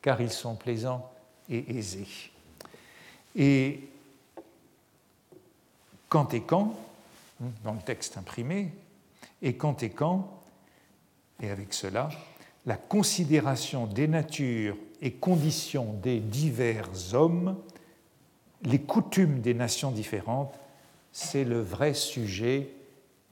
car 0.00 0.20
ils 0.20 0.30
sont 0.30 0.54
plaisants 0.54 1.10
et 1.48 1.76
aisés. 1.76 2.30
Et 3.36 3.88
quand 6.08 6.32
et 6.34 6.42
quand, 6.42 6.74
dans 7.62 7.72
le 7.72 7.80
texte 7.80 8.16
imprimé, 8.16 8.72
et 9.42 9.56
quand 9.56 9.82
et 9.82 9.90
quand, 9.90 10.42
et 11.42 11.50
avec 11.50 11.74
cela, 11.74 12.08
la 12.66 12.76
considération 12.76 13.86
des 13.86 14.06
natures 14.06 14.76
et 15.00 15.12
conditions 15.12 15.94
des 15.94 16.20
divers 16.20 16.88
hommes, 17.12 17.56
les 18.62 18.80
coutumes 18.80 19.40
des 19.40 19.54
nations 19.54 19.90
différentes, 19.90 20.58
c'est 21.10 21.44
le 21.44 21.60
vrai 21.60 21.94
sujet 21.94 22.70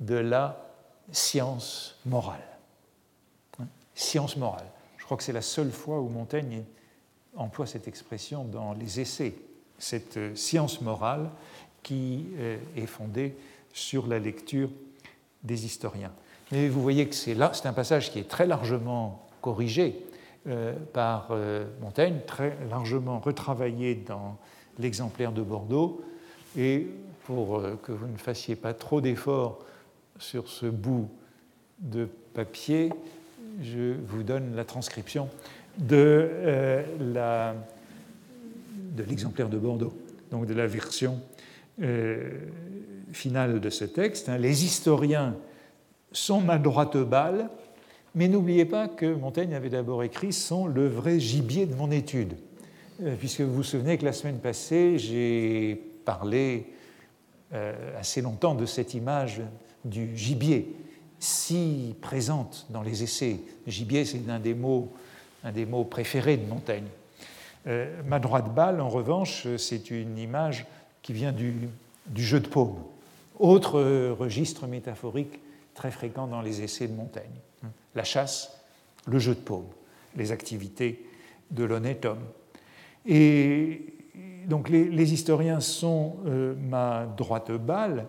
de 0.00 0.16
la 0.16 0.74
science 1.12 1.96
morale. 2.04 2.40
Science 3.94 4.36
morale. 4.36 4.66
Je 4.96 5.04
crois 5.04 5.16
que 5.16 5.22
c'est 5.22 5.32
la 5.32 5.42
seule 5.42 5.70
fois 5.70 6.00
où 6.00 6.08
Montaigne 6.08 6.64
emploie 7.36 7.66
cette 7.66 7.86
expression 7.86 8.44
dans 8.44 8.72
les 8.72 9.00
essais, 9.00 9.34
cette 9.78 10.16
euh, 10.16 10.34
science 10.34 10.80
morale 10.80 11.30
qui 11.82 12.26
euh, 12.38 12.58
est 12.76 12.86
fondée 12.86 13.36
sur 13.72 14.06
la 14.06 14.18
lecture 14.18 14.70
des 15.42 15.64
historiens. 15.64 16.12
Mais 16.52 16.68
vous 16.68 16.82
voyez 16.82 17.06
que 17.06 17.14
c'est 17.14 17.34
là, 17.34 17.52
c'est 17.54 17.66
un 17.66 17.72
passage 17.72 18.10
qui 18.10 18.18
est 18.18 18.28
très 18.28 18.46
largement 18.46 19.26
corrigé 19.40 20.04
euh, 20.48 20.72
par 20.92 21.28
euh, 21.30 21.66
Montaigne, 21.80 22.20
très 22.26 22.56
largement 22.68 23.20
retravaillé 23.20 23.94
dans 23.94 24.36
l'exemplaire 24.78 25.32
de 25.32 25.42
Bordeaux. 25.42 26.02
Et 26.56 26.86
pour 27.24 27.58
euh, 27.58 27.78
que 27.82 27.92
vous 27.92 28.06
ne 28.06 28.16
fassiez 28.16 28.56
pas 28.56 28.74
trop 28.74 29.00
d'efforts 29.00 29.58
sur 30.18 30.48
ce 30.48 30.66
bout 30.66 31.08
de 31.78 32.08
papier, 32.34 32.90
je 33.62 33.94
vous 34.06 34.22
donne 34.22 34.56
la 34.56 34.64
transcription 34.64 35.28
de 35.78 36.30
l'exemplaire 38.96 39.48
de, 39.48 39.58
Bordeaux, 39.58 39.94
donc 40.30 40.46
de 40.46 40.54
la 40.54 40.66
version 40.66 41.20
finale 43.12 43.60
de 43.60 43.70
ce 43.70 43.84
texte. 43.84 44.28
Hein. 44.28 44.36
Les 44.36 44.64
historiens 44.64 45.36
sont 46.12 46.40
ma 46.40 46.58
droite 46.58 46.96
balle, 46.96 47.48
mais 48.14 48.28
n'oubliez 48.28 48.64
pas 48.64 48.88
que 48.88 49.06
Montaigne 49.14 49.54
avait 49.54 49.70
d'abord 49.70 50.02
écrit 50.02 50.32
sont 50.32 50.66
le 50.66 50.88
vrai 50.88 51.20
gibier 51.20 51.66
de 51.66 51.74
mon 51.74 51.90
étude, 51.90 52.34
euh, 53.02 53.14
puisque 53.16 53.40
vous 53.40 53.54
vous 53.54 53.62
souvenez 53.62 53.98
que 53.98 54.04
la 54.04 54.12
semaine 54.12 54.38
passée, 54.38 54.98
j'ai 54.98 55.80
parlé 56.04 56.66
assez 57.98 58.22
longtemps 58.22 58.54
de 58.54 58.64
cette 58.64 58.94
image 58.94 59.42
du 59.84 60.16
gibier 60.16 60.72
si 61.20 61.94
présente 62.00 62.66
dans 62.70 62.82
les 62.82 63.02
essais. 63.02 63.40
Gibier, 63.66 64.04
c'est 64.04 64.28
un 64.28 64.40
des 64.40 64.54
mots, 64.54 64.90
un 65.44 65.52
des 65.52 65.66
mots 65.66 65.84
préférés 65.84 66.38
de 66.38 66.48
Montaigne. 66.48 66.88
Euh, 67.66 68.02
ma 68.06 68.18
droite 68.18 68.52
balle, 68.54 68.80
en 68.80 68.88
revanche, 68.88 69.46
c'est 69.58 69.90
une 69.90 70.18
image 70.18 70.66
qui 71.02 71.12
vient 71.12 71.32
du, 71.32 71.68
jeu 72.16 72.40
de 72.40 72.48
paume, 72.48 72.76
autre 73.38 73.78
euh, 73.78 74.14
registre 74.18 74.66
métaphorique 74.66 75.38
très 75.80 75.90
fréquent 75.90 76.26
dans 76.26 76.42
les 76.42 76.60
essais 76.60 76.88
de 76.88 76.92
Montaigne. 76.92 77.40
La 77.94 78.04
chasse, 78.04 78.60
le 79.06 79.18
jeu 79.18 79.34
de 79.34 79.40
paume, 79.40 79.70
les 80.14 80.30
activités 80.30 81.06
de 81.50 81.64
l'honnête 81.64 82.04
homme. 82.04 82.22
Et 83.06 83.94
donc 84.46 84.68
les, 84.68 85.12
historiens 85.14 85.60
sont 85.60 86.18
euh, 86.26 86.54
ma 86.54 87.06
droite 87.06 87.50
balle, 87.52 88.08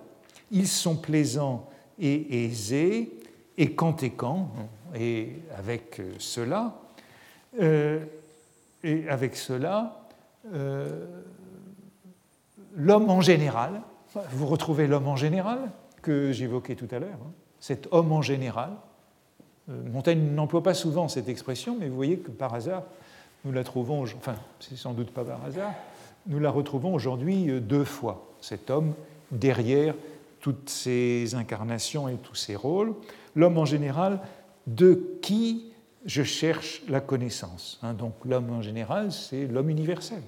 ils 0.51 0.67
sont 0.67 0.97
plaisants 0.97 1.69
et 1.97 2.43
aisé, 2.43 3.17
et 3.57 3.73
quand 3.73 4.03
et 4.03 4.09
quand, 4.09 4.51
et 4.93 5.37
avec 5.57 6.01
euh, 6.01 6.11
cela, 6.19 6.77
euh, 7.61 8.03
et 8.83 9.07
avec 9.07 9.37
cela, 9.37 10.09
euh, 10.53 11.05
l'homme 12.75 13.09
en 13.09 13.21
général, 13.21 13.81
vous 14.33 14.47
retrouvez 14.47 14.87
l'homme 14.87 15.07
en 15.07 15.15
général 15.15 15.71
que 16.01 16.33
j'évoquais 16.33 16.75
tout 16.75 16.89
à 16.91 16.99
l'heure, 16.99 17.19
hein, 17.25 17.31
cet 17.61 17.87
homme 17.91 18.11
en 18.11 18.21
général. 18.21 18.71
Montaigne 19.69 20.33
n'emploie 20.33 20.63
pas 20.63 20.73
souvent 20.73 21.07
cette 21.07 21.29
expression, 21.29 21.77
mais 21.79 21.87
vous 21.87 21.95
voyez 21.95 22.17
que 22.17 22.31
par 22.31 22.53
hasard, 22.53 22.83
nous 23.45 23.53
la 23.53 23.63
trouvons, 23.63 24.03
enfin, 24.03 24.35
c'est 24.59 24.75
sans 24.75 24.93
doute 24.93 25.11
pas 25.11 25.23
par 25.23 25.45
hasard, 25.45 25.73
nous 26.27 26.39
la 26.39 26.51
retrouvons 26.51 26.93
aujourd'hui 26.93 27.47
deux 27.61 27.85
fois, 27.85 28.27
cet 28.41 28.69
homme 28.69 28.93
derrière 29.31 29.95
toutes 30.41 30.69
ces 30.69 31.35
incarnations 31.35 32.09
et 32.09 32.15
tous 32.15 32.35
ces 32.35 32.55
rôles, 32.55 32.93
l'homme 33.35 33.57
en 33.57 33.65
général 33.65 34.19
de 34.67 35.17
qui 35.21 35.71
je 36.05 36.23
cherche 36.23 36.81
la 36.89 36.99
connaissance. 36.99 37.79
Hein. 37.83 37.93
donc 37.93 38.13
l'homme 38.25 38.51
en 38.51 38.61
général, 38.61 39.11
c'est 39.11 39.45
l'homme 39.45 39.69
universel, 39.69 40.23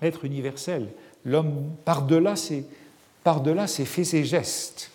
l'être 0.00 0.24
universel, 0.24 0.88
l'homme 1.24 1.70
par-delà 1.84 2.36
ses, 2.36 2.66
par 3.22 3.42
ses 3.68 3.84
faits 3.84 4.14
et 4.14 4.24
gestes. 4.24 4.90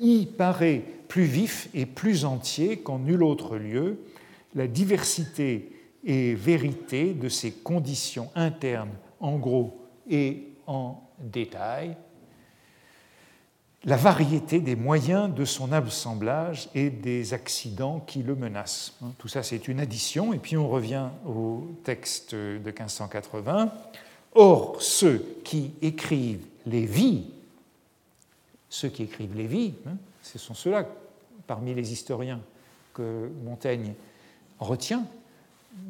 Il 0.00 0.26
paraît 0.26 0.82
plus 1.08 1.24
vif 1.24 1.68
et 1.74 1.86
plus 1.86 2.24
entier 2.24 2.78
qu'en 2.78 2.98
nul 2.98 3.22
autre 3.22 3.56
lieu 3.56 3.98
la 4.54 4.66
diversité 4.66 5.70
et 6.04 6.34
vérité 6.34 7.14
de 7.14 7.28
ses 7.28 7.52
conditions 7.52 8.30
internes 8.34 8.96
en 9.20 9.36
gros 9.36 9.80
et 10.08 10.48
en 10.66 11.02
détail, 11.20 11.96
la 13.84 13.96
variété 13.96 14.60
des 14.60 14.76
moyens 14.76 15.32
de 15.34 15.44
son 15.44 15.72
assemblage 15.72 16.68
et 16.74 16.90
des 16.90 17.32
accidents 17.32 18.00
qui 18.00 18.22
le 18.22 18.34
menacent. 18.34 18.98
Tout 19.18 19.28
ça, 19.28 19.42
c'est 19.42 19.68
une 19.68 19.80
addition, 19.80 20.34
et 20.34 20.38
puis 20.38 20.56
on 20.56 20.68
revient 20.68 21.08
au 21.26 21.66
texte 21.82 22.34
de 22.34 22.60
1580. 22.64 23.72
Or, 24.34 24.76
ceux 24.80 25.24
qui 25.44 25.72
écrivent 25.80 26.44
les 26.66 26.84
vies, 26.84 27.24
ceux 28.70 28.88
qui 28.88 29.02
écrivent 29.02 29.36
les 29.36 29.46
vies, 29.46 29.74
hein, 29.86 29.96
ce 30.22 30.38
sont 30.38 30.54
ceux-là, 30.54 30.86
parmi 31.46 31.74
les 31.74 31.92
historiens 31.92 32.40
que 32.94 33.30
Montaigne 33.44 33.94
retient, 34.58 35.04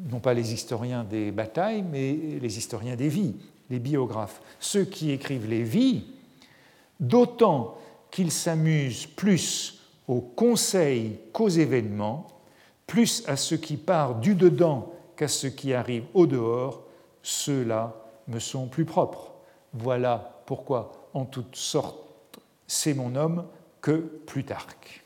non 0.09 0.19
pas 0.19 0.33
les 0.33 0.53
historiens 0.53 1.03
des 1.03 1.31
batailles, 1.31 1.83
mais 1.83 2.13
les 2.13 2.57
historiens 2.57 2.95
des 2.95 3.07
vies, 3.07 3.35
les 3.69 3.79
biographes. 3.79 4.41
Ceux 4.59 4.83
qui 4.83 5.11
écrivent 5.11 5.47
les 5.47 5.63
vies, 5.63 6.03
d'autant 6.99 7.77
qu'ils 8.09 8.31
s'amusent 8.31 9.05
plus 9.05 9.79
aux 10.07 10.21
conseils 10.21 11.19
qu'aux 11.31 11.49
événements, 11.49 12.27
plus 12.87 13.23
à 13.27 13.37
ce 13.37 13.55
qui 13.55 13.77
part 13.77 14.15
du 14.15 14.35
dedans 14.35 14.91
qu'à 15.15 15.27
ce 15.27 15.47
qui 15.47 15.73
arrive 15.73 16.03
au 16.13 16.25
dehors, 16.25 16.83
ceux-là 17.21 17.95
me 18.27 18.39
sont 18.39 18.67
plus 18.67 18.85
propres. 18.85 19.31
Voilà 19.73 20.41
pourquoi, 20.45 21.09
en 21.13 21.25
toute 21.25 21.55
sorte, 21.55 21.97
c'est 22.71 22.93
mon 22.93 23.15
homme 23.15 23.43
que 23.81 23.97
Plutarque. 24.25 25.03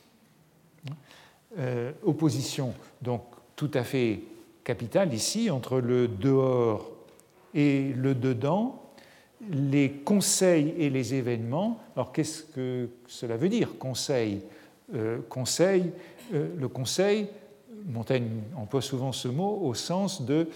Euh, 1.58 1.92
opposition 2.04 2.76
donc 3.02 3.24
tout 3.56 3.72
à 3.74 3.84
fait 3.84 4.22
capitale 4.64 5.14
ici 5.14 5.50
entre 5.50 5.80
le 5.80 6.08
dehors 6.08 6.92
et 7.56 7.92
le 7.96 8.14
dedans, 8.14 8.84
les 9.50 9.90
conseils 9.92 10.76
et 10.78 10.92
les 10.92 11.16
événements. 11.16 11.80
Alors 11.96 12.12
qu'est-ce 12.12 12.44
que 12.44 12.90
cela 13.08 13.36
veut 13.36 13.50
dire, 13.50 13.80
conseil? 13.80 14.44
Euh, 14.94 15.18
Conseil, 15.28 15.92
euh, 16.36 16.50
le 16.56 16.68
conseil, 16.68 17.28
Montaigne 17.88 18.30
emploie 18.56 18.84
souvent 18.84 19.12
ce 19.12 19.28
mot 19.28 19.62
au 19.64 19.74
sens 19.74 20.22
de 20.22 20.48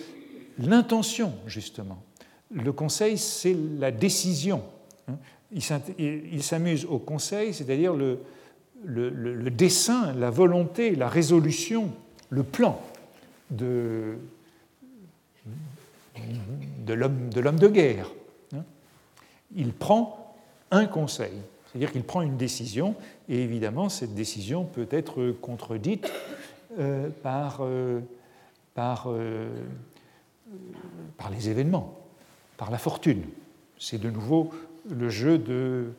l'intention, 0.60 1.34
justement. 1.48 2.04
Le 2.52 2.72
conseil, 2.72 3.18
c'est 3.18 3.58
la 3.80 3.90
décision. 3.90 4.62
Hein. 5.56 5.80
Il 5.98 6.44
s'amuse 6.44 6.86
au 6.86 7.00
conseil, 7.00 7.54
c'est-à-dire 7.54 7.94
le, 7.94 8.20
le, 8.86 9.50
dessin, 9.50 10.14
la 10.14 10.30
volonté, 10.30 10.96
la 10.96 11.10
résolution, 11.10 11.92
le 12.30 12.44
plan 12.44 12.82
de, 13.50 14.18
de 16.86 16.94
l'homme 16.94 17.60
de 17.60 17.68
guerre 17.68 18.10
il 19.56 19.74
prend 19.74 20.36
un 20.72 20.86
conseil, 20.86 21.34
c'est-à-dire 21.68 21.92
qu'il 21.92 22.04
prend 22.04 22.22
une 22.22 22.38
décision, 22.38 22.96
et 23.28 23.42
évidemment, 23.42 23.90
cette 23.90 24.14
décision 24.14 24.66
peut 24.66 24.88
être 24.92 25.32
contredite 25.32 26.12
euh, 26.80 27.10
par, 27.24 27.60
euh, 27.62 28.02
euh, 28.78 29.50
par 31.18 31.30
les 31.32 31.50
événements, 31.50 31.98
par 32.58 32.72
la 32.72 32.78
fortune. 32.78 33.24
C'est 33.80 34.00
de 34.00 34.10
nouveau 34.10 34.52
le 34.90 35.10
jeu 35.10 35.38
de 35.38 35.92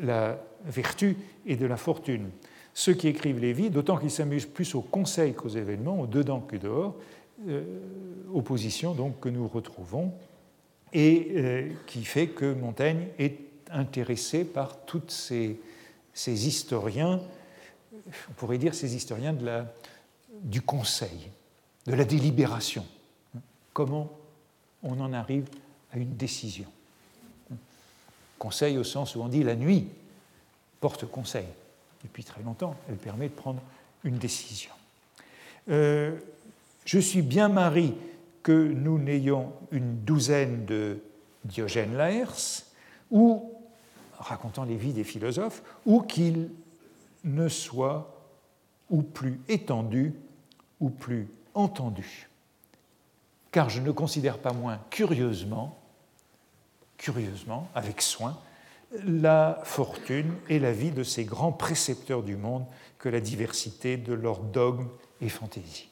la 0.00 0.38
vertu 0.64 1.16
et 1.46 1.56
de 1.56 1.66
la 1.66 1.76
fortune. 1.76 2.30
Ceux 2.74 2.94
qui 2.94 3.08
écrivent 3.08 3.40
les 3.40 3.52
vies, 3.52 3.70
d'autant 3.70 3.96
qu'ils 3.96 4.10
s'amusent 4.10 4.46
plus 4.46 4.74
au 4.74 4.80
conseil 4.80 5.34
qu'aux 5.34 5.48
événements, 5.48 6.00
au 6.00 6.06
dedans 6.06 6.40
que 6.40 6.56
dehors, 6.56 6.94
opposition 8.32 8.94
donc 8.94 9.20
que 9.20 9.28
nous 9.28 9.46
retrouvons 9.46 10.12
et 10.92 11.28
euh, 11.36 11.70
qui 11.86 12.04
fait 12.04 12.28
que 12.28 12.52
Montaigne 12.52 13.08
est 13.18 13.38
intéressé 13.70 14.44
par 14.44 14.84
tous 14.84 15.08
ces, 15.08 15.58
historiens, 16.26 17.20
on 18.30 18.32
pourrait 18.36 18.58
dire 18.58 18.74
ces 18.74 18.96
historiens 18.96 19.36
du 20.42 20.62
conseil, 20.62 21.30
de 21.86 21.94
la 21.94 22.04
délibération. 22.04 22.86
Comment 23.72 24.10
on 24.82 24.98
en 25.00 25.12
arrive 25.12 25.48
à 25.92 25.98
une 25.98 26.16
décision? 26.16 26.66
Conseil 28.38 28.78
au 28.78 28.84
sens 28.84 29.16
où 29.16 29.22
on 29.22 29.28
dit 29.28 29.42
la 29.42 29.56
nuit 29.56 29.88
porte 30.80 31.06
conseil. 31.06 31.46
Depuis 32.02 32.24
très 32.24 32.42
longtemps, 32.42 32.76
elle 32.88 32.96
permet 32.96 33.28
de 33.28 33.34
prendre 33.34 33.60
une 34.04 34.18
décision. 34.18 34.70
Euh, 35.68 36.16
je 36.84 36.98
suis 36.98 37.22
bien 37.22 37.48
mari 37.48 37.94
que 38.42 38.52
nous 38.52 38.98
n'ayons 38.98 39.52
une 39.72 39.98
douzaine 40.04 40.64
de 40.64 41.00
Diogène 41.44 41.96
Laërce, 41.96 42.66
ou, 43.10 43.52
racontant 44.18 44.64
les 44.64 44.76
vies 44.76 44.92
des 44.92 45.04
philosophes, 45.04 45.62
ou 45.86 46.00
qu'il 46.00 46.50
ne 47.24 47.48
soit 47.48 48.14
ou 48.90 49.02
plus 49.02 49.40
étendu 49.48 50.14
ou 50.80 50.90
plus 50.90 51.28
entendu. 51.54 52.28
Car 53.50 53.70
je 53.70 53.80
ne 53.80 53.90
considère 53.90 54.38
pas 54.38 54.52
moins 54.52 54.80
curieusement, 54.90 55.77
curieusement, 56.98 57.68
avec 57.74 58.02
soin, 58.02 58.38
la 59.04 59.60
fortune 59.64 60.34
et 60.48 60.58
la 60.58 60.72
vie 60.72 60.90
de 60.90 61.02
ces 61.02 61.24
grands 61.24 61.52
précepteurs 61.52 62.22
du 62.22 62.36
monde 62.36 62.64
que 62.98 63.08
la 63.08 63.20
diversité 63.20 63.96
de 63.96 64.12
leurs 64.12 64.40
dogmes 64.40 64.88
et 65.20 65.28
fantaisies. 65.28 65.88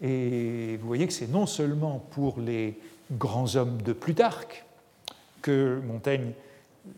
Et 0.00 0.76
vous 0.80 0.86
voyez 0.86 1.06
que 1.06 1.12
c'est 1.12 1.28
non 1.28 1.46
seulement 1.46 1.98
pour 2.10 2.40
les 2.40 2.78
grands 3.12 3.56
hommes 3.56 3.82
de 3.82 3.92
Plutarque 3.92 4.64
que 5.42 5.80
Montaigne 5.84 6.32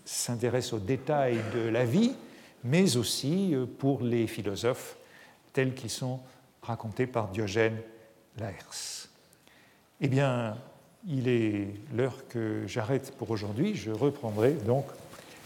s'intéresse 0.05 0.73
aux 0.73 0.79
détails 0.79 1.41
de 1.55 1.69
la 1.69 1.85
vie, 1.85 2.13
mais 2.65 2.97
aussi 2.97 3.55
pour 3.79 4.03
les 4.03 4.27
philosophes 4.27 4.97
tels 5.53 5.75
qu'ils 5.75 5.91
sont 5.91 6.21
raconté 6.63 7.07
par 7.07 7.29
Diogène 7.29 7.79
Laërce. 8.39 9.11
Eh 10.01 10.09
bien, 10.09 10.57
il 11.07 11.29
est 11.29 11.69
l'heure 11.95 12.27
que 12.29 12.65
j'arrête 12.67 13.15
pour 13.17 13.31
aujourd'hui. 13.31 13.75
Je 13.75 13.91
reprendrai 13.91 14.53
donc 14.53 14.85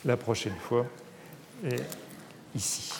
la 0.05 0.16
prochaine 0.16 0.57
fois 0.57 0.86
ici. 2.55 2.92